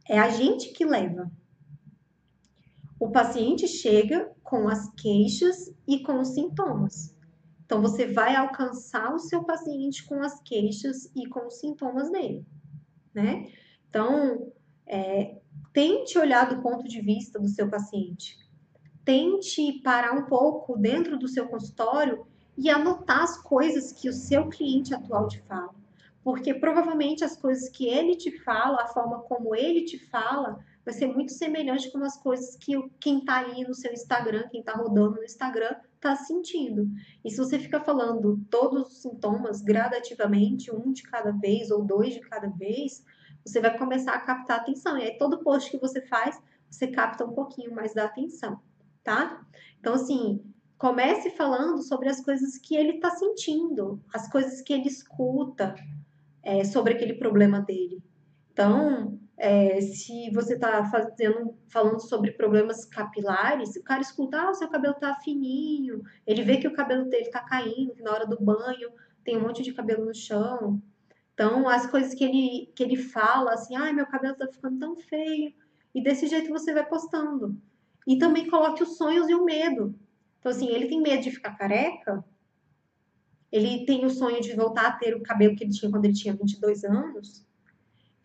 é 0.09 0.18
a 0.18 0.28
gente 0.28 0.72
que 0.72 0.85
leva. 0.85 1.30
O 2.98 3.11
paciente 3.11 3.66
chega 3.66 4.30
com 4.42 4.68
as 4.68 4.90
queixas 4.94 5.72
e 5.87 6.02
com 6.02 6.20
os 6.20 6.28
sintomas. 6.28 7.14
Então, 7.64 7.80
você 7.80 8.07
vai 8.07 8.37
alcançar 8.37 9.14
o 9.14 9.18
seu 9.18 9.44
paciente 9.44 10.04
com 10.04 10.22
as 10.22 10.40
queixas 10.42 11.11
e 11.16 11.26
com 11.26 11.46
os 11.46 11.59
sintomas 11.59 12.11
dele, 12.11 12.44
né? 13.14 13.46
Então, 13.94 14.52
é, 14.88 15.37
tente 15.72 16.18
olhar 16.18 16.52
do 16.52 16.61
ponto 16.61 16.83
de 16.83 17.00
vista 17.00 17.38
do 17.38 17.46
seu 17.46 17.70
paciente. 17.70 18.37
Tente 19.04 19.80
parar 19.85 20.14
um 20.14 20.26
pouco 20.26 20.76
dentro 20.76 21.16
do 21.16 21.28
seu 21.28 21.46
consultório 21.46 22.26
e 22.59 22.68
anotar 22.68 23.22
as 23.22 23.40
coisas 23.40 23.92
que 23.92 24.09
o 24.09 24.12
seu 24.12 24.48
cliente 24.48 24.92
atual 24.92 25.28
te 25.28 25.40
fala. 25.42 25.72
Porque 26.24 26.52
provavelmente 26.54 27.22
as 27.22 27.37
coisas 27.37 27.68
que 27.68 27.87
ele 27.87 28.16
te 28.16 28.37
fala, 28.40 28.83
a 28.83 28.88
forma 28.88 29.20
como 29.20 29.54
ele 29.54 29.85
te 29.85 29.96
fala, 30.09 30.59
vai 30.85 30.92
ser 30.92 31.07
muito 31.07 31.30
semelhante 31.30 31.92
com 31.92 32.02
as 32.02 32.20
coisas 32.20 32.57
que 32.57 32.72
quem 32.98 33.18
está 33.18 33.46
aí 33.46 33.62
no 33.62 33.74
seu 33.74 33.92
Instagram, 33.92 34.48
quem 34.50 34.59
está 34.59 34.72
rodando 34.72 35.18
no 35.18 35.24
Instagram, 35.24 35.76
está 35.94 36.16
sentindo. 36.16 36.88
E 37.24 37.30
se 37.30 37.37
você 37.37 37.61
fica 37.61 37.78
falando 37.78 38.44
todos 38.50 38.88
os 38.88 39.02
sintomas 39.02 39.62
gradativamente, 39.62 40.74
um 40.74 40.92
de 40.92 41.04
cada 41.04 41.30
vez 41.30 41.70
ou 41.70 41.85
dois 41.85 42.14
de 42.14 42.20
cada 42.20 42.48
vez, 42.48 43.04
você 43.44 43.61
vai 43.61 43.76
começar 43.76 44.14
a 44.14 44.20
captar 44.20 44.61
atenção. 44.61 44.96
E 44.96 45.02
aí 45.02 45.18
todo 45.18 45.42
post 45.42 45.70
que 45.70 45.78
você 45.78 46.00
faz, 46.00 46.40
você 46.70 46.87
capta 46.87 47.24
um 47.24 47.33
pouquinho 47.33 47.74
mais 47.74 47.94
da 47.94 48.04
atenção, 48.04 48.61
tá? 49.02 49.44
Então, 49.78 49.94
assim, 49.94 50.42
comece 50.78 51.30
falando 51.30 51.83
sobre 51.83 52.09
as 52.09 52.20
coisas 52.20 52.59
que 52.59 52.74
ele 52.74 52.96
está 52.96 53.11
sentindo, 53.11 54.02
as 54.12 54.30
coisas 54.30 54.61
que 54.61 54.72
ele 54.72 54.88
escuta 54.88 55.74
é, 56.42 56.64
sobre 56.64 56.94
aquele 56.94 57.14
problema 57.14 57.61
dele. 57.61 58.02
Então, 58.52 59.18
é, 59.37 59.80
se 59.80 60.30
você 60.30 60.54
está 60.54 60.85
fazendo, 60.85 61.57
falando 61.68 62.00
sobre 62.00 62.33
problemas 62.33 62.85
capilares, 62.85 63.76
o 63.76 63.83
cara 63.83 64.00
escuta, 64.00 64.40
ah, 64.40 64.50
o 64.50 64.54
seu 64.54 64.68
cabelo 64.68 64.94
tá 64.94 65.14
fininho, 65.16 66.02
ele 66.26 66.42
vê 66.42 66.57
que 66.57 66.68
o 66.68 66.72
cabelo 66.72 67.09
dele 67.09 67.30
tá 67.30 67.40
caindo, 67.40 67.94
que 67.94 68.02
na 68.02 68.12
hora 68.12 68.26
do 68.26 68.40
banho 68.40 68.90
tem 69.24 69.37
um 69.37 69.42
monte 69.42 69.62
de 69.62 69.72
cabelo 69.72 70.04
no 70.04 70.14
chão. 70.14 70.80
Então, 71.35 71.68
as 71.68 71.87
coisas 71.87 72.14
que 72.14 72.25
ele, 72.25 72.73
que 72.75 72.83
ele 72.83 72.97
fala, 72.97 73.53
assim, 73.53 73.77
ah, 73.77 73.92
meu 73.92 74.07
cabelo 74.07 74.37
tá 74.37 74.47
ficando 74.47 74.79
tão 74.79 74.97
feio. 74.97 75.53
E 75.94 76.03
desse 76.03 76.27
jeito 76.27 76.51
você 76.51 76.73
vai 76.73 76.87
postando. 76.87 77.61
E 78.07 78.16
também 78.18 78.49
coloque 78.49 78.83
os 78.83 78.97
sonhos 78.97 79.29
e 79.29 79.35
o 79.35 79.44
medo. 79.44 79.94
Então, 80.38 80.51
assim, 80.53 80.68
ele 80.68 80.87
tem 80.87 81.01
medo 81.01 81.23
de 81.23 81.31
ficar 81.31 81.57
careca, 81.57 82.25
ele 83.51 83.87
tem 83.87 84.05
o 84.05 84.11
sonho 84.11 84.40
de 84.40 84.53
voltar 84.55 84.87
a 84.88 84.92
ter 84.92 85.14
o 85.14 85.23
cabelo 85.23 85.55
que 85.57 85.64
ele 85.64 85.73
tinha 85.73 85.90
quando 85.90 86.05
ele 86.05 86.14
tinha 86.14 86.35
22 86.35 86.85
anos, 86.85 87.47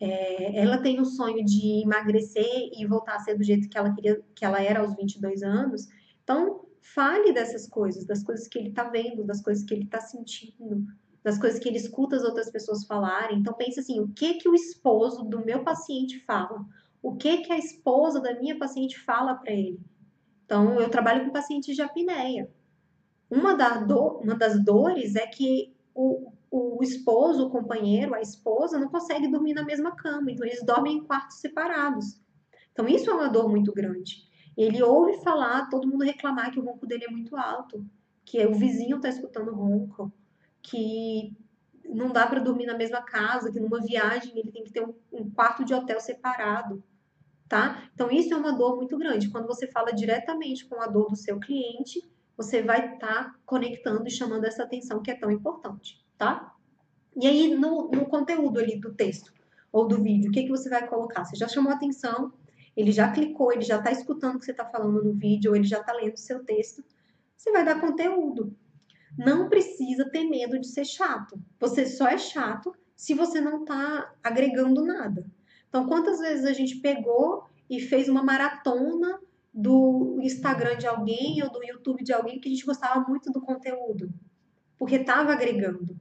é, 0.00 0.58
ela 0.58 0.78
tem 0.78 0.98
o 1.00 1.04
sonho 1.04 1.44
de 1.44 1.82
emagrecer 1.82 2.70
e 2.76 2.86
voltar 2.86 3.16
a 3.16 3.20
ser 3.20 3.36
do 3.36 3.44
jeito 3.44 3.68
que 3.68 3.76
ela 3.76 3.94
queria, 3.94 4.20
que 4.34 4.44
ela 4.44 4.60
era 4.60 4.80
aos 4.80 4.96
22 4.96 5.42
anos. 5.42 5.88
Então, 6.24 6.66
fale 6.80 7.32
dessas 7.32 7.68
coisas, 7.68 8.04
das 8.04 8.22
coisas 8.22 8.48
que 8.48 8.58
ele 8.58 8.70
está 8.70 8.84
vendo, 8.84 9.24
das 9.24 9.42
coisas 9.42 9.62
que 9.62 9.74
ele 9.74 9.84
está 9.84 10.00
sentindo, 10.00 10.86
das 11.22 11.38
coisas 11.38 11.60
que 11.60 11.68
ele 11.68 11.76
escuta 11.76 12.16
as 12.16 12.24
outras 12.24 12.50
pessoas 12.50 12.84
falarem. 12.84 13.38
Então, 13.38 13.54
pense 13.54 13.80
assim, 13.80 14.00
o 14.00 14.08
que 14.08 14.34
que 14.34 14.48
o 14.48 14.54
esposo 14.54 15.24
do 15.24 15.44
meu 15.44 15.62
paciente 15.62 16.18
fala? 16.20 16.64
O 17.02 17.16
que 17.16 17.38
que 17.38 17.52
a 17.52 17.58
esposa 17.58 18.20
da 18.20 18.38
minha 18.38 18.58
paciente 18.58 18.98
fala 18.98 19.34
para 19.34 19.52
ele? 19.52 19.80
Então, 20.44 20.80
eu 20.80 20.88
trabalho 20.88 21.24
com 21.24 21.30
pacientes 21.30 21.76
de 21.76 21.82
apneia. 21.82 22.50
Uma, 23.30 23.54
da 23.54 23.78
do, 23.78 24.18
uma 24.18 24.34
das 24.34 24.62
dores 24.64 25.14
é 25.14 25.26
que 25.26 25.72
o, 25.94 26.32
o 26.50 26.82
esposo, 26.82 27.46
o 27.46 27.50
companheiro, 27.50 28.14
a 28.14 28.20
esposa 28.20 28.78
não 28.78 28.88
consegue 28.88 29.28
dormir 29.28 29.54
na 29.54 29.64
mesma 29.64 29.94
cama, 29.94 30.32
então 30.32 30.44
eles 30.44 30.64
dormem 30.64 30.96
em 30.96 31.04
quartos 31.04 31.38
separados. 31.38 32.20
Então 32.72 32.88
isso 32.88 33.08
é 33.08 33.14
uma 33.14 33.28
dor 33.28 33.48
muito 33.48 33.72
grande. 33.72 34.28
Ele 34.56 34.82
ouve 34.82 35.22
falar, 35.22 35.68
todo 35.70 35.86
mundo 35.86 36.04
reclamar 36.04 36.50
que 36.50 36.58
o 36.58 36.64
ronco 36.64 36.86
dele 36.86 37.04
é 37.04 37.10
muito 37.10 37.36
alto, 37.36 37.86
que 38.24 38.44
o 38.44 38.54
vizinho 38.54 38.96
está 38.96 39.08
escutando 39.08 39.54
ronco, 39.54 40.12
que 40.62 41.36
não 41.84 42.12
dá 42.12 42.26
para 42.26 42.40
dormir 42.40 42.66
na 42.66 42.76
mesma 42.76 43.02
casa, 43.02 43.50
que 43.50 43.60
numa 43.60 43.80
viagem 43.80 44.38
ele 44.38 44.50
tem 44.50 44.64
que 44.64 44.72
ter 44.72 44.84
um, 45.12 45.30
quarto 45.30 45.64
de 45.64 45.74
hotel 45.74 46.00
separado, 46.00 46.82
tá? 47.48 47.88
Então 47.94 48.10
isso 48.10 48.32
é 48.32 48.36
uma 48.36 48.52
dor 48.52 48.76
muito 48.76 48.96
grande. 48.96 49.30
Quando 49.30 49.46
você 49.46 49.66
fala 49.66 49.92
diretamente 49.92 50.66
com 50.66 50.80
a 50.80 50.86
dor 50.86 51.08
do 51.08 51.16
seu 51.16 51.40
cliente, 51.40 52.08
você 52.36 52.62
vai 52.62 52.94
estar 52.94 53.24
tá 53.24 53.34
conectando 53.44 54.06
e 54.06 54.10
chamando 54.10 54.44
essa 54.44 54.62
atenção 54.62 55.02
que 55.02 55.10
é 55.10 55.14
tão 55.14 55.30
importante 55.30 56.00
tá? 56.20 56.54
E 57.16 57.26
aí, 57.26 57.56
no, 57.56 57.90
no 57.90 58.04
conteúdo 58.04 58.60
ali 58.60 58.78
do 58.78 58.94
texto 58.94 59.32
ou 59.72 59.88
do 59.88 60.02
vídeo, 60.02 60.28
o 60.28 60.32
que, 60.32 60.42
que 60.42 60.50
você 60.50 60.68
vai 60.68 60.86
colocar? 60.86 61.24
Você 61.24 61.34
já 61.34 61.48
chamou 61.48 61.72
atenção, 61.72 62.30
ele 62.76 62.92
já 62.92 63.10
clicou, 63.10 63.50
ele 63.50 63.62
já 63.62 63.78
está 63.78 63.90
escutando 63.90 64.36
o 64.36 64.38
que 64.38 64.44
você 64.44 64.50
está 64.50 64.66
falando 64.66 65.02
no 65.02 65.14
vídeo, 65.14 65.50
ou 65.50 65.56
ele 65.56 65.64
já 65.66 65.80
está 65.80 65.94
lendo 65.94 66.14
o 66.14 66.18
seu 66.18 66.44
texto. 66.44 66.84
Você 67.34 67.50
vai 67.50 67.64
dar 67.64 67.80
conteúdo. 67.80 68.54
Não 69.18 69.48
precisa 69.48 70.08
ter 70.10 70.24
medo 70.24 70.58
de 70.58 70.66
ser 70.68 70.84
chato. 70.84 71.40
Você 71.58 71.86
só 71.86 72.06
é 72.08 72.18
chato 72.18 72.74
se 72.94 73.14
você 73.14 73.40
não 73.40 73.62
está 73.62 74.12
agregando 74.22 74.84
nada. 74.84 75.24
Então, 75.68 75.86
quantas 75.86 76.18
vezes 76.18 76.44
a 76.44 76.52
gente 76.52 76.76
pegou 76.76 77.44
e 77.68 77.80
fez 77.80 78.08
uma 78.08 78.22
maratona 78.22 79.20
do 79.52 80.18
Instagram 80.22 80.76
de 80.76 80.86
alguém 80.86 81.42
ou 81.42 81.50
do 81.50 81.64
YouTube 81.64 82.04
de 82.04 82.12
alguém 82.12 82.40
que 82.40 82.48
a 82.48 82.52
gente 82.52 82.64
gostava 82.64 83.00
muito 83.08 83.32
do 83.32 83.40
conteúdo, 83.40 84.12
porque 84.78 84.96
estava 84.96 85.32
agregando. 85.32 85.98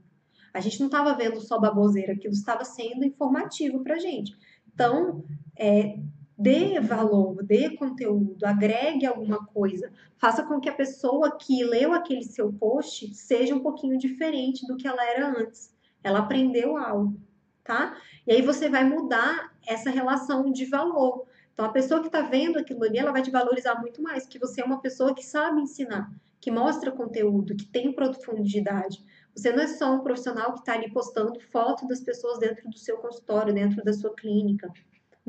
A 0.54 0.60
gente 0.60 0.80
não 0.80 0.88
estava 0.88 1.13
vendo 1.15 1.39
só 1.41 1.60
baboseira, 1.60 2.13
aquilo 2.13 2.34
estava 2.34 2.65
sendo 2.65 3.06
informativo 3.06 3.84
para 3.84 3.95
a 3.95 4.00
gente. 4.00 4.36
Então, 4.74 5.24
é, 5.56 6.00
dê 6.39 6.80
valor, 6.80 7.43
dê 7.43 7.75
conteúdo, 7.75 8.45
agregue 8.45 9.06
alguma 9.06 9.45
coisa, 9.45 9.91
faça 10.17 10.41
com 10.41 10.62
que 10.62 10.69
a 10.69 10.73
pessoa 10.73 11.38
que 11.38 11.65
leu 11.65 11.91
aquele 11.91 12.23
seu 12.23 12.54
post 12.54 13.13
seja 13.13 13.54
um 13.54 13.60
pouquinho 13.60 13.97
diferente 13.97 14.65
do 14.65 14.78
que 14.78 14.88
ela 14.88 15.04
era 15.04 15.38
antes. 15.38 15.75
Ela 16.02 16.19
aprendeu 16.19 16.78
algo, 16.78 17.19
tá? 17.62 17.97
E 18.25 18.32
aí 18.32 18.41
você 18.41 18.69
vai 18.69 18.86
mudar 18.86 19.54
essa 19.67 19.89
relação 19.89 20.49
de 20.49 20.63
valor. 20.63 21.25
Então, 21.54 21.65
a 21.65 21.73
pessoa 21.73 21.99
que 21.99 22.08
está 22.08 22.21
vendo 22.21 22.58
aquilo 22.58 22.86
ali, 22.86 22.97
ela 22.97 23.12
vai 23.12 23.21
te 23.21 23.30
valorizar 23.30 23.75
muito 23.82 24.02
mais, 24.02 24.25
que 24.25 24.39
você 24.39 24.62
é 24.62 24.65
uma 24.65 24.80
pessoa 24.80 25.13
que 25.13 25.25
sabe 25.25 25.60
ensinar, 25.60 26.10
que 26.39 26.49
mostra 26.49 26.89
conteúdo, 26.89 27.54
que 27.54 27.65
tem 27.65 27.91
profundidade. 27.91 29.04
Você 29.36 29.52
não 29.52 29.63
é 29.63 29.67
só 29.67 29.93
um 29.93 29.99
profissional 29.99 30.54
que 30.54 30.60
está 30.60 30.71
ali 30.71 30.89
postando 30.89 31.38
foto 31.52 31.86
das 31.86 31.99
pessoas 31.99 32.39
dentro 32.39 32.69
do 32.69 32.78
seu 32.78 32.97
consultório, 32.99 33.54
dentro 33.54 33.84
da 33.84 33.91
sua 33.91 34.13
clínica. 34.15 34.71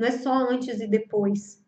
Não 0.01 0.07
é 0.07 0.11
só 0.11 0.33
antes 0.33 0.81
e 0.81 0.87
depois. 0.87 1.63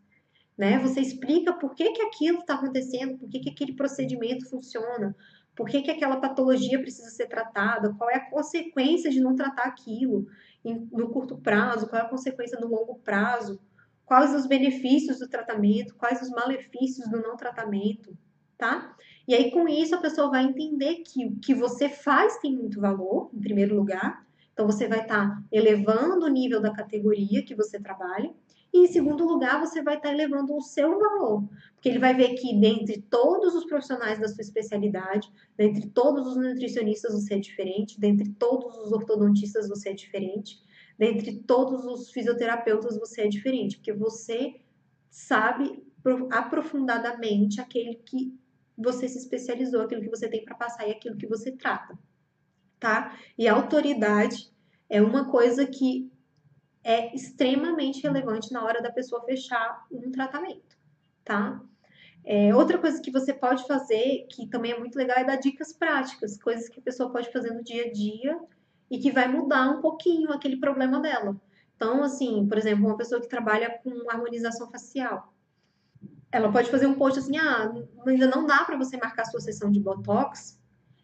Né? 0.58 0.80
Você 0.80 1.00
explica 1.00 1.54
por 1.54 1.76
que, 1.76 1.92
que 1.92 2.02
aquilo 2.02 2.40
está 2.40 2.56
acontecendo, 2.56 3.20
por 3.20 3.30
que, 3.30 3.40
que 3.40 3.52
aquele 3.52 3.76
procedimento 3.76 4.50
funciona, 4.50 5.16
por 5.56 5.68
que, 5.68 5.84
que 5.84 5.92
aquela 5.92 6.18
patologia 6.20 6.82
precisa 6.82 7.12
ser 7.12 7.28
tratada, 7.28 7.94
qual 7.94 8.10
é 8.10 8.16
a 8.16 8.30
consequência 8.32 9.12
de 9.12 9.20
não 9.20 9.36
tratar 9.36 9.66
aquilo 9.66 10.26
no 10.92 11.12
curto 11.12 11.38
prazo, 11.38 11.88
qual 11.88 12.02
é 12.02 12.06
a 12.06 12.10
consequência 12.10 12.60
no 12.60 12.68
longo 12.68 12.96
prazo, 13.04 13.62
quais 14.04 14.34
os 14.34 14.48
benefícios 14.48 15.20
do 15.20 15.30
tratamento, 15.30 15.96
quais 15.96 16.20
os 16.20 16.32
malefícios 16.32 17.08
do 17.12 17.22
não 17.22 17.38
tratamento, 17.38 18.18
tá? 18.58 18.96
E 19.28 19.36
aí, 19.36 19.52
com 19.52 19.68
isso, 19.68 19.94
a 19.94 20.00
pessoa 20.00 20.32
vai 20.32 20.44
entender 20.44 21.04
que 21.06 21.28
o 21.28 21.36
que 21.40 21.54
você 21.54 21.88
faz 21.88 22.40
tem 22.40 22.56
muito 22.56 22.82
valor, 22.82 23.30
em 23.32 23.40
primeiro 23.40 23.76
lugar. 23.76 24.26
Então, 24.54 24.66
você 24.66 24.88
vai 24.88 25.02
estar 25.02 25.30
tá 25.30 25.44
elevando 25.52 26.26
o 26.26 26.30
nível 26.30 26.62
da 26.62 26.72
categoria 26.72 27.44
que 27.44 27.56
você 27.56 27.80
trabalha. 27.80 28.32
E, 28.72 28.86
em 28.86 28.88
segundo 28.88 29.26
lugar, 29.26 29.60
você 29.60 29.82
vai 29.82 29.98
estar 29.98 30.10
tá 30.10 30.14
elevando 30.14 30.56
o 30.56 30.62
seu 30.62 30.98
valor. 30.98 31.44
Porque 31.76 31.90
ele 31.90 32.00
vai 32.00 32.16
ver 32.16 32.36
que, 32.36 32.60
dentre 32.60 33.02
todos 33.02 33.54
os 33.56 33.66
profissionais 33.66 34.20
da 34.20 34.28
sua 34.28 34.42
especialidade, 34.42 35.32
dentre 35.58 35.88
todos 35.90 36.28
os 36.28 36.38
nutricionistas, 36.38 37.14
você 37.14 37.36
é 37.36 37.40
diferente, 37.40 38.00
dentre 38.00 38.30
todos 38.30 38.78
os 38.78 38.92
ortodontistas, 38.92 39.68
você 39.68 39.90
é 39.90 39.94
diferente, 39.94 40.62
dentre 40.98 41.40
todos 41.40 41.86
os 41.86 42.12
fisioterapeutas, 42.12 42.98
você 42.98 43.22
é 43.22 43.28
diferente. 43.28 43.78
Porque 43.78 43.94
você 43.94 44.56
sabe 45.10 45.84
aprofundadamente 46.32 47.62
aquele 47.62 47.96
que 47.96 48.38
você 48.78 49.08
se 49.08 49.20
especializou, 49.20 49.82
aquilo 49.82 50.02
que 50.02 50.10
você 50.10 50.28
tem 50.28 50.44
para 50.44 50.56
passar 50.56 50.88
e 50.88 50.92
aquilo 50.92 51.16
que 51.16 51.28
você 51.28 51.52
trata, 51.52 51.98
tá? 52.84 53.18
E 53.38 53.48
autoridade 53.48 54.52
é 54.90 55.02
uma 55.02 55.32
coisa 55.32 55.66
que 55.66 56.12
é 56.84 57.16
extremamente 57.16 58.04
relevante 58.04 58.52
na 58.52 58.62
hora 58.62 58.82
da 58.82 58.92
pessoa 58.92 59.24
fechar 59.24 59.88
um 59.90 60.12
tratamento, 60.12 60.78
tá? 61.24 61.62
É, 62.26 62.54
outra 62.54 62.78
coisa 62.78 63.02
que 63.02 63.10
você 63.10 63.34
pode 63.34 63.66
fazer, 63.66 64.28
que 64.30 64.48
também 64.48 64.74
é 64.74 64.80
muito 64.80 64.98
legal, 64.98 65.18
é 65.18 65.24
dar 65.24 65.38
dicas 65.38 65.72
práticas, 65.72 66.38
coisas 66.38 66.68
que 66.68 66.82
a 66.82 66.84
pessoa 66.84 67.10
pode 67.10 67.32
fazer 67.32 67.52
no 67.52 67.64
dia 67.64 67.86
a 67.86 67.92
dia 67.92 68.38
e 68.92 69.00
que 69.00 69.12
vai 69.12 69.30
mudar 69.30 69.70
um 69.70 69.80
pouquinho 69.80 70.34
aquele 70.34 70.58
problema 70.58 71.00
dela. 71.00 71.40
Então, 71.78 72.04
assim, 72.04 72.46
por 72.50 72.58
exemplo, 72.58 72.86
uma 72.86 72.98
pessoa 72.98 73.22
que 73.22 73.30
trabalha 73.30 73.80
com 73.82 74.10
harmonização 74.10 74.70
facial 74.70 75.34
ela 76.34 76.52
pode 76.52 76.72
fazer 76.72 76.88
um 76.88 76.96
post 76.96 77.20
assim: 77.20 77.38
ah, 77.38 77.72
ainda 78.08 78.26
não 78.26 78.48
dá 78.48 78.66
para 78.66 78.76
você 78.76 78.98
marcar 78.98 79.24
sua 79.26 79.40
sessão 79.40 79.72
de 79.72 79.80
botox. 79.80 80.60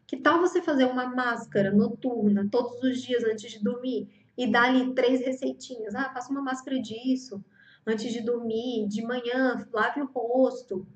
Que 0.09 0.17
tal 0.17 0.39
você 0.39 0.59
fazer 0.59 0.85
uma 0.85 1.05
máscara 1.05 1.69
noturna 1.69 2.49
todos 2.51 2.81
os 2.81 2.99
dias 2.99 3.23
antes 3.23 3.51
de 3.51 3.63
dormir 3.63 4.09
e 4.35 4.51
dar 4.51 4.63
ali 4.63 4.91
três 4.95 5.23
receitinhas? 5.23 5.93
Ah, 5.93 6.09
faça 6.11 6.31
uma 6.31 6.41
máscara 6.41 6.81
disso 6.81 7.45
antes 7.85 8.11
de 8.11 8.19
dormir, 8.19 8.87
de 8.87 9.03
manhã, 9.03 9.67
lave 9.71 10.01
o 10.01 10.07
rosto. 10.07 10.87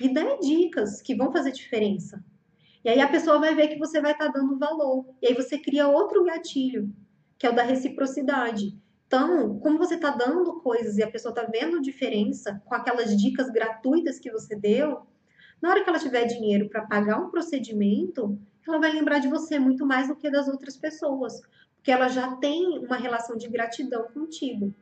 E 0.00 0.12
dê 0.12 0.38
dicas 0.40 1.00
que 1.00 1.14
vão 1.14 1.30
fazer 1.30 1.52
diferença. 1.52 2.24
E 2.84 2.88
aí 2.88 3.00
a 3.00 3.08
pessoa 3.08 3.38
vai 3.38 3.54
ver 3.54 3.68
que 3.68 3.78
você 3.78 4.00
vai 4.00 4.10
estar 4.10 4.32
tá 4.32 4.40
dando 4.40 4.58
valor. 4.58 5.14
E 5.22 5.28
aí 5.28 5.34
você 5.34 5.56
cria 5.58 5.86
outro 5.86 6.24
gatilho, 6.24 6.92
que 7.38 7.46
é 7.46 7.50
o 7.50 7.54
da 7.54 7.62
reciprocidade. 7.62 8.76
Então, 9.06 9.60
como 9.60 9.78
você 9.78 9.94
está 9.94 10.10
dando 10.10 10.60
coisas 10.60 10.98
e 10.98 11.04
a 11.04 11.10
pessoa 11.10 11.30
está 11.30 11.44
vendo 11.44 11.80
diferença 11.80 12.60
com 12.64 12.74
aquelas 12.74 13.16
dicas 13.16 13.48
gratuitas 13.48 14.18
que 14.18 14.32
você 14.32 14.56
deu, 14.56 15.06
na 15.62 15.70
hora 15.70 15.84
que 15.84 15.88
ela 15.88 16.00
tiver 16.00 16.24
dinheiro 16.24 16.68
para 16.68 16.84
pagar 16.84 17.20
um 17.20 17.30
procedimento, 17.30 18.36
ela 18.66 18.78
vai 18.78 18.92
lembrar 18.92 19.18
de 19.18 19.28
você 19.28 19.58
muito 19.58 19.86
mais 19.86 20.08
do 20.08 20.16
que 20.16 20.30
das 20.30 20.48
outras 20.48 20.76
pessoas, 20.76 21.40
porque 21.76 21.90
ela 21.90 22.08
já 22.08 22.36
tem 22.36 22.78
uma 22.78 22.96
relação 22.96 23.36
de 23.36 23.48
gratidão 23.48 24.08
contigo, 24.12 24.74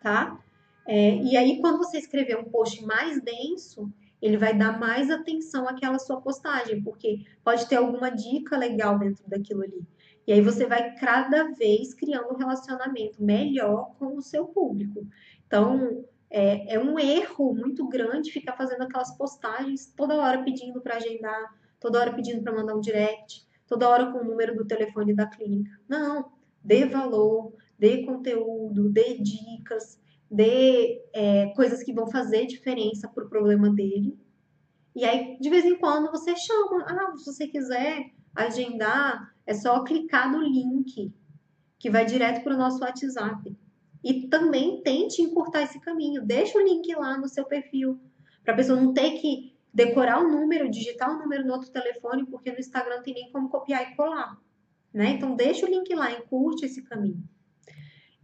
tá? 0.00 0.38
É, 0.86 1.16
e 1.16 1.36
aí, 1.36 1.60
quando 1.60 1.78
você 1.78 1.98
escrever 1.98 2.36
um 2.38 2.50
post 2.50 2.84
mais 2.84 3.20
denso, 3.22 3.92
ele 4.20 4.36
vai 4.36 4.56
dar 4.56 4.78
mais 4.78 5.10
atenção 5.10 5.68
àquela 5.68 5.98
sua 5.98 6.20
postagem, 6.20 6.82
porque 6.82 7.24
pode 7.44 7.68
ter 7.68 7.76
alguma 7.76 8.10
dica 8.10 8.56
legal 8.56 8.98
dentro 8.98 9.28
daquilo 9.28 9.62
ali. 9.62 9.86
E 10.26 10.32
aí 10.32 10.40
você 10.40 10.66
vai 10.66 10.94
cada 10.94 11.50
vez 11.52 11.92
criando 11.94 12.32
um 12.32 12.36
relacionamento 12.36 13.22
melhor 13.22 13.92
com 13.98 14.16
o 14.16 14.22
seu 14.22 14.46
público. 14.46 15.06
Então, 15.46 16.04
é, 16.30 16.74
é 16.74 16.78
um 16.78 16.98
erro 16.98 17.52
muito 17.52 17.86
grande 17.88 18.30
ficar 18.30 18.56
fazendo 18.56 18.82
aquelas 18.82 19.16
postagens 19.16 19.92
toda 19.96 20.14
hora 20.14 20.42
pedindo 20.44 20.80
para 20.80 20.96
agendar, 20.96 21.52
toda 21.82 21.98
hora 21.98 22.14
pedindo 22.14 22.42
para 22.42 22.54
mandar 22.54 22.76
um 22.76 22.80
direct, 22.80 23.44
toda 23.66 23.88
hora 23.88 24.12
com 24.12 24.18
o 24.18 24.24
número 24.24 24.54
do 24.54 24.64
telefone 24.64 25.12
da 25.12 25.26
clínica. 25.26 25.78
Não, 25.88 26.32
dê 26.62 26.86
valor, 26.86 27.52
dê 27.78 28.06
conteúdo, 28.06 28.88
dê 28.88 29.18
dicas, 29.18 30.00
dê 30.30 31.02
é, 31.12 31.48
coisas 31.56 31.82
que 31.82 31.92
vão 31.92 32.06
fazer 32.06 32.46
diferença 32.46 33.08
para 33.08 33.24
o 33.24 33.28
problema 33.28 33.68
dele. 33.68 34.16
E 34.94 35.04
aí, 35.04 35.36
de 35.40 35.50
vez 35.50 35.64
em 35.64 35.76
quando, 35.76 36.10
você 36.10 36.36
chama. 36.36 36.84
Ah, 36.86 37.16
se 37.16 37.26
você 37.26 37.48
quiser 37.48 38.10
agendar, 38.34 39.34
é 39.46 39.52
só 39.52 39.82
clicar 39.82 40.30
no 40.30 40.42
link 40.42 41.12
que 41.78 41.90
vai 41.90 42.04
direto 42.04 42.44
para 42.44 42.54
o 42.54 42.58
nosso 42.58 42.82
WhatsApp. 42.82 43.56
E 44.04 44.28
também 44.28 44.82
tente 44.82 45.22
encurtar 45.22 45.62
esse 45.62 45.80
caminho. 45.80 46.24
Deixa 46.24 46.58
o 46.58 46.62
link 46.62 46.94
lá 46.94 47.18
no 47.18 47.28
seu 47.28 47.44
perfil, 47.44 48.00
para 48.44 48.52
a 48.52 48.56
pessoa 48.56 48.80
não 48.80 48.92
ter 48.92 49.12
que 49.12 49.51
decorar 49.72 50.20
o 50.22 50.28
número, 50.28 50.70
digitar 50.70 51.10
o 51.10 51.18
número 51.18 51.46
no 51.46 51.54
outro 51.54 51.70
telefone, 51.70 52.26
porque 52.26 52.52
no 52.52 52.58
Instagram 52.58 52.96
não 52.96 53.02
tem 53.02 53.14
nem 53.14 53.32
como 53.32 53.48
copiar 53.48 53.90
e 53.90 53.96
colar. 53.96 54.38
Né? 54.92 55.10
Então, 55.10 55.34
deixa 55.34 55.64
o 55.64 55.68
link 55.68 55.94
lá, 55.94 56.12
encurte 56.12 56.66
esse 56.66 56.82
caminho. 56.82 57.22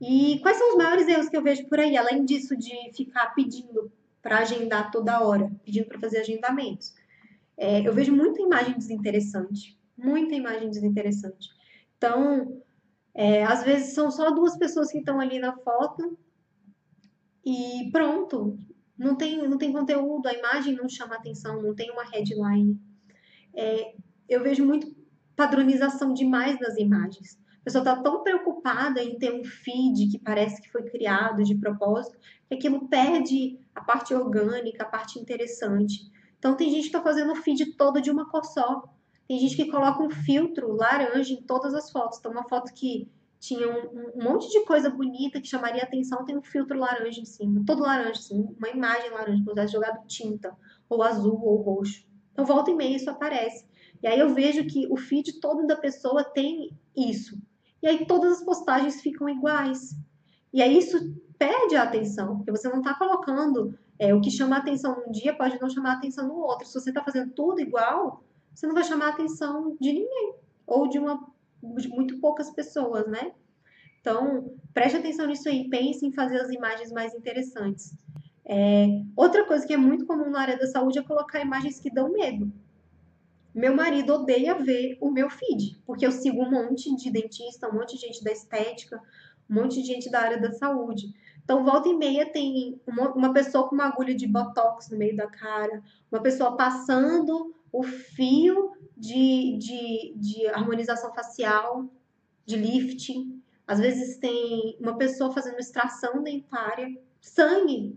E 0.00 0.38
quais 0.40 0.58
são 0.58 0.70
os 0.70 0.76
maiores 0.76 1.08
erros 1.08 1.28
que 1.28 1.36
eu 1.36 1.42
vejo 1.42 1.66
por 1.68 1.80
aí, 1.80 1.96
além 1.96 2.24
disso 2.24 2.56
de 2.56 2.92
ficar 2.94 3.34
pedindo 3.34 3.90
para 4.22 4.38
agendar 4.38 4.90
toda 4.90 5.20
hora, 5.20 5.50
pedindo 5.64 5.86
para 5.86 5.98
fazer 5.98 6.18
agendamentos? 6.18 6.94
É, 7.56 7.86
eu 7.86 7.92
vejo 7.92 8.14
muita 8.14 8.40
imagem 8.40 8.76
desinteressante, 8.76 9.76
muita 9.96 10.34
imagem 10.34 10.70
desinteressante. 10.70 11.48
Então, 11.96 12.62
é, 13.12 13.42
às 13.42 13.64
vezes 13.64 13.94
são 13.94 14.10
só 14.10 14.30
duas 14.30 14.56
pessoas 14.56 14.92
que 14.92 14.98
estão 14.98 15.18
ali 15.18 15.40
na 15.40 15.56
foto 15.56 16.16
e 17.44 17.90
pronto. 17.90 18.56
Não 18.98 19.14
tem, 19.14 19.48
não 19.48 19.56
tem 19.56 19.72
conteúdo, 19.72 20.26
a 20.26 20.32
imagem 20.32 20.74
não 20.74 20.88
chama 20.88 21.14
atenção, 21.14 21.62
não 21.62 21.74
tem 21.74 21.90
uma 21.90 22.04
headline. 22.04 22.80
É, 23.54 23.94
eu 24.28 24.42
vejo 24.42 24.64
muito 24.64 24.94
padronização 25.36 26.12
demais 26.12 26.58
das 26.58 26.76
imagens. 26.76 27.38
A 27.60 27.64
pessoa 27.64 27.82
está 27.82 28.02
tão 28.02 28.24
preocupada 28.24 29.02
em 29.02 29.16
ter 29.18 29.32
um 29.32 29.44
feed 29.44 30.08
que 30.08 30.18
parece 30.18 30.60
que 30.60 30.70
foi 30.70 30.82
criado 30.82 31.44
de 31.44 31.54
propósito, 31.54 32.18
que 32.48 32.54
aquilo 32.54 32.88
perde 32.88 33.58
a 33.74 33.80
parte 33.80 34.12
orgânica, 34.12 34.82
a 34.82 34.86
parte 34.86 35.18
interessante. 35.18 36.10
Então, 36.38 36.56
tem 36.56 36.70
gente 36.70 36.82
que 36.82 36.88
está 36.88 37.02
fazendo 37.02 37.32
o 37.32 37.36
feed 37.36 37.76
todo 37.76 38.00
de 38.00 38.10
uma 38.10 38.28
cor 38.28 38.44
só. 38.44 38.82
Tem 39.28 39.38
gente 39.38 39.54
que 39.56 39.70
coloca 39.70 40.02
um 40.02 40.10
filtro 40.10 40.72
laranja 40.72 41.34
em 41.34 41.42
todas 41.42 41.74
as 41.74 41.90
fotos. 41.90 42.18
Então, 42.18 42.32
uma 42.32 42.48
foto 42.48 42.72
que 42.72 43.08
tinha 43.38 43.68
um, 43.68 44.18
um, 44.18 44.24
monte 44.24 44.50
de 44.50 44.64
coisa 44.64 44.90
bonita 44.90 45.40
que 45.40 45.46
chamaria 45.46 45.82
atenção, 45.82 46.24
tem 46.24 46.36
um 46.36 46.42
filtro 46.42 46.78
laranja 46.78 47.20
em 47.20 47.24
cima, 47.24 47.62
todo 47.64 47.82
laranja, 47.82 48.18
assim, 48.18 48.48
uma 48.58 48.68
imagem 48.68 49.10
laranja, 49.10 49.38
como 49.38 49.50
se 49.50 49.54
tivesse 49.54 49.72
jogado 49.72 50.06
tinta, 50.06 50.56
ou 50.88 51.02
azul, 51.02 51.40
ou 51.40 51.62
roxo. 51.62 52.04
Então, 52.32 52.44
volta 52.44 52.70
e 52.70 52.74
meia 52.74 52.96
isso 52.96 53.10
aparece. 53.10 53.66
E 54.02 54.06
aí 54.06 54.18
eu 54.18 54.34
vejo 54.34 54.64
que 54.66 54.86
o 54.90 54.96
feed 54.96 55.40
todo 55.40 55.66
da 55.66 55.76
pessoa 55.76 56.24
tem 56.24 56.70
isso. 56.96 57.40
E 57.82 57.86
aí 57.86 58.06
todas 58.06 58.38
as 58.38 58.44
postagens 58.44 59.00
ficam 59.00 59.28
iguais. 59.28 59.96
E 60.52 60.62
aí 60.62 60.76
isso 60.76 61.14
perde 61.38 61.76
a 61.76 61.84
atenção, 61.84 62.36
porque 62.36 62.50
você 62.50 62.68
não 62.68 62.78
está 62.78 62.94
colocando 62.94 63.78
é, 63.98 64.14
o 64.14 64.20
que 64.20 64.30
chama 64.30 64.56
a 64.56 64.58
atenção 64.60 64.96
num 64.96 65.10
dia 65.10 65.36
pode 65.36 65.60
não 65.60 65.68
chamar 65.68 65.92
a 65.92 65.96
atenção 65.96 66.26
no 66.26 66.36
outro. 66.36 66.66
Se 66.66 66.74
você 66.74 66.90
está 66.90 67.02
fazendo 67.02 67.32
tudo 67.32 67.60
igual, 67.60 68.22
você 68.54 68.66
não 68.66 68.74
vai 68.74 68.84
chamar 68.84 69.06
a 69.06 69.10
atenção 69.10 69.76
de 69.80 69.92
ninguém 69.92 70.34
ou 70.66 70.88
de 70.88 70.98
uma 70.98 71.26
de 71.62 71.88
muito 71.88 72.18
poucas 72.20 72.50
pessoas, 72.50 73.06
né? 73.06 73.32
Então, 74.00 74.54
preste 74.72 74.96
atenção 74.96 75.26
nisso 75.26 75.48
aí, 75.48 75.68
pense 75.68 76.04
em 76.06 76.12
fazer 76.12 76.40
as 76.40 76.50
imagens 76.50 76.90
mais 76.92 77.14
interessantes. 77.14 77.94
É, 78.44 78.86
outra 79.14 79.44
coisa 79.44 79.66
que 79.66 79.74
é 79.74 79.76
muito 79.76 80.06
comum 80.06 80.30
na 80.30 80.40
área 80.40 80.58
da 80.58 80.66
saúde 80.66 80.98
é 80.98 81.02
colocar 81.02 81.40
imagens 81.40 81.78
que 81.78 81.92
dão 81.92 82.10
medo. 82.10 82.50
Meu 83.54 83.74
marido 83.74 84.14
odeia 84.14 84.54
ver 84.54 84.96
o 85.00 85.10
meu 85.10 85.28
feed, 85.28 85.82
porque 85.84 86.06
eu 86.06 86.12
sigo 86.12 86.42
um 86.42 86.50
monte 86.50 86.94
de 86.94 87.10
dentista, 87.10 87.68
um 87.68 87.74
monte 87.74 87.96
de 87.96 88.06
gente 88.06 88.22
da 88.22 88.30
estética, 88.30 89.02
um 89.50 89.54
monte 89.54 89.82
de 89.82 89.86
gente 89.86 90.10
da 90.10 90.20
área 90.20 90.40
da 90.40 90.52
saúde. 90.52 91.12
Então, 91.44 91.64
volta 91.64 91.88
e 91.88 91.94
meia 91.94 92.24
tem 92.30 92.80
uma, 92.86 93.12
uma 93.12 93.32
pessoa 93.32 93.68
com 93.68 93.74
uma 93.74 93.86
agulha 93.86 94.14
de 94.14 94.26
botox 94.26 94.90
no 94.90 94.98
meio 94.98 95.16
da 95.16 95.26
cara, 95.26 95.82
uma 96.10 96.22
pessoa 96.22 96.56
passando 96.56 97.54
o 97.72 97.82
fio 97.82 98.72
de, 98.98 99.56
de, 99.58 100.14
de 100.16 100.46
harmonização 100.48 101.14
facial, 101.14 101.88
de 102.44 102.56
lifting. 102.56 103.40
Às 103.66 103.78
vezes 103.78 104.18
tem 104.18 104.76
uma 104.80 104.96
pessoa 104.96 105.32
fazendo 105.32 105.58
extração 105.58 106.22
dentária, 106.22 106.88
sangue. 107.20 107.96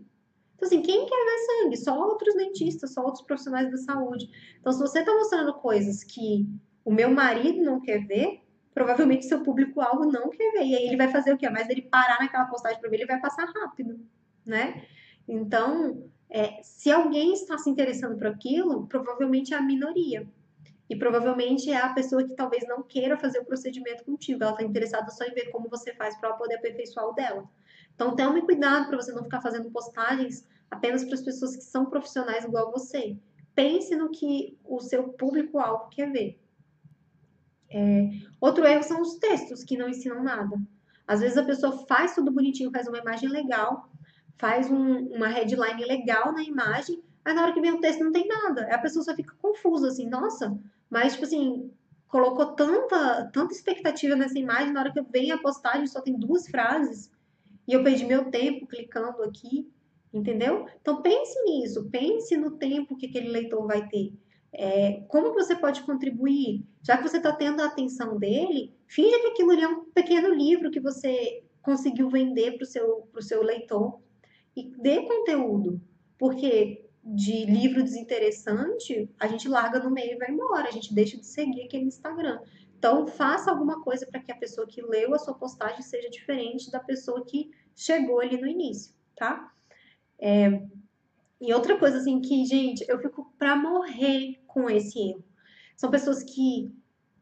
Então, 0.55 0.67
assim, 0.67 0.81
quem 0.81 1.05
quer 1.07 1.25
ver 1.25 1.63
sangue? 1.63 1.77
Só 1.77 1.99
outros 1.99 2.35
dentistas, 2.35 2.93
só 2.93 3.03
outros 3.03 3.25
profissionais 3.25 3.71
da 3.71 3.77
saúde. 3.77 4.29
Então, 4.59 4.71
se 4.71 4.79
você 4.79 4.99
está 4.99 5.13
mostrando 5.13 5.53
coisas 5.55 6.03
que 6.03 6.47
o 6.85 6.93
meu 6.93 7.09
marido 7.09 7.63
não 7.63 7.81
quer 7.81 8.05
ver, 8.05 8.41
provavelmente 8.73 9.25
seu 9.25 9.41
público-alvo 9.41 10.05
não 10.11 10.29
quer 10.29 10.51
ver. 10.51 10.65
E 10.65 10.75
aí 10.75 10.85
ele 10.85 10.97
vai 10.97 11.07
fazer 11.07 11.33
o 11.33 11.37
quê? 11.37 11.49
Mas 11.49 11.69
ele 11.69 11.81
parar 11.81 12.19
naquela 12.19 12.45
postagem 12.45 12.79
para 12.79 12.89
ver, 12.89 12.97
ele 12.97 13.07
vai 13.07 13.19
passar 13.19 13.45
rápido, 13.45 13.99
né? 14.45 14.85
Então, 15.27 16.09
é, 16.29 16.61
se 16.61 16.91
alguém 16.91 17.33
está 17.33 17.57
se 17.57 17.69
interessando 17.69 18.17
por 18.17 18.27
aquilo, 18.27 18.85
provavelmente 18.87 19.53
é 19.53 19.57
a 19.57 19.61
minoria. 19.61 20.27
E 20.91 20.95
provavelmente 20.97 21.71
é 21.71 21.77
a 21.77 21.93
pessoa 21.93 22.21
que 22.21 22.35
talvez 22.35 22.67
não 22.67 22.83
queira 22.83 23.17
fazer 23.17 23.39
o 23.39 23.45
procedimento 23.45 24.03
contigo. 24.03 24.43
Ela 24.43 24.51
está 24.51 24.61
interessada 24.61 25.09
só 25.09 25.23
em 25.23 25.33
ver 25.33 25.49
como 25.49 25.69
você 25.69 25.93
faz 25.93 26.19
para 26.19 26.33
poder 26.33 26.55
aperfeiçoar 26.55 27.07
o 27.07 27.13
dela. 27.13 27.49
Então, 27.95 28.13
tome 28.13 28.41
cuidado 28.41 28.89
para 28.89 28.97
você 28.97 29.13
não 29.13 29.23
ficar 29.23 29.39
fazendo 29.39 29.71
postagens 29.71 30.45
apenas 30.69 31.05
para 31.05 31.13
as 31.13 31.21
pessoas 31.21 31.55
que 31.55 31.63
são 31.63 31.85
profissionais 31.85 32.43
igual 32.43 32.73
você. 32.73 33.17
Pense 33.55 33.95
no 33.95 34.09
que 34.09 34.59
o 34.65 34.81
seu 34.81 35.13
público-alvo 35.13 35.87
quer 35.87 36.11
ver. 36.11 36.37
É, 37.69 38.09
outro 38.41 38.65
erro 38.65 38.83
são 38.83 38.99
os 38.99 39.15
textos 39.15 39.63
que 39.63 39.77
não 39.77 39.87
ensinam 39.87 40.21
nada. 40.21 40.59
Às 41.07 41.21
vezes 41.21 41.37
a 41.37 41.45
pessoa 41.45 41.85
faz 41.87 42.15
tudo 42.15 42.33
bonitinho, 42.33 42.69
faz 42.69 42.85
uma 42.89 42.97
imagem 42.97 43.29
legal, 43.29 43.89
faz 44.37 44.69
um, 44.69 45.07
uma 45.07 45.29
headline 45.29 45.85
legal 45.85 46.33
na 46.33 46.43
imagem, 46.43 47.01
aí 47.23 47.33
na 47.33 47.43
hora 47.43 47.53
que 47.53 47.61
vem 47.61 47.71
o 47.71 47.79
texto 47.79 48.03
não 48.03 48.11
tem 48.11 48.27
nada. 48.27 48.65
Aí 48.65 48.73
a 48.73 48.79
pessoa 48.79 49.05
só 49.05 49.15
fica 49.15 49.33
confusa, 49.41 49.87
assim, 49.87 50.05
nossa, 50.09 50.59
mas 50.91 51.13
tipo 51.13 51.25
assim, 51.25 51.71
colocou 52.09 52.47
tanta, 52.47 53.31
tanta 53.33 53.53
expectativa 53.53 54.15
nessa 54.15 54.37
imagem, 54.37 54.73
na 54.73 54.81
hora 54.81 54.91
que 54.91 55.01
vem 55.01 55.31
a 55.31 55.37
postagem 55.37 55.87
só 55.87 56.01
tem 56.01 56.19
duas 56.19 56.47
frases, 56.49 57.09
e 57.65 57.73
eu 57.73 57.83
perdi 57.83 58.05
meu 58.05 58.29
tempo 58.29 58.67
clicando 58.67 59.23
aqui, 59.23 59.71
entendeu? 60.13 60.67
Então 60.81 61.01
pense 61.01 61.41
nisso, 61.45 61.87
pense 61.89 62.35
no 62.35 62.51
tempo 62.57 62.97
que 62.97 63.05
aquele 63.05 63.29
leitor 63.29 63.65
vai 63.65 63.87
ter. 63.87 64.13
É, 64.53 65.03
como 65.07 65.33
você 65.33 65.55
pode 65.55 65.81
contribuir? 65.83 66.65
Já 66.83 66.97
que 66.97 67.07
você 67.07 67.17
está 67.17 67.31
tendo 67.31 67.61
a 67.61 67.67
atenção 67.67 68.17
dele, 68.17 68.75
finja 68.85 69.17
que 69.19 69.27
aquilo 69.27 69.51
ali 69.51 69.63
é 69.63 69.67
um 69.69 69.85
pequeno 69.85 70.33
livro 70.33 70.69
que 70.69 70.81
você 70.81 71.45
conseguiu 71.61 72.09
vender 72.09 72.57
para 72.57 72.63
o 72.63 72.67
seu, 72.67 73.07
seu 73.21 73.41
leitor 73.41 74.01
e 74.53 74.69
dê 74.77 75.03
conteúdo. 75.03 75.79
Porque 76.17 76.89
de 77.03 77.45
livro 77.45 77.83
desinteressante, 77.83 79.09
a 79.19 79.27
gente 79.27 79.47
larga 79.47 79.79
no 79.79 79.89
meio 79.89 80.13
e 80.13 80.17
vai 80.17 80.29
embora, 80.29 80.67
a 80.67 80.71
gente 80.71 80.93
deixa 80.93 81.17
de 81.17 81.25
seguir 81.25 81.63
aquele 81.63 81.85
Instagram. 81.85 82.39
Então, 82.77 83.07
faça 83.07 83.51
alguma 83.51 83.81
coisa 83.81 84.05
para 84.05 84.19
que 84.19 84.31
a 84.31 84.35
pessoa 84.35 84.67
que 84.67 84.81
leu 84.81 85.13
a 85.13 85.19
sua 85.19 85.33
postagem 85.33 85.81
seja 85.81 86.09
diferente 86.09 86.71
da 86.71 86.79
pessoa 86.79 87.25
que 87.25 87.51
chegou 87.75 88.19
ali 88.19 88.39
no 88.39 88.47
início, 88.47 88.93
tá? 89.15 89.51
É, 90.19 90.63
e 91.39 91.53
outra 91.53 91.77
coisa, 91.77 91.97
assim, 91.97 92.21
que, 92.21 92.45
gente, 92.45 92.85
eu 92.87 92.99
fico 92.99 93.33
pra 93.37 93.55
morrer 93.55 94.39
com 94.45 94.69
esse 94.69 94.99
erro. 94.99 95.23
São 95.75 95.89
pessoas 95.89 96.21
que 96.21 96.71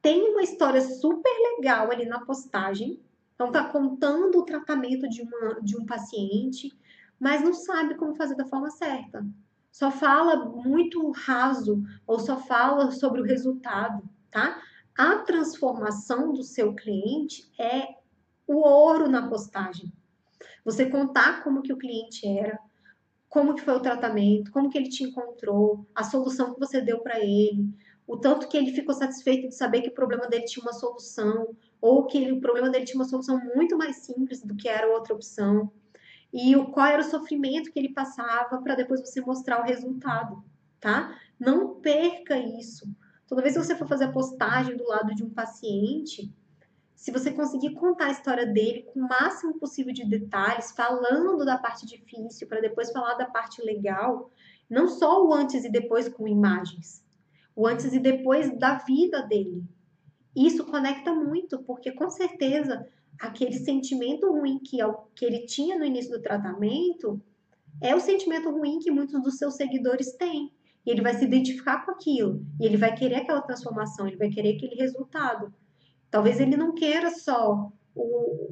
têm 0.02 0.32
uma 0.32 0.44
história 0.44 0.82
super 0.82 1.32
legal 1.56 1.90
ali 1.90 2.06
na 2.06 2.26
postagem, 2.26 3.02
então 3.34 3.52
tá 3.52 3.64
contando 3.64 4.40
o 4.40 4.44
tratamento 4.44 5.08
de, 5.08 5.22
uma, 5.22 5.62
de 5.62 5.78
um 5.78 5.86
paciente, 5.86 6.78
mas 7.18 7.42
não 7.42 7.54
sabe 7.54 7.96
como 7.96 8.16
fazer 8.16 8.36
da 8.36 8.46
forma 8.46 8.70
certa. 8.70 9.26
Só 9.72 9.92
fala 9.92 10.46
muito 10.46 11.12
raso 11.12 11.84
ou 12.06 12.20
só 12.20 12.38
fala 12.38 12.92
sobre 12.92 13.22
o 13.22 13.26
resultado, 13.26 14.04
tá? 14.32 14.62
A 14.98 15.20
transformação 15.20 16.34
do 16.34 16.44
seu 16.44 16.74
cliente 16.74 17.50
é 17.58 17.88
o 18.48 18.58
ouro 18.58 19.08
na 19.08 19.30
postagem. 19.30 19.94
Você 20.66 20.90
contar 20.90 21.44
como 21.44 21.62
que 21.62 21.72
o 21.72 21.78
cliente 21.78 22.28
era, 22.28 22.60
como 23.30 23.54
que 23.54 23.62
foi 23.62 23.76
o 23.76 23.82
tratamento, 23.82 24.52
como 24.52 24.70
que 24.70 24.78
ele 24.78 24.90
te 24.90 25.04
encontrou, 25.04 25.86
a 25.94 26.04
solução 26.04 26.54
que 26.54 26.60
você 26.60 26.82
deu 26.82 27.00
para 27.00 27.20
ele, 27.20 27.70
o 28.08 28.18
tanto 28.18 28.50
que 28.50 28.58
ele 28.58 28.74
ficou 28.74 28.94
satisfeito 28.94 29.48
de 29.48 29.56
saber 29.56 29.84
que 29.84 29.90
o 29.90 29.94
problema 29.94 30.28
dele 30.28 30.46
tinha 30.46 30.64
uma 30.64 30.74
solução, 30.74 31.56
ou 31.80 32.08
que 32.08 32.18
ele, 32.18 32.32
o 32.32 32.42
problema 32.42 32.70
dele 32.70 32.86
tinha 32.86 33.00
uma 33.00 33.08
solução 33.08 33.40
muito 33.56 33.78
mais 33.78 33.98
simples 33.98 34.42
do 34.44 34.56
que 34.56 34.68
era 34.68 34.92
outra 34.92 35.14
opção 35.14 35.72
e 36.32 36.56
o, 36.56 36.68
qual 36.68 36.88
era 36.88 37.02
o 37.02 37.10
sofrimento 37.10 37.72
que 37.72 37.80
ele 37.80 37.94
passava 37.94 38.62
para 38.62 38.76
depois 38.76 39.02
você 39.02 39.20
mostrar 39.22 39.62
o 39.62 39.66
resultado, 39.66 40.44
tá? 40.80 41.18
Não 41.40 41.76
perca 41.76 42.38
isso. 42.38 42.88
Toda 43.28 43.42
vez 43.42 43.56
que 43.56 43.64
você 43.64 43.76
for 43.76 43.88
fazer 43.88 44.06
a 44.06 44.12
postagem 44.12 44.76
do 44.76 44.88
lado 44.88 45.14
de 45.14 45.24
um 45.24 45.30
paciente, 45.30 46.32
se 46.96 47.12
você 47.12 47.32
conseguir 47.32 47.74
contar 47.74 48.08
a 48.08 48.12
história 48.12 48.46
dele 48.46 48.84
com 48.84 49.00
o 49.00 49.08
máximo 49.08 49.58
possível 49.58 49.94
de 49.94 50.04
detalhes, 50.06 50.72
falando 50.72 51.46
da 51.46 51.58
parte 51.58 51.86
difícil 51.86 52.48
para 52.48 52.60
depois 52.60 52.92
falar 52.92 53.16
da 53.16 53.26
parte 53.26 53.62
legal, 53.62 54.30
não 54.70 54.88
só 54.88 55.26
o 55.26 55.34
antes 55.34 55.64
e 55.64 55.70
depois 55.70 56.10
com 56.10 56.28
imagens, 56.28 57.04
o 57.56 57.66
antes 57.66 57.94
e 57.94 58.00
depois 58.00 58.56
da 58.58 58.80
vida 58.80 59.22
dele. 59.24 59.64
Isso 60.36 60.66
conecta 60.66 61.14
muito, 61.14 61.60
porque 61.60 61.92
com 61.92 62.10
certeza 62.10 62.88
aquele 63.20 63.54
sentimento 63.54 64.32
ruim 64.32 64.60
que, 64.60 64.78
que 65.16 65.26
ele 65.26 65.46
tinha 65.46 65.78
no 65.78 65.86
início 65.86 66.12
do 66.12 66.22
tratamento 66.22 67.22
é 67.82 67.96
o 67.96 68.00
sentimento 68.00 68.50
ruim 68.50 68.80
que 68.80 68.92
muitos 68.92 69.22
dos 69.22 69.38
seus 69.38 69.56
seguidores 69.56 70.16
têm. 70.16 70.52
E 70.86 70.92
ele 70.92 71.02
vai 71.02 71.14
se 71.14 71.26
identificar 71.26 71.86
com 71.86 71.92
aquilo. 71.92 72.46
E 72.60 72.66
ele 72.66 72.78
vai 72.78 72.96
querer 72.96 73.16
aquela 73.16 73.42
transformação, 73.42 74.08
ele 74.08 74.18
vai 74.18 74.30
querer 74.30 74.56
aquele 74.56 74.76
resultado. 74.76 75.54
Talvez 76.10 76.40
ele 76.40 76.58
não 76.58 76.74
queira 76.74 77.12
só 77.12 77.72
o, 77.94 78.02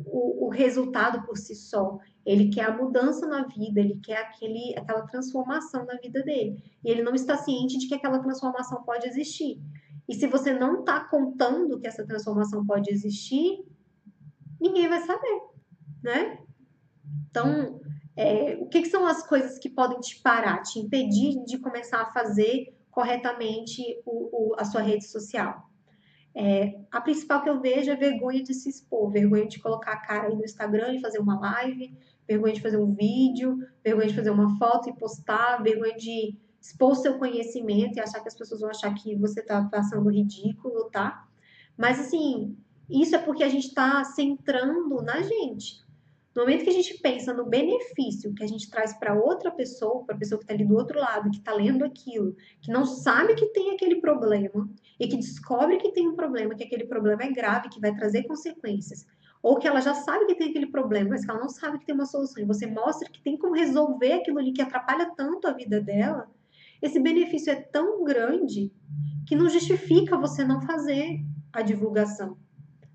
o, 0.06 0.46
o, 0.46 0.50
resultado 0.50 1.26
por 1.26 1.38
si 1.38 1.56
só. 1.56 1.98
Ele 2.26 2.50
quer 2.50 2.66
a 2.66 2.78
mudança 2.78 3.26
na 3.26 3.48
vida, 3.48 3.80
ele 3.80 4.00
quer 4.04 4.18
aquele, 4.18 4.76
aquela 4.78 5.02
transformação 5.08 5.86
na 5.86 5.96
vida 5.96 6.22
dele. 6.22 6.62
E 6.84 6.90
ele 6.90 7.02
não 7.02 7.16
está 7.16 7.38
ciente 7.38 7.78
de 7.78 7.88
que 7.88 7.96
aquela 7.96 8.20
transformação 8.20 8.84
pode 8.84 9.08
existir. 9.08 9.60
E 10.08 10.14
se 10.14 10.28
você 10.28 10.54
não 10.54 10.82
está 10.82 11.00
contando 11.06 11.80
que 11.80 11.88
essa 11.88 12.06
transformação 12.06 12.66
pode 12.66 12.92
existir, 12.92 13.66
ninguém 14.60 14.88
vai 14.88 15.02
saber, 15.02 15.42
né? 16.04 16.40
Então, 17.30 17.80
é, 18.16 18.58
o 18.60 18.68
que, 18.68 18.82
que, 18.82 18.90
são 18.90 19.06
as 19.06 19.26
coisas 19.26 19.60
que 19.60 19.70
podem 19.70 20.00
te 20.00 20.20
parar, 20.22 20.62
te 20.62 20.80
impedir 20.80 21.44
de 21.46 21.58
começar 21.60 22.02
a 22.02 22.12
fazer 22.12 22.76
corretamente 22.90 23.82
o, 24.06 24.52
o, 24.52 24.56
a 24.58 24.66
sua 24.66 24.82
rede 24.82 25.06
social? 25.06 25.68
É, 26.40 26.80
a 26.92 27.02
principal 27.02 27.42
que 27.42 27.50
eu 27.50 27.60
vejo 27.60 27.90
é 27.90 27.96
vergonha 27.96 28.44
de 28.44 28.54
se 28.54 28.70
expor, 28.70 29.10
vergonha 29.10 29.48
de 29.48 29.60
colocar 29.60 29.94
a 29.94 29.98
cara 29.98 30.28
aí 30.28 30.36
no 30.36 30.44
Instagram 30.44 30.94
e 30.94 31.02
fazer 31.02 31.20
uma 31.20 31.40
live, 31.40 31.98
vergonha 32.28 32.54
de 32.54 32.62
fazer 32.62 32.78
um 32.78 32.94
vídeo, 32.94 33.58
vergonha 33.84 34.08
de 34.08 34.16
fazer 34.16 34.30
uma 34.30 34.56
foto 34.58 34.90
e 34.90 34.94
postar, 34.94 35.64
vergonha 35.64 35.96
de 35.96 36.38
expor 36.62 36.96
seu 36.96 37.18
conhecimento 37.18 37.98
e 37.98 38.00
achar 38.00 38.20
que 38.20 38.28
as 38.28 38.36
pessoas 38.36 38.62
vão 38.62 38.70
achar 38.70 38.94
que 38.94 39.16
você 39.16 39.40
está 39.40 39.64
passando 39.64 40.10
ridículo, 40.10 40.90
tá? 40.92 41.28
Mas 41.78 42.00
assim, 42.00 42.58
isso 42.90 43.16
é 43.16 43.20
porque 43.20 43.44
a 43.44 43.50
gente 43.50 43.68
está 43.68 44.04
centrando 44.04 45.02
na 45.02 45.22
gente. 45.22 45.86
No 46.38 46.44
momento 46.44 46.66
que 46.66 46.70
a 46.70 46.74
gente 46.74 47.00
pensa 47.00 47.34
no 47.34 47.46
benefício 47.46 48.32
que 48.36 48.44
a 48.44 48.48
gente 48.48 48.70
traz 48.70 48.94
para 48.94 49.16
outra 49.16 49.50
pessoa, 49.50 50.06
para 50.06 50.16
a 50.16 50.20
pessoa 50.20 50.38
que 50.38 50.44
está 50.44 50.54
ali 50.54 50.64
do 50.64 50.76
outro 50.76 51.00
lado, 51.00 51.32
que 51.32 51.38
está 51.38 51.52
lendo 51.52 51.84
aquilo, 51.84 52.36
que 52.62 52.72
não 52.72 52.86
sabe 52.86 53.34
que 53.34 53.48
tem 53.48 53.72
aquele 53.72 53.96
problema 53.96 54.70
e 55.00 55.08
que 55.08 55.18
descobre 55.18 55.78
que 55.78 55.92
tem 55.92 56.08
um 56.08 56.16
problema, 56.16 56.54
que 56.54 56.64
aquele 56.64 56.86
problema 56.86 57.24
é 57.24 57.32
grave, 57.32 57.70
que 57.70 57.82
vai 57.82 57.92
trazer 57.96 58.24
consequências, 58.28 59.08
ou 59.42 59.58
que 59.58 59.68
ela 59.68 59.82
já 59.82 59.96
sabe 59.96 60.28
que 60.28 60.36
tem 60.36 60.52
aquele 60.52 60.68
problema, 60.68 61.10
mas 61.10 61.26
que 61.26 61.32
ela 61.32 61.40
não 61.40 61.50
sabe 61.50 61.80
que 61.80 61.88
tem 61.88 61.96
uma 61.96 62.06
solução, 62.06 62.44
e 62.44 62.46
você 62.46 62.68
mostra 62.68 63.10
que 63.10 63.22
tem 63.22 63.36
como 63.36 63.56
resolver 63.56 64.14
aquilo 64.14 64.38
ali 64.38 64.52
que 64.54 64.62
atrapalha 64.62 65.12
tanto 65.18 65.48
a 65.48 65.54
vida 65.54 65.82
dela, 65.82 66.30
esse 66.84 67.00
benefício 67.00 67.52
é 67.52 67.56
tão 67.56 68.04
grande 68.04 68.72
que 69.26 69.36
não 69.36 69.50
justifica 69.50 70.16
você 70.18 70.44
não 70.44 70.62
fazer 70.62 71.20
a 71.52 71.64
divulgação. 71.64 72.38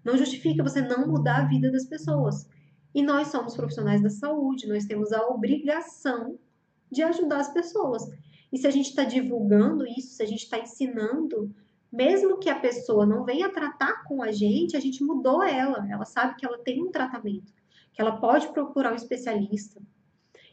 Não 0.04 0.16
justifica 0.16 0.62
você 0.62 0.80
não 0.80 1.06
mudar 1.06 1.42
a 1.42 1.46
vida 1.46 1.70
das 1.70 1.86
pessoas. 1.86 2.48
E 2.94 3.02
nós 3.02 3.28
somos 3.28 3.56
profissionais 3.56 4.02
da 4.02 4.10
saúde, 4.10 4.68
nós 4.68 4.84
temos 4.84 5.12
a 5.12 5.26
obrigação 5.28 6.38
de 6.90 7.02
ajudar 7.02 7.40
as 7.40 7.52
pessoas. 7.52 8.02
E 8.52 8.58
se 8.58 8.66
a 8.66 8.70
gente 8.70 8.90
está 8.90 9.04
divulgando 9.04 9.86
isso, 9.86 10.14
se 10.14 10.22
a 10.22 10.26
gente 10.26 10.42
está 10.42 10.58
ensinando, 10.58 11.54
mesmo 11.90 12.38
que 12.38 12.50
a 12.50 12.58
pessoa 12.58 13.06
não 13.06 13.24
venha 13.24 13.50
tratar 13.50 14.04
com 14.04 14.22
a 14.22 14.30
gente, 14.30 14.76
a 14.76 14.80
gente 14.80 15.02
mudou 15.02 15.42
ela. 15.42 15.86
Ela 15.90 16.04
sabe 16.04 16.36
que 16.36 16.44
ela 16.44 16.58
tem 16.58 16.82
um 16.82 16.90
tratamento, 16.90 17.52
que 17.92 18.00
ela 18.00 18.16
pode 18.16 18.48
procurar 18.48 18.92
um 18.92 18.96
especialista. 18.96 19.80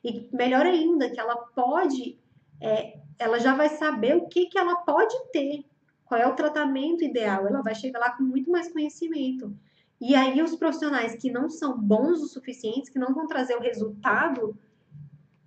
E 0.03 0.29
melhor 0.31 0.65
ainda, 0.65 1.09
que 1.09 1.19
ela 1.19 1.35
pode, 1.35 2.17
é, 2.61 2.99
ela 3.17 3.37
já 3.39 3.53
vai 3.53 3.69
saber 3.69 4.15
o 4.15 4.27
que, 4.27 4.45
que 4.45 4.57
ela 4.57 4.75
pode 4.77 5.15
ter, 5.33 5.65
qual 6.09 6.19
é 6.19 6.27
o 6.27 6.35
tratamento 6.35 7.03
ideal. 7.03 7.47
Ela 7.47 7.61
vai 7.61 7.75
chegar 7.75 7.99
lá 7.99 8.09
com 8.09 8.23
muito 8.23 8.49
mais 8.49 8.67
conhecimento. 8.67 9.55
E 10.01 10.15
aí 10.15 10.41
os 10.41 10.55
profissionais 10.55 11.15
que 11.15 11.31
não 11.31 11.49
são 11.49 11.79
bons 11.79 12.19
o 12.21 12.27
suficiente, 12.27 12.91
que 12.91 12.97
não 12.97 13.13
vão 13.13 13.27
trazer 13.27 13.55
o 13.55 13.61
resultado, 13.61 14.57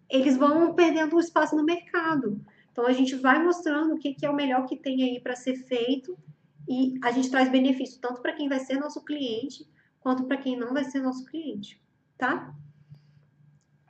eles 0.09 0.37
vão 0.37 0.72
perdendo 0.72 1.16
o 1.16 1.20
espaço 1.20 1.57
no 1.57 1.64
mercado. 1.64 2.40
Então 2.70 2.87
a 2.87 2.92
gente 2.92 3.16
vai 3.16 3.42
mostrando 3.42 3.94
o 3.94 3.98
que, 3.98 4.14
que 4.14 4.25
é 4.25 4.31
o 4.31 4.37
melhor 4.37 4.64
que 4.66 4.77
tem 4.77 5.03
aí 5.03 5.20
para 5.20 5.35
ser 5.35 5.57
feito 5.57 6.16
e 6.68 6.96
a 7.03 7.11
gente 7.11 7.29
traz 7.29 7.51
benefício 7.51 8.01
tanto 8.01 8.22
para 8.22 8.33
quem 8.33 8.48
vai 8.48 8.61
ser 8.61 8.79
nosso 8.79 9.05
cliente 9.05 9.68
quanto 9.98 10.25
para 10.25 10.37
quem 10.37 10.57
não 10.57 10.72
vai 10.72 10.85
ser 10.85 11.01
nosso 11.01 11.25
cliente, 11.25 11.81
tá? 12.16 12.55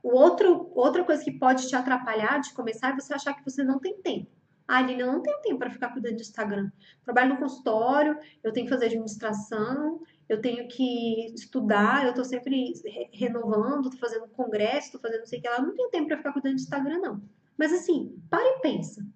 O 0.03 0.17
outro, 0.17 0.71
outra 0.75 1.05
coisa 1.05 1.23
que 1.23 1.33
pode 1.33 1.69
te 1.69 1.77
atrapalhar 1.77 2.39
de 2.39 2.53
começar 2.55 2.91
é 2.91 2.95
você 2.95 3.13
achar 3.13 3.35
que 3.35 3.45
você 3.45 3.63
não 3.63 3.79
tem 3.79 4.01
tempo. 4.01 4.31
Ah, 4.73 4.79
Aline, 4.79 5.03
eu 5.03 5.13
não 5.13 5.21
tenho 5.21 5.39
tempo 5.43 5.59
para 5.59 5.69
ficar 5.69 5.91
cuidando 5.91 6.17
do 6.17 6.23
Instagram. 6.23 6.73
Trabalho 7.05 7.35
no 7.35 7.39
consultório, 7.39 8.19
eu 8.43 8.55
tenho 8.55 8.65
que 8.65 8.73
fazer 8.73 8.87
administração, 8.87 10.01
eu 10.27 10.41
tenho 10.41 10.67
que 10.67 11.27
estudar, 11.35 12.05
eu 12.05 12.09
estou 12.09 12.25
sempre 12.25 12.73
renovando, 13.13 13.91
estou 13.91 14.01
fazendo 14.01 14.27
congresso, 14.29 14.87
estou 14.87 15.01
fazendo 15.03 15.21
não 15.21 15.27
sei 15.27 15.41
o 15.41 15.43
que 15.43 15.49
lá, 15.51 15.61
não 15.61 15.75
tenho 15.75 15.91
tempo 15.91 16.09
para 16.09 16.17
ficar 16.17 16.33
cuidando 16.33 16.55
do 16.55 16.61
Instagram, 16.63 17.01
não. 17.01 17.23
Mas 17.59 17.71
assim, 17.71 18.19
para 18.31 18.43
e 18.43 18.61
pensa. 18.61 19.07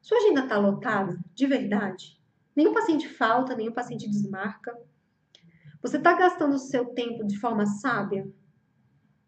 Sua 0.00 0.16
agenda 0.18 0.44
está 0.44 0.56
lotada, 0.56 1.18
de 1.34 1.46
verdade? 1.48 2.16
Nenhum 2.54 2.72
paciente 2.72 3.08
falta, 3.08 3.56
nenhum 3.56 3.72
paciente 3.72 4.08
desmarca. 4.08 4.78
Você 5.82 5.96
está 5.96 6.12
gastando 6.12 6.54
o 6.54 6.58
seu 6.58 6.84
tempo 6.84 7.26
de 7.26 7.36
forma 7.36 7.66
sábia? 7.66 8.30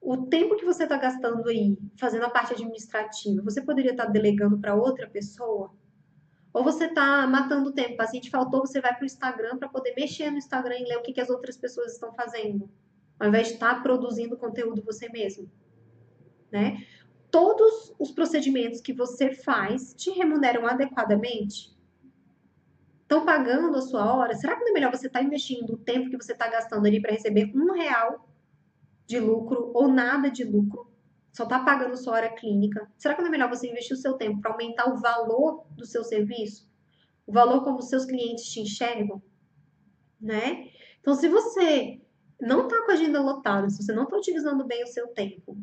O 0.03 0.27
tempo 0.27 0.57
que 0.57 0.65
você 0.65 0.83
está 0.83 0.97
gastando 0.97 1.49
aí 1.49 1.79
fazendo 1.97 2.25
a 2.25 2.31
parte 2.31 2.55
administrativa, 2.55 3.41
você 3.41 3.62
poderia 3.62 3.93
estar 3.93 4.07
tá 4.07 4.11
delegando 4.11 4.59
para 4.59 4.75
outra 4.75 5.09
pessoa? 5.09 5.73
Ou 6.53 6.65
você 6.65 6.87
está 6.87 7.25
matando 7.29 7.71
o 7.71 7.73
tempo, 7.73 7.95
o 7.95 7.97
paciente 7.97 8.29
faltou, 8.29 8.67
você 8.67 8.81
vai 8.81 8.93
para 8.93 9.05
o 9.05 9.07
Instagram 9.07 9.59
para 9.59 9.69
poder 9.69 9.95
mexer 9.95 10.29
no 10.29 10.38
Instagram 10.38 10.77
e 10.77 10.88
ler 10.88 10.97
o 10.97 11.03
que, 11.03 11.12
que 11.12 11.21
as 11.21 11.31
outras 11.31 11.57
pessoas 11.57 11.93
estão 11.93 12.12
fazendo, 12.15 12.69
ao 13.19 13.29
invés 13.29 13.47
de 13.47 13.55
estar 13.55 13.77
tá 13.77 13.81
produzindo 13.81 14.37
conteúdo 14.37 14.83
você 14.83 15.09
mesmo. 15.09 15.49
Né? 16.51 16.85
Todos 17.31 17.95
os 17.97 18.11
procedimentos 18.11 18.81
que 18.81 18.93
você 18.93 19.33
faz 19.33 19.95
te 19.95 20.11
remuneram 20.11 20.67
adequadamente? 20.67 21.73
Estão 23.03 23.25
pagando 23.25 23.79
a 23.79 23.83
sua 23.83 24.12
hora? 24.12 24.35
Será 24.35 24.57
que 24.57 24.62
não 24.62 24.71
é 24.71 24.73
melhor 24.73 24.91
você 24.91 25.07
estar 25.07 25.21
tá 25.21 25.25
investindo 25.25 25.75
o 25.75 25.79
tempo 25.79 26.11
que 26.11 26.17
você 26.17 26.33
está 26.33 26.49
gastando 26.49 26.87
ali 26.87 27.01
para 27.01 27.12
receber 27.12 27.53
um 27.55 27.73
real 27.73 28.32
de 29.07 29.19
lucro 29.19 29.71
ou 29.75 29.88
nada 29.88 30.31
de 30.31 30.45
lucro 30.45 30.91
só 31.33 31.45
está 31.45 31.61
pagando 31.61 31.97
sua 31.97 32.15
hora 32.15 32.29
clínica, 32.29 32.91
será 32.99 33.15
que 33.15 33.23
não 33.23 33.29
é 33.29 33.31
melhor 33.31 33.49
você 33.49 33.67
investir 33.69 33.97
o 33.97 34.01
seu 34.01 34.15
tempo 34.15 34.41
para 34.41 34.53
aumentar 34.53 34.93
o 34.93 35.01
valor 35.01 35.65
do 35.71 35.87
seu 35.87 36.05
serviço? 36.05 36.71
O 37.27 37.33
valor 37.33 37.65
como 37.65 37.81
seus 37.81 38.05
clientes 38.05 38.45
te 38.45 38.61
enxergam? 38.61 39.23
Né? 40.21 40.69
Então, 41.01 41.15
se 41.15 41.29
você 41.29 42.01
não 42.41 42.65
está 42.65 42.85
com 42.85 42.91
a 42.91 42.95
agenda 42.95 43.21
lotada, 43.21 43.71
se 43.71 43.83
você 43.83 43.93
não 43.93 44.05
está 44.05 44.17
utilizando 44.17 44.65
bem 44.65 44.83
o 44.85 44.88
seu 44.88 45.09
tempo, 45.09 45.57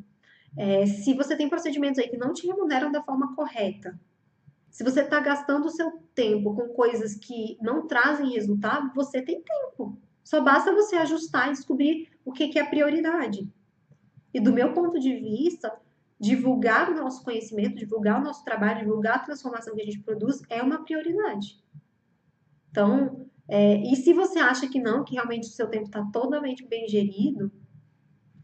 é, 0.58 0.86
se 0.88 1.14
você 1.14 1.36
tem 1.38 1.48
procedimentos 1.48 2.00
aí 2.00 2.10
que 2.10 2.18
não 2.18 2.34
te 2.34 2.48
remuneram 2.48 2.92
da 2.92 3.04
forma 3.04 3.36
correta, 3.36 4.00
se 4.70 4.84
você 4.84 5.02
está 5.02 5.20
gastando 5.20 5.66
o 5.66 5.72
seu 5.72 5.92
tempo 6.14 6.56
com 6.56 6.70
coisas 6.70 7.16
que 7.16 7.58
não 7.62 7.88
trazem 7.88 8.32
resultado, 8.32 8.94
você 8.94 9.22
tem 9.22 9.42
tempo. 9.42 9.98
Só 10.30 10.40
basta 10.42 10.72
você 10.72 10.96
ajustar 10.96 11.48
e 11.48 11.54
descobrir 11.54 12.08
o 12.24 12.32
que, 12.32 12.50
que 12.50 12.60
é 12.60 12.64
prioridade. 12.64 13.52
E 14.32 14.40
do 14.40 14.54
meu 14.54 14.74
ponto 14.74 15.00
de 15.00 15.16
vista, 15.16 15.76
divulgar 16.20 16.92
o 16.92 16.96
nosso 16.96 17.24
conhecimento, 17.24 17.78
divulgar 17.80 18.22
o 18.22 18.24
nosso 18.24 18.46
trabalho, 18.46 18.82
divulgar 18.82 19.16
a 19.16 19.24
transformação 19.24 19.74
que 19.74 19.82
a 19.82 19.86
gente 19.86 20.02
produz 20.02 20.44
é 20.48 20.62
uma 20.62 20.84
prioridade. 20.84 21.60
Então, 22.70 23.26
é, 23.48 23.78
e 23.78 23.96
se 23.96 24.14
você 24.14 24.38
acha 24.38 24.70
que 24.70 24.80
não, 24.80 25.04
que 25.04 25.16
realmente 25.16 25.48
o 25.48 25.52
seu 25.52 25.68
tempo 25.68 25.86
está 25.86 26.06
totalmente 26.14 26.64
bem 26.64 26.88
gerido, 26.88 27.52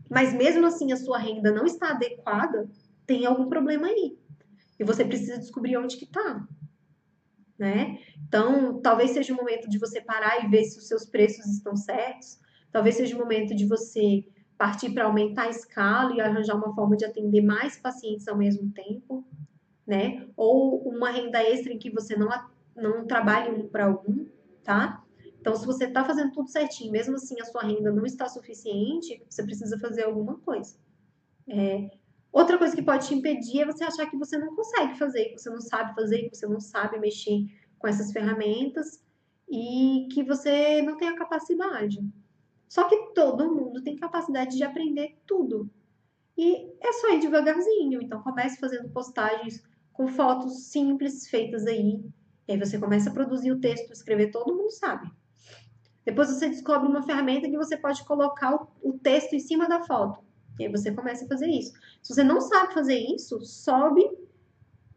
mas 0.10 0.34
mesmo 0.34 0.66
assim 0.66 0.92
a 0.92 0.98
sua 0.98 1.20
renda 1.20 1.52
não 1.52 1.68
está 1.68 1.92
adequada, 1.92 2.68
tem 3.06 3.28
algum 3.28 3.48
problema 3.48 3.86
aí. 3.86 4.18
E 4.80 4.84
você 4.84 5.06
precisa 5.06 5.38
descobrir 5.38 5.78
onde 5.78 5.98
que 5.98 6.06
está. 6.06 6.48
Né? 7.58 8.00
Então, 8.28 8.82
talvez 8.82 9.12
seja 9.12 9.34
o 9.34 9.38
momento 9.38 9.70
de 9.70 9.78
você 9.78 10.02
parar 10.02 10.44
e 10.44 10.50
ver 10.50 10.66
se 10.66 10.78
os 10.78 10.88
seus 10.88 11.06
preços 11.06 11.46
estão 11.46 11.76
certos. 11.76 12.40
Talvez 12.72 12.96
seja 12.96 13.16
o 13.16 13.20
momento 13.20 13.56
de 13.56 13.66
você 13.66 14.26
partir 14.58 14.90
para 14.92 15.06
aumentar 15.06 15.44
a 15.44 15.50
escala 15.50 16.14
e 16.14 16.22
arranjar 16.22 16.56
uma 16.56 16.74
forma 16.74 16.96
de 16.96 17.06
atender 17.06 17.42
mais 17.42 17.78
pacientes 17.78 18.28
ao 18.28 18.38
mesmo 18.38 18.72
tempo, 18.72 19.26
né? 19.86 20.28
Ou 20.36 20.82
uma 20.88 21.12
renda 21.12 21.42
extra 21.42 21.72
em 21.72 21.78
que 21.78 21.90
você 21.90 22.16
não, 22.16 22.30
não 22.76 23.06
trabalhe 23.06 23.52
um 23.52 23.68
para 23.68 23.90
um, 23.90 24.28
tá? 24.64 25.04
Então, 25.40 25.56
se 25.56 25.66
você 25.66 25.86
está 25.86 26.04
fazendo 26.04 26.32
tudo 26.32 26.50
certinho, 26.50 26.92
mesmo 26.92 27.16
assim 27.16 27.40
a 27.40 27.46
sua 27.46 27.62
renda 27.62 27.92
não 27.92 28.06
está 28.06 28.28
suficiente, 28.28 29.24
você 29.30 29.44
precisa 29.44 29.78
fazer 29.78 30.04
alguma 30.04 30.40
coisa. 30.40 30.76
É, 31.48 31.92
outra 32.40 32.58
coisa 32.58 32.76
que 32.76 32.82
pode 32.82 33.08
te 33.08 33.16
impedir 33.16 33.62
é 33.62 33.66
você 33.66 33.84
achar 33.84 34.10
que 34.10 34.18
você 34.18 34.38
não 34.38 34.56
consegue 34.56 34.98
fazer, 34.98 35.26
que 35.26 35.40
você 35.40 35.50
não 35.50 35.62
sabe 35.62 35.96
fazer, 35.96 36.30
que 36.30 36.36
você 36.36 36.48
não 36.48 36.60
sabe 36.60 37.00
mexer 37.00 37.46
com 37.80 37.88
essas 37.88 38.12
ferramentas 38.12 39.04
e 39.50 40.08
que 40.12 40.24
você 40.24 40.82
não 40.82 40.98
tem 40.98 41.08
a 41.08 41.16
capacidade. 41.16 42.00
Só 42.68 42.88
que 42.90 43.14
todo 43.14 43.54
mundo 43.54 43.82
tem 43.82 43.96
capacidade 43.96 44.58
de 44.58 44.64
aprender 44.64 45.18
tudo. 45.26 45.70
E 46.38 46.74
é 46.82 46.92
só 46.94 47.14
ir 47.14 47.20
devagarzinho. 47.20 48.02
Então 48.02 48.22
comece 48.22 48.60
fazendo 48.60 48.90
postagens 48.90 49.64
com 49.94 50.08
fotos 50.08 50.68
simples 50.68 51.28
feitas 51.28 51.66
aí. 51.66 52.04
E 52.48 52.52
aí 52.52 52.60
você 52.60 52.78
começa 52.78 53.10
a 53.10 53.14
produzir 53.14 53.52
o 53.52 53.60
texto, 53.60 53.92
escrever, 53.92 54.32
todo 54.32 54.56
mundo 54.56 54.72
sabe. 54.72 55.10
Depois 56.04 56.30
você 56.30 56.50
descobre 56.50 56.88
uma 56.88 57.02
ferramenta 57.02 57.50
que 57.50 57.58
você 57.58 57.78
pode 57.78 58.04
colocar 58.04 58.56
o, 58.84 58.94
texto 59.00 59.34
em 59.34 59.40
cima 59.40 59.68
da 59.68 59.84
foto. 59.84 60.25
E 60.60 60.66
aí 60.66 60.72
você 60.72 60.92
começa 60.92 61.26
a 61.26 61.28
fazer 61.28 61.48
isso. 61.48 61.74
Se 62.02 62.14
você 62.14 62.24
não 62.24 62.40
sabe 62.42 62.74
fazer 62.74 62.98
isso, 62.98 63.40
sobe 63.46 64.10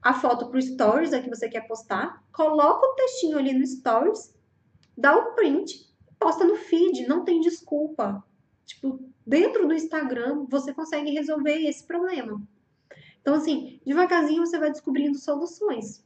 a 0.00 0.14
foto 0.14 0.48
para 0.48 0.58
o 0.58 0.62
Stories, 0.62 1.12
a 1.12 1.20
que 1.20 1.28
você 1.28 1.48
quer 1.48 1.66
postar, 1.66 2.22
coloca 2.32 2.86
o 2.86 2.94
textinho 2.94 3.38
ali 3.38 3.52
no 3.52 3.66
Stories, 3.66 4.34
dá 4.96 5.16
o 5.16 5.34
print, 5.34 5.88
posta 6.18 6.44
no 6.44 6.56
feed, 6.56 7.06
não 7.06 7.24
tem 7.24 7.40
desculpa. 7.40 8.24
Tipo, 8.64 9.00
dentro 9.26 9.66
do 9.66 9.74
Instagram, 9.74 10.46
você 10.48 10.72
consegue 10.72 11.10
resolver 11.10 11.56
esse 11.66 11.86
problema. 11.86 12.40
Então, 13.20 13.34
assim, 13.34 13.80
devagarzinho 13.84 14.46
você 14.46 14.58
vai 14.58 14.70
descobrindo 14.70 15.18
soluções. 15.18 16.04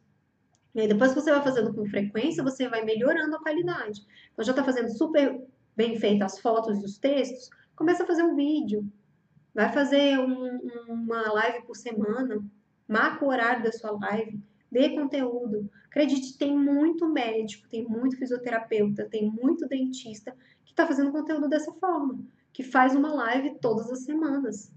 E 0.74 0.80
aí, 0.80 0.88
depois 0.88 1.12
que 1.12 1.20
você 1.20 1.30
vai 1.30 1.42
fazendo 1.42 1.74
com 1.74 1.84
frequência, 1.86 2.42
você 2.42 2.68
vai 2.68 2.84
melhorando 2.84 3.36
a 3.36 3.40
qualidade. 3.40 4.00
Então, 4.32 4.44
já 4.44 4.52
está 4.52 4.64
fazendo 4.64 4.88
super 4.90 5.44
bem 5.76 5.98
feito 5.98 6.22
as 6.22 6.38
fotos 6.38 6.80
e 6.80 6.84
os 6.84 6.98
textos, 6.98 7.50
começa 7.76 8.04
a 8.04 8.06
fazer 8.06 8.22
um 8.22 8.34
vídeo. 8.34 8.90
Vai 9.54 9.72
fazer 9.72 10.18
um, 10.18 10.58
uma 10.88 11.30
live 11.32 11.66
por 11.66 11.76
semana, 11.76 12.42
marca 12.88 13.24
o 13.24 13.28
horário 13.28 13.62
da 13.62 13.72
sua 13.72 13.90
live, 13.90 14.40
dê 14.70 14.90
conteúdo. 14.90 15.70
Acredite, 15.86 16.38
tem 16.38 16.56
muito 16.56 17.06
médico, 17.08 17.68
tem 17.68 17.84
muito 17.84 18.16
fisioterapeuta, 18.16 19.08
tem 19.10 19.30
muito 19.30 19.68
dentista 19.68 20.34
que 20.64 20.72
está 20.72 20.86
fazendo 20.86 21.12
conteúdo 21.12 21.48
dessa 21.48 21.70
forma, 21.72 22.18
que 22.52 22.62
faz 22.62 22.94
uma 22.94 23.12
live 23.12 23.58
todas 23.60 23.90
as 23.90 24.04
semanas. 24.04 24.72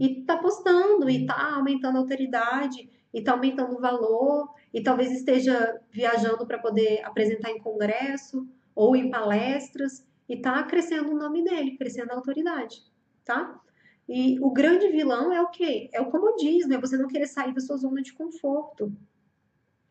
E 0.00 0.20
está 0.20 0.36
postando, 0.36 1.08
e 1.08 1.22
está 1.22 1.54
aumentando 1.54 1.96
a 1.96 2.00
autoridade, 2.00 2.90
e 3.14 3.20
está 3.20 3.32
aumentando 3.32 3.76
o 3.76 3.80
valor, 3.80 4.52
e 4.74 4.82
talvez 4.82 5.12
esteja 5.12 5.80
viajando 5.90 6.44
para 6.46 6.58
poder 6.58 7.02
apresentar 7.04 7.50
em 7.50 7.60
congresso 7.60 8.46
ou 8.74 8.96
em 8.96 9.10
palestras, 9.10 10.04
e 10.28 10.34
está 10.34 10.62
crescendo 10.64 11.12
o 11.12 11.16
nome 11.16 11.44
dele, 11.44 11.78
crescendo 11.78 12.10
a 12.10 12.16
autoridade, 12.16 12.82
tá? 13.24 13.58
E 14.08 14.38
o 14.40 14.50
grande 14.50 14.88
vilão 14.88 15.32
é 15.32 15.42
o 15.42 15.48
quê? 15.48 15.90
É 15.92 16.00
o 16.00 16.10
comodismo, 16.10 16.72
é 16.74 16.78
você 16.78 16.96
não 16.96 17.08
querer 17.08 17.26
sair 17.26 17.52
da 17.52 17.60
sua 17.60 17.76
zona 17.76 18.00
de 18.02 18.12
conforto. 18.12 18.92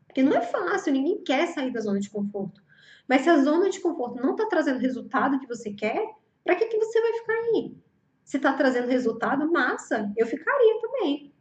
Porque 0.08 0.24
não 0.24 0.34
é 0.34 0.42
fácil, 0.42 0.94
ninguém 0.94 1.22
quer 1.22 1.48
sair 1.48 1.72
da 1.72 1.82
zona 1.82 2.00
de 2.00 2.10
conforto. 2.10 2.64
Mas 3.08 3.22
se 3.22 3.30
a 3.30 3.44
zona 3.44 3.70
de 3.70 3.80
conforto 3.80 4.22
não 4.22 4.32
está 4.32 4.46
trazendo 4.48 4.78
o 4.78 4.82
resultado 4.82 5.40
que 5.40 5.48
você 5.48 5.74
quer, 5.74 6.02
para 6.44 6.56
que, 6.56 6.66
que 6.68 6.78
você 6.78 7.02
vai 7.02 7.14
ficar 7.14 7.34
aí? 7.34 7.78
Se 8.24 8.38
está 8.38 8.54
trazendo 8.54 8.88
resultado, 8.88 9.52
massa, 9.52 10.12
eu 10.16 10.26
ficaria 10.26 10.82
também. 10.82 11.34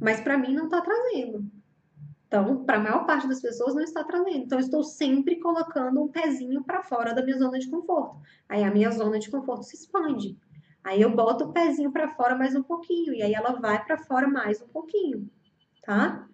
Mas 0.00 0.20
para 0.20 0.36
mim 0.36 0.54
não 0.54 0.64
está 0.64 0.80
trazendo. 0.80 1.48
Então, 2.26 2.64
para 2.64 2.76
a 2.76 2.80
maior 2.80 3.06
parte 3.06 3.28
das 3.28 3.40
pessoas 3.40 3.74
não 3.74 3.82
está 3.82 4.02
trazendo. 4.02 4.36
Então, 4.36 4.58
eu 4.58 4.64
estou 4.64 4.82
sempre 4.82 5.36
colocando 5.36 6.02
um 6.02 6.08
pezinho 6.08 6.64
para 6.64 6.82
fora 6.82 7.14
da 7.14 7.22
minha 7.22 7.38
zona 7.38 7.58
de 7.58 7.70
conforto. 7.70 8.20
Aí 8.48 8.64
a 8.64 8.70
minha 8.70 8.90
zona 8.90 9.18
de 9.18 9.30
conforto 9.30 9.64
se 9.64 9.76
expande. 9.76 10.36
Aí 10.86 11.02
eu 11.02 11.10
boto 11.10 11.46
o 11.46 11.52
pezinho 11.52 11.90
para 11.90 12.14
fora 12.14 12.36
mais 12.36 12.54
um 12.54 12.62
pouquinho 12.62 13.12
e 13.12 13.20
aí 13.20 13.34
ela 13.34 13.58
vai 13.58 13.84
para 13.84 13.98
fora 13.98 14.28
mais 14.28 14.62
um 14.62 14.68
pouquinho, 14.68 15.28
tá? 15.82 16.28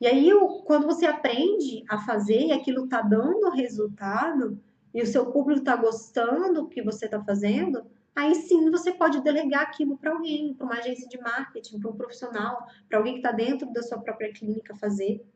E 0.00 0.06
aí 0.06 0.30
quando 0.66 0.86
você 0.86 1.04
aprende 1.04 1.84
a 1.88 1.98
fazer 1.98 2.46
e 2.46 2.52
aquilo 2.52 2.86
tá 2.86 3.02
dando 3.02 3.50
resultado 3.50 4.56
e 4.94 5.02
o 5.02 5.06
seu 5.06 5.32
público 5.32 5.64
tá 5.64 5.74
gostando 5.74 6.62
do 6.62 6.68
que 6.68 6.80
você 6.80 7.08
tá 7.08 7.20
fazendo, 7.24 7.84
aí 8.14 8.36
sim 8.36 8.70
você 8.70 8.92
pode 8.92 9.20
delegar 9.20 9.62
aquilo 9.62 9.98
para 9.98 10.12
alguém, 10.12 10.54
para 10.54 10.64
uma 10.64 10.78
agência 10.78 11.08
de 11.08 11.20
marketing, 11.20 11.80
para 11.80 11.90
um 11.90 11.96
profissional, 11.96 12.64
para 12.88 12.98
alguém 12.98 13.14
que 13.14 13.18
está 13.18 13.32
dentro 13.32 13.72
da 13.72 13.82
sua 13.82 13.98
própria 13.98 14.32
clínica 14.32 14.76
fazer, 14.76 15.26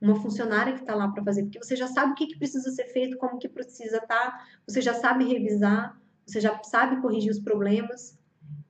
uma 0.00 0.16
funcionária 0.16 0.72
que 0.72 0.80
está 0.80 0.96
lá 0.96 1.06
para 1.12 1.22
fazer, 1.22 1.44
porque 1.44 1.62
você 1.62 1.76
já 1.76 1.86
sabe 1.86 2.10
o 2.10 2.14
que, 2.16 2.26
que 2.26 2.38
precisa 2.38 2.72
ser 2.72 2.86
feito, 2.86 3.16
como 3.18 3.38
que 3.38 3.48
precisa 3.48 3.98
estar, 3.98 4.32
tá, 4.32 4.46
você 4.66 4.82
já 4.82 4.94
sabe 4.94 5.24
revisar, 5.24 5.96
você 6.26 6.40
já 6.40 6.62
sabe 6.62 7.00
corrigir 7.00 7.30
os 7.30 7.40
problemas. 7.40 8.18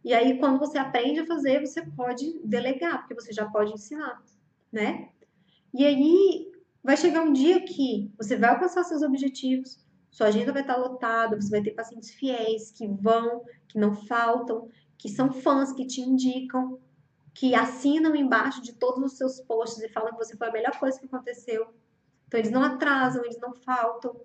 E 0.04 0.12
aí, 0.12 0.38
quando 0.38 0.58
você 0.58 0.78
aprende 0.78 1.20
a 1.20 1.26
fazer, 1.26 1.60
você 1.60 1.82
pode 1.82 2.38
delegar, 2.44 2.98
porque 2.98 3.14
você 3.14 3.32
já 3.32 3.46
pode 3.46 3.72
ensinar, 3.72 4.22
né? 4.70 5.08
E 5.72 5.84
aí, 5.84 6.52
vai 6.82 6.96
chegar 6.96 7.22
um 7.22 7.32
dia 7.32 7.64
que 7.64 8.12
você 8.18 8.36
vai 8.36 8.50
alcançar 8.50 8.84
seus 8.84 9.02
objetivos, 9.02 9.84
sua 10.10 10.28
agenda 10.28 10.52
vai 10.52 10.62
estar 10.62 10.76
lotada, 10.76 11.40
você 11.40 11.50
vai 11.50 11.62
ter 11.62 11.72
pacientes 11.72 12.10
fiéis 12.10 12.70
que 12.70 12.86
vão, 12.86 13.42
que 13.66 13.78
não 13.78 13.94
faltam, 13.94 14.68
que 14.96 15.08
são 15.08 15.32
fãs, 15.32 15.72
que 15.72 15.86
te 15.86 16.00
indicam, 16.00 16.78
que 17.34 17.54
assinam 17.54 18.14
embaixo 18.14 18.62
de 18.62 18.74
todos 18.74 19.02
os 19.02 19.18
seus 19.18 19.40
posts 19.40 19.82
e 19.82 19.88
falam 19.88 20.12
que 20.12 20.18
você 20.18 20.36
foi 20.36 20.48
a 20.48 20.52
melhor 20.52 20.78
coisa 20.78 21.00
que 21.00 21.06
aconteceu. 21.06 21.66
Então, 22.28 22.38
eles 22.38 22.52
não 22.52 22.62
atrasam, 22.62 23.24
eles 23.24 23.40
não 23.40 23.54
faltam. 23.54 24.20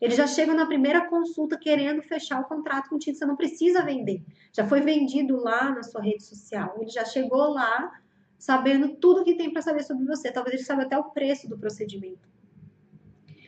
Eles 0.00 0.16
já 0.16 0.26
chegam 0.26 0.54
na 0.54 0.66
primeira 0.66 1.08
consulta 1.08 1.58
querendo 1.58 2.02
fechar 2.02 2.40
o 2.40 2.44
contrato 2.44 2.88
contigo, 2.88 3.16
você 3.16 3.26
não 3.26 3.36
precisa 3.36 3.82
vender. 3.84 4.24
Já 4.52 4.66
foi 4.66 4.80
vendido 4.80 5.36
lá 5.36 5.70
na 5.70 5.82
sua 5.82 6.02
rede 6.02 6.24
social. 6.24 6.76
Ele 6.80 6.90
já 6.90 7.04
chegou 7.04 7.50
lá 7.50 7.92
sabendo 8.38 8.96
tudo 8.96 9.24
que 9.24 9.36
tem 9.36 9.52
para 9.52 9.62
saber 9.62 9.82
sobre 9.82 10.04
você. 10.06 10.30
Talvez 10.30 10.54
ele 10.54 10.64
saiba 10.64 10.82
até 10.82 10.98
o 10.98 11.04
preço 11.04 11.48
do 11.48 11.58
procedimento. 11.58 12.28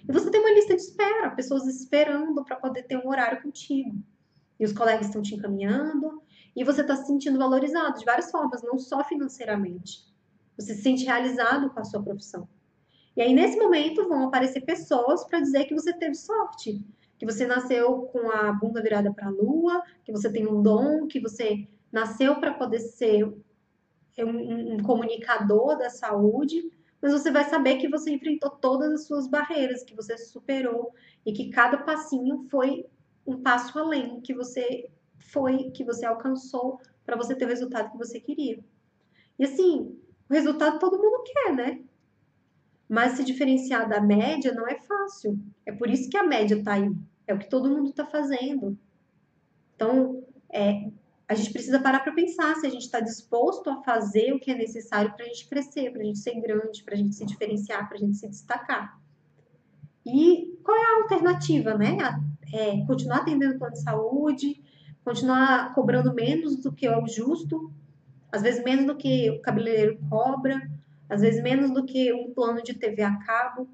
E 0.08 0.12
você 0.12 0.30
tem 0.30 0.40
uma 0.40 0.52
lista 0.52 0.74
de 0.74 0.82
espera, 0.82 1.30
pessoas 1.30 1.66
esperando 1.66 2.44
para 2.44 2.56
poder 2.56 2.84
ter 2.84 2.96
um 2.96 3.08
horário 3.08 3.42
contigo. 3.42 3.96
E 4.58 4.64
os 4.64 4.72
colegas 4.72 5.06
estão 5.06 5.20
te 5.20 5.34
encaminhando, 5.34 6.22
e 6.54 6.64
você 6.64 6.80
está 6.80 6.96
se 6.96 7.06
sentindo 7.06 7.38
valorizado 7.38 7.98
de 7.98 8.04
várias 8.04 8.30
formas, 8.30 8.62
não 8.62 8.78
só 8.78 9.04
financeiramente. 9.04 10.06
Você 10.56 10.74
se 10.74 10.82
sente 10.82 11.04
realizado 11.04 11.68
com 11.70 11.80
a 11.80 11.84
sua 11.84 12.02
profissão. 12.02 12.48
E 13.16 13.22
aí, 13.22 13.32
nesse 13.32 13.56
momento, 13.56 14.06
vão 14.08 14.24
aparecer 14.24 14.60
pessoas 14.60 15.24
para 15.24 15.40
dizer 15.40 15.64
que 15.64 15.74
você 15.74 15.92
teve 15.92 16.14
sorte, 16.14 16.84
que 17.18 17.24
você 17.24 17.46
nasceu 17.46 18.02
com 18.12 18.30
a 18.30 18.52
bunda 18.52 18.82
virada 18.82 19.12
para 19.12 19.28
a 19.28 19.30
lua, 19.30 19.82
que 20.04 20.12
você 20.12 20.30
tem 20.30 20.46
um 20.46 20.62
dom, 20.62 21.06
que 21.06 21.18
você 21.18 21.66
nasceu 21.90 22.38
para 22.38 22.52
poder 22.52 22.80
ser 22.80 23.24
um, 24.18 24.74
um, 24.74 24.82
comunicador 24.82 25.78
da 25.78 25.88
saúde, 25.88 26.70
mas 27.00 27.12
você 27.12 27.30
vai 27.30 27.44
saber 27.44 27.76
que 27.76 27.88
você 27.88 28.10
enfrentou 28.10 28.50
todas 28.50 28.92
as 28.92 29.06
suas 29.06 29.26
barreiras, 29.26 29.82
que 29.82 29.94
você 29.94 30.18
superou 30.18 30.92
e 31.24 31.32
que 31.32 31.50
cada 31.50 31.78
passinho 31.78 32.46
foi 32.50 32.84
um 33.26 33.42
passo 33.42 33.78
além 33.78 34.20
que 34.20 34.34
você 34.34 34.90
foi, 35.16 35.70
que 35.70 35.84
você 35.84 36.04
alcançou 36.04 36.80
para 37.04 37.16
você 37.16 37.34
ter 37.34 37.46
o 37.46 37.48
resultado 37.48 37.90
que 37.92 37.98
você 37.98 38.20
queria. 38.20 38.62
E 39.38 39.44
assim, 39.44 39.98
o 40.28 40.32
resultado 40.34 40.78
todo 40.78 40.98
mundo 40.98 41.24
quer, 41.24 41.54
né? 41.54 41.80
Mas 42.88 43.12
se 43.12 43.24
diferenciar 43.24 43.88
da 43.88 44.00
média 44.00 44.52
não 44.52 44.66
é 44.66 44.78
fácil. 44.80 45.38
É 45.64 45.72
por 45.72 45.90
isso 45.90 46.08
que 46.08 46.16
a 46.16 46.22
média 46.22 46.56
está 46.56 46.74
aí. 46.74 46.92
É 47.26 47.34
o 47.34 47.38
que 47.38 47.50
todo 47.50 47.68
mundo 47.68 47.90
está 47.90 48.06
fazendo. 48.06 48.78
Então, 49.74 50.22
é, 50.52 50.88
a 51.28 51.34
gente 51.34 51.52
precisa 51.52 51.80
parar 51.80 52.00
para 52.00 52.12
pensar 52.12 52.54
se 52.54 52.66
a 52.66 52.70
gente 52.70 52.84
está 52.84 53.00
disposto 53.00 53.68
a 53.68 53.82
fazer 53.82 54.32
o 54.32 54.38
que 54.38 54.52
é 54.52 54.54
necessário 54.54 55.12
para 55.14 55.24
a 55.24 55.28
gente 55.28 55.48
crescer, 55.48 55.90
para 55.90 56.02
a 56.02 56.04
gente 56.04 56.18
ser 56.18 56.40
grande, 56.40 56.84
para 56.84 56.94
a 56.94 56.96
gente 56.96 57.14
se 57.14 57.26
diferenciar, 57.26 57.88
para 57.88 57.96
a 57.96 58.00
gente 58.00 58.16
se 58.16 58.28
destacar. 58.28 59.00
E 60.04 60.56
qual 60.62 60.76
é 60.76 60.84
a 60.84 61.02
alternativa, 61.02 61.74
né? 61.74 61.98
É 62.54 62.84
continuar 62.86 63.18
atendendo 63.18 63.56
o 63.56 63.58
plano 63.58 63.74
de 63.74 63.82
saúde, 63.82 64.62
continuar 65.04 65.74
cobrando 65.74 66.14
menos 66.14 66.56
do 66.56 66.72
que 66.72 66.86
é 66.86 66.96
o 66.96 67.08
justo, 67.08 67.72
às 68.30 68.42
vezes 68.42 68.62
menos 68.62 68.86
do 68.86 68.96
que 68.96 69.28
o 69.30 69.42
cabeleireiro 69.42 69.98
cobra, 70.08 70.70
às 71.08 71.20
vezes 71.20 71.42
menos 71.42 71.70
do 71.70 71.84
que 71.84 72.12
um 72.12 72.32
plano 72.32 72.62
de 72.62 72.74
TV 72.74 73.02
a 73.02 73.16
cabo. 73.18 73.68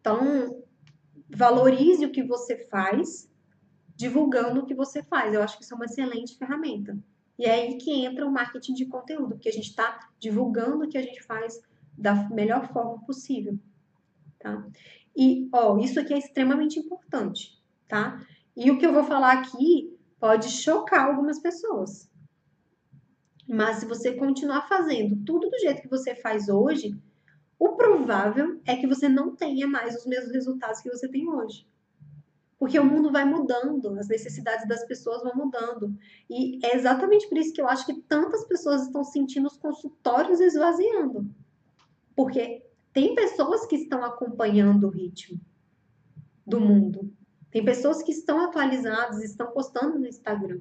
Então, 0.00 0.62
valorize 1.30 2.04
o 2.04 2.12
que 2.12 2.22
você 2.22 2.66
faz, 2.68 3.30
divulgando 3.96 4.60
o 4.60 4.66
que 4.66 4.74
você 4.74 5.02
faz. 5.02 5.32
Eu 5.32 5.42
acho 5.42 5.56
que 5.56 5.64
isso 5.64 5.74
é 5.74 5.76
uma 5.76 5.86
excelente 5.86 6.36
ferramenta. 6.36 6.98
E 7.38 7.46
é 7.46 7.52
aí 7.52 7.78
que 7.78 7.90
entra 8.04 8.26
o 8.26 8.30
marketing 8.30 8.74
de 8.74 8.86
conteúdo, 8.86 9.34
porque 9.34 9.48
a 9.48 9.52
gente 9.52 9.70
está 9.70 10.08
divulgando 10.20 10.84
o 10.84 10.88
que 10.88 10.98
a 10.98 11.02
gente 11.02 11.22
faz 11.22 11.60
da 11.96 12.28
melhor 12.28 12.72
forma 12.72 13.04
possível, 13.04 13.58
tá? 14.38 14.66
E, 15.16 15.48
ó, 15.52 15.78
isso 15.78 15.98
aqui 15.98 16.12
é 16.12 16.18
extremamente 16.18 16.78
importante, 16.78 17.60
tá? 17.88 18.20
E 18.56 18.70
o 18.70 18.78
que 18.78 18.86
eu 18.86 18.92
vou 18.92 19.04
falar 19.04 19.32
aqui 19.32 19.96
pode 20.18 20.48
chocar 20.48 21.08
algumas 21.08 21.38
pessoas. 21.38 22.10
Mas 23.46 23.78
se 23.78 23.86
você 23.86 24.14
continuar 24.14 24.68
fazendo 24.68 25.16
tudo 25.24 25.50
do 25.50 25.58
jeito 25.58 25.82
que 25.82 25.88
você 25.88 26.14
faz 26.14 26.48
hoje, 26.48 26.96
o 27.58 27.76
provável 27.76 28.60
é 28.64 28.76
que 28.76 28.86
você 28.86 29.08
não 29.08 29.34
tenha 29.34 29.66
mais 29.66 29.96
os 29.96 30.06
mesmos 30.06 30.32
resultados 30.32 30.80
que 30.80 30.90
você 30.90 31.08
tem 31.08 31.28
hoje. 31.28 31.66
Porque 32.58 32.78
o 32.78 32.84
mundo 32.84 33.12
vai 33.12 33.24
mudando, 33.24 33.98
as 33.98 34.08
necessidades 34.08 34.66
das 34.66 34.86
pessoas 34.86 35.22
vão 35.22 35.34
mudando. 35.34 35.94
E 36.30 36.64
é 36.64 36.74
exatamente 36.74 37.28
por 37.28 37.36
isso 37.36 37.52
que 37.52 37.60
eu 37.60 37.68
acho 37.68 37.84
que 37.84 38.00
tantas 38.02 38.44
pessoas 38.44 38.82
estão 38.82 39.04
sentindo 39.04 39.46
os 39.46 39.56
consultórios 39.56 40.40
esvaziando. 40.40 41.28
Porque 42.16 42.64
tem 42.92 43.14
pessoas 43.14 43.66
que 43.66 43.76
estão 43.76 44.04
acompanhando 44.04 44.86
o 44.86 44.90
ritmo 44.90 45.38
do 46.46 46.60
mundo. 46.60 47.12
Tem 47.50 47.64
pessoas 47.64 48.02
que 48.02 48.12
estão 48.12 48.40
atualizadas, 48.40 49.22
estão 49.22 49.50
postando 49.52 49.98
no 49.98 50.06
Instagram. 50.06 50.60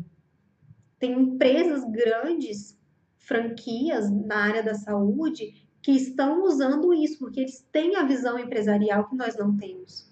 Tem 1.03 1.19
empresas 1.19 1.83
grandes, 1.83 2.79
franquias 3.17 4.09
na 4.09 4.37
área 4.37 4.63
da 4.63 4.73
saúde, 4.73 5.67
que 5.81 5.91
estão 5.91 6.45
usando 6.45 6.93
isso, 6.93 7.19
porque 7.19 7.41
eles 7.41 7.59
têm 7.73 7.97
a 7.97 8.05
visão 8.05 8.39
empresarial 8.39 9.09
que 9.09 9.17
nós 9.17 9.35
não 9.35 9.57
temos. 9.57 10.09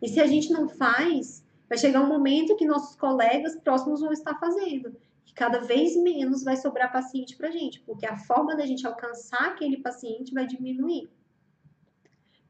E 0.00 0.08
se 0.08 0.20
a 0.20 0.28
gente 0.28 0.52
não 0.52 0.68
faz, 0.68 1.44
vai 1.68 1.76
chegar 1.76 2.00
um 2.02 2.06
momento 2.06 2.54
que 2.54 2.64
nossos 2.64 2.94
colegas 2.94 3.56
próximos 3.56 4.02
vão 4.02 4.12
estar 4.12 4.38
fazendo. 4.38 4.96
E 5.26 5.32
cada 5.32 5.58
vez 5.58 5.96
menos 5.96 6.44
vai 6.44 6.56
sobrar 6.56 6.92
paciente 6.92 7.36
para 7.36 7.50
gente, 7.50 7.80
porque 7.80 8.06
a 8.06 8.16
forma 8.16 8.54
da 8.54 8.64
gente 8.64 8.86
alcançar 8.86 9.48
aquele 9.48 9.78
paciente 9.78 10.32
vai 10.32 10.46
diminuir. 10.46 11.10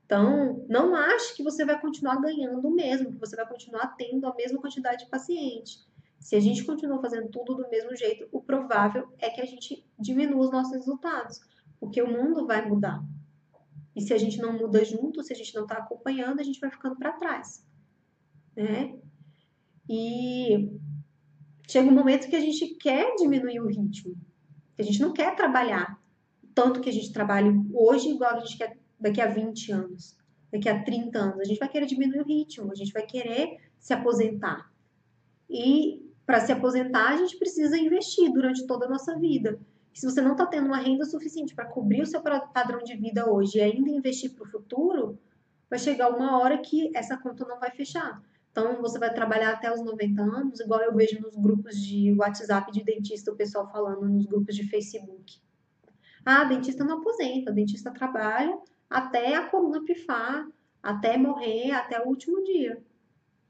Então, 0.04 0.66
não 0.68 0.94
ache 0.94 1.34
que 1.34 1.42
você 1.42 1.64
vai 1.64 1.80
continuar 1.80 2.20
ganhando 2.20 2.68
o 2.68 2.70
mesmo, 2.70 3.10
que 3.10 3.18
você 3.18 3.34
vai 3.34 3.48
continuar 3.48 3.96
tendo 3.96 4.26
a 4.26 4.34
mesma 4.34 4.60
quantidade 4.60 5.04
de 5.04 5.10
paciente. 5.10 5.88
Se 6.20 6.36
a 6.36 6.40
gente 6.40 6.64
continua 6.64 7.00
fazendo 7.00 7.28
tudo 7.30 7.54
do 7.54 7.68
mesmo 7.68 7.96
jeito, 7.96 8.28
o 8.30 8.42
provável 8.42 9.08
é 9.18 9.30
que 9.30 9.40
a 9.40 9.46
gente 9.46 9.84
diminua 9.98 10.44
os 10.44 10.52
nossos 10.52 10.72
resultados, 10.72 11.40
porque 11.80 12.00
o 12.00 12.06
mundo 12.06 12.46
vai 12.46 12.68
mudar. 12.68 13.02
E 13.96 14.02
se 14.02 14.12
a 14.12 14.18
gente 14.18 14.38
não 14.38 14.52
muda 14.52 14.84
junto, 14.84 15.22
se 15.22 15.32
a 15.32 15.36
gente 15.36 15.54
não 15.54 15.62
está 15.62 15.78
acompanhando, 15.78 16.38
a 16.38 16.44
gente 16.44 16.60
vai 16.60 16.70
ficando 16.70 16.96
para 16.96 17.14
trás. 17.14 17.66
Né? 18.54 18.96
E 19.88 20.70
chega 21.66 21.88
um 21.88 21.94
momento 21.94 22.28
que 22.28 22.36
a 22.36 22.40
gente 22.40 22.74
quer 22.76 23.14
diminuir 23.16 23.60
o 23.60 23.66
ritmo. 23.66 24.14
A 24.78 24.82
gente 24.82 25.00
não 25.00 25.12
quer 25.12 25.34
trabalhar 25.34 26.00
tanto 26.54 26.80
que 26.80 26.90
a 26.90 26.92
gente 26.92 27.12
trabalha 27.12 27.52
hoje 27.72 28.10
igual 28.10 28.36
a 28.36 28.40
gente 28.40 28.58
quer 28.58 28.78
daqui 28.98 29.20
a 29.20 29.26
20 29.26 29.72
anos, 29.72 30.16
daqui 30.52 30.68
a 30.68 30.82
30 30.82 31.18
anos. 31.18 31.40
A 31.40 31.44
gente 31.44 31.58
vai 31.58 31.68
querer 31.68 31.86
diminuir 31.86 32.20
o 32.20 32.24
ritmo, 32.24 32.70
a 32.70 32.74
gente 32.74 32.92
vai 32.92 33.06
querer 33.06 33.58
se 33.78 33.94
aposentar. 33.94 34.70
E 35.48 36.09
para 36.30 36.38
se 36.38 36.52
aposentar, 36.52 37.08
a 37.08 37.16
gente 37.16 37.36
precisa 37.36 37.76
investir 37.76 38.32
durante 38.32 38.64
toda 38.64 38.86
a 38.86 38.88
nossa 38.88 39.18
vida. 39.18 39.58
Se 39.92 40.06
você 40.06 40.20
não 40.22 40.30
está 40.30 40.46
tendo 40.46 40.66
uma 40.66 40.76
renda 40.76 41.04
suficiente 41.04 41.56
para 41.56 41.64
cobrir 41.64 42.02
o 42.02 42.06
seu 42.06 42.22
padrão 42.22 42.84
de 42.84 42.94
vida 42.94 43.28
hoje 43.28 43.58
e 43.58 43.60
ainda 43.60 43.90
investir 43.90 44.32
para 44.32 44.46
o 44.46 44.48
futuro, 44.48 45.18
vai 45.68 45.76
chegar 45.76 46.08
uma 46.08 46.38
hora 46.38 46.56
que 46.58 46.96
essa 46.96 47.16
conta 47.16 47.44
não 47.44 47.58
vai 47.58 47.72
fechar. 47.72 48.22
Então, 48.52 48.80
você 48.80 48.96
vai 48.96 49.12
trabalhar 49.12 49.54
até 49.54 49.74
os 49.74 49.82
90 49.82 50.22
anos, 50.22 50.60
igual 50.60 50.80
eu 50.82 50.94
vejo 50.94 51.20
nos 51.20 51.34
grupos 51.34 51.76
de 51.76 52.14
WhatsApp 52.16 52.70
de 52.70 52.84
dentista, 52.84 53.32
o 53.32 53.36
pessoal 53.36 53.68
falando 53.68 54.08
nos 54.08 54.24
grupos 54.24 54.54
de 54.54 54.62
Facebook. 54.68 55.40
Ah, 56.24 56.44
dentista 56.44 56.84
não 56.84 56.98
aposenta, 56.98 57.50
dentista 57.50 57.90
trabalha 57.90 58.56
até 58.88 59.34
a 59.34 59.48
coluna 59.48 59.82
pifar, 59.84 60.46
até 60.80 61.16
morrer, 61.18 61.72
até 61.72 62.00
o 62.00 62.06
último 62.06 62.40
dia. 62.44 62.80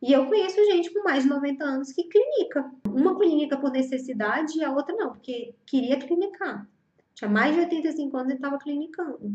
E 0.02 0.12
eu 0.12 0.26
conheço 0.26 0.56
gente 0.64 0.92
com 0.92 1.02
mais 1.02 1.24
de 1.24 1.28
90 1.28 1.62
anos 1.62 1.92
que 1.92 2.04
clinica. 2.04 2.70
Uma 2.88 3.18
clínica 3.18 3.58
por 3.58 3.70
necessidade 3.70 4.58
e 4.58 4.64
a 4.64 4.72
outra 4.72 4.94
não, 4.94 5.12
porque 5.12 5.54
queria 5.66 5.98
clinicar. 5.98 6.66
Tinha 7.14 7.30
mais 7.30 7.54
de 7.54 7.60
85 7.60 8.16
anos 8.16 8.32
e 8.32 8.36
estava 8.36 8.58
clinicando. 8.58 9.34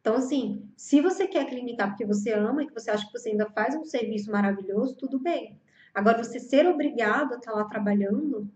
Então, 0.00 0.16
assim, 0.16 0.70
se 0.76 1.00
você 1.00 1.26
quer 1.26 1.46
clinicar 1.46 1.88
porque 1.88 2.04
você 2.04 2.32
ama 2.32 2.62
e 2.62 2.66
que 2.66 2.74
você 2.74 2.90
acha 2.90 3.06
que 3.06 3.12
você 3.12 3.30
ainda 3.30 3.46
faz 3.46 3.74
um 3.74 3.84
serviço 3.84 4.30
maravilhoso, 4.30 4.94
tudo 4.96 5.18
bem. 5.18 5.58
Agora, 5.94 6.22
você 6.22 6.38
ser 6.38 6.66
obrigado 6.66 7.32
a 7.32 7.38
estar 7.38 7.52
lá 7.52 7.64
trabalhando 7.64 8.48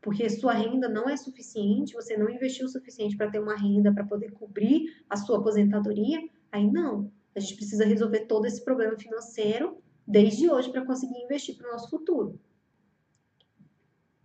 porque 0.00 0.28
sua 0.30 0.54
renda 0.54 0.88
não 0.88 1.08
é 1.08 1.16
suficiente, 1.16 1.94
você 1.94 2.16
não 2.16 2.28
investiu 2.28 2.66
o 2.66 2.68
suficiente 2.68 3.16
para 3.16 3.30
ter 3.30 3.38
uma 3.38 3.54
renda 3.54 3.92
para 3.92 4.04
poder 4.04 4.32
cobrir 4.32 4.86
a 5.08 5.16
sua 5.16 5.38
aposentadoria, 5.38 6.18
aí 6.50 6.66
não. 6.66 7.12
A 7.34 7.40
gente 7.40 7.56
precisa 7.56 7.84
resolver 7.84 8.20
todo 8.20 8.46
esse 8.46 8.64
problema 8.64 8.96
financeiro 8.98 9.80
desde 10.10 10.50
hoje 10.50 10.70
para 10.70 10.84
conseguir 10.84 11.22
investir 11.22 11.56
para 11.56 11.68
o 11.68 11.72
nosso 11.72 11.88
futuro. 11.88 12.38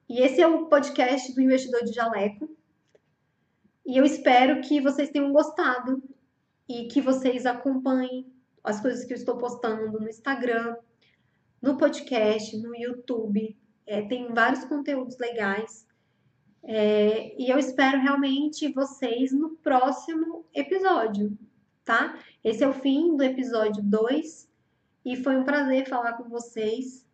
E 0.10 0.20
esse 0.20 0.42
é 0.42 0.48
o 0.48 0.66
podcast 0.66 1.34
do 1.34 1.42
Investidor 1.42 1.84
de 1.84 1.94
Jaleco. 1.94 2.50
E 3.86 3.96
eu 3.96 4.04
espero 4.04 4.62
que 4.62 4.82
vocês 4.82 5.10
tenham 5.12 5.32
gostado 5.32 6.02
e 6.68 6.88
que 6.88 7.00
vocês 7.02 7.46
acompanhem 7.46 8.26
as 8.64 8.82
coisas 8.82 9.06
que 9.06 9.14
eu 9.14 9.18
estou 9.18 9.38
postando 9.38 10.00
no 10.00 10.10
Instagram, 10.10 10.76
no 11.62 11.78
podcast, 11.78 12.58
no 12.58 12.76
YouTube, 12.76 13.56
é, 13.86 14.02
tem 14.02 14.34
vários 14.34 14.66
conteúdos 14.66 15.18
legais. 15.20 15.88
É, 16.64 17.40
e 17.40 17.48
eu 17.48 17.60
espero 17.60 18.02
realmente 18.02 18.74
vocês 18.74 19.32
no 19.32 19.52
próximo 19.58 20.46
episódio, 20.52 21.38
tá? 21.84 22.20
Esse 22.44 22.64
é 22.64 22.68
o 22.68 22.74
fim 22.74 23.16
do 23.16 23.24
episódio 23.24 23.84
2 23.84 24.55
e 25.06 25.16
foi 25.16 25.38
um 25.38 25.46
prazer 25.46 25.88
falar 25.88 26.14
com 26.14 26.28
vocês. 26.28 27.05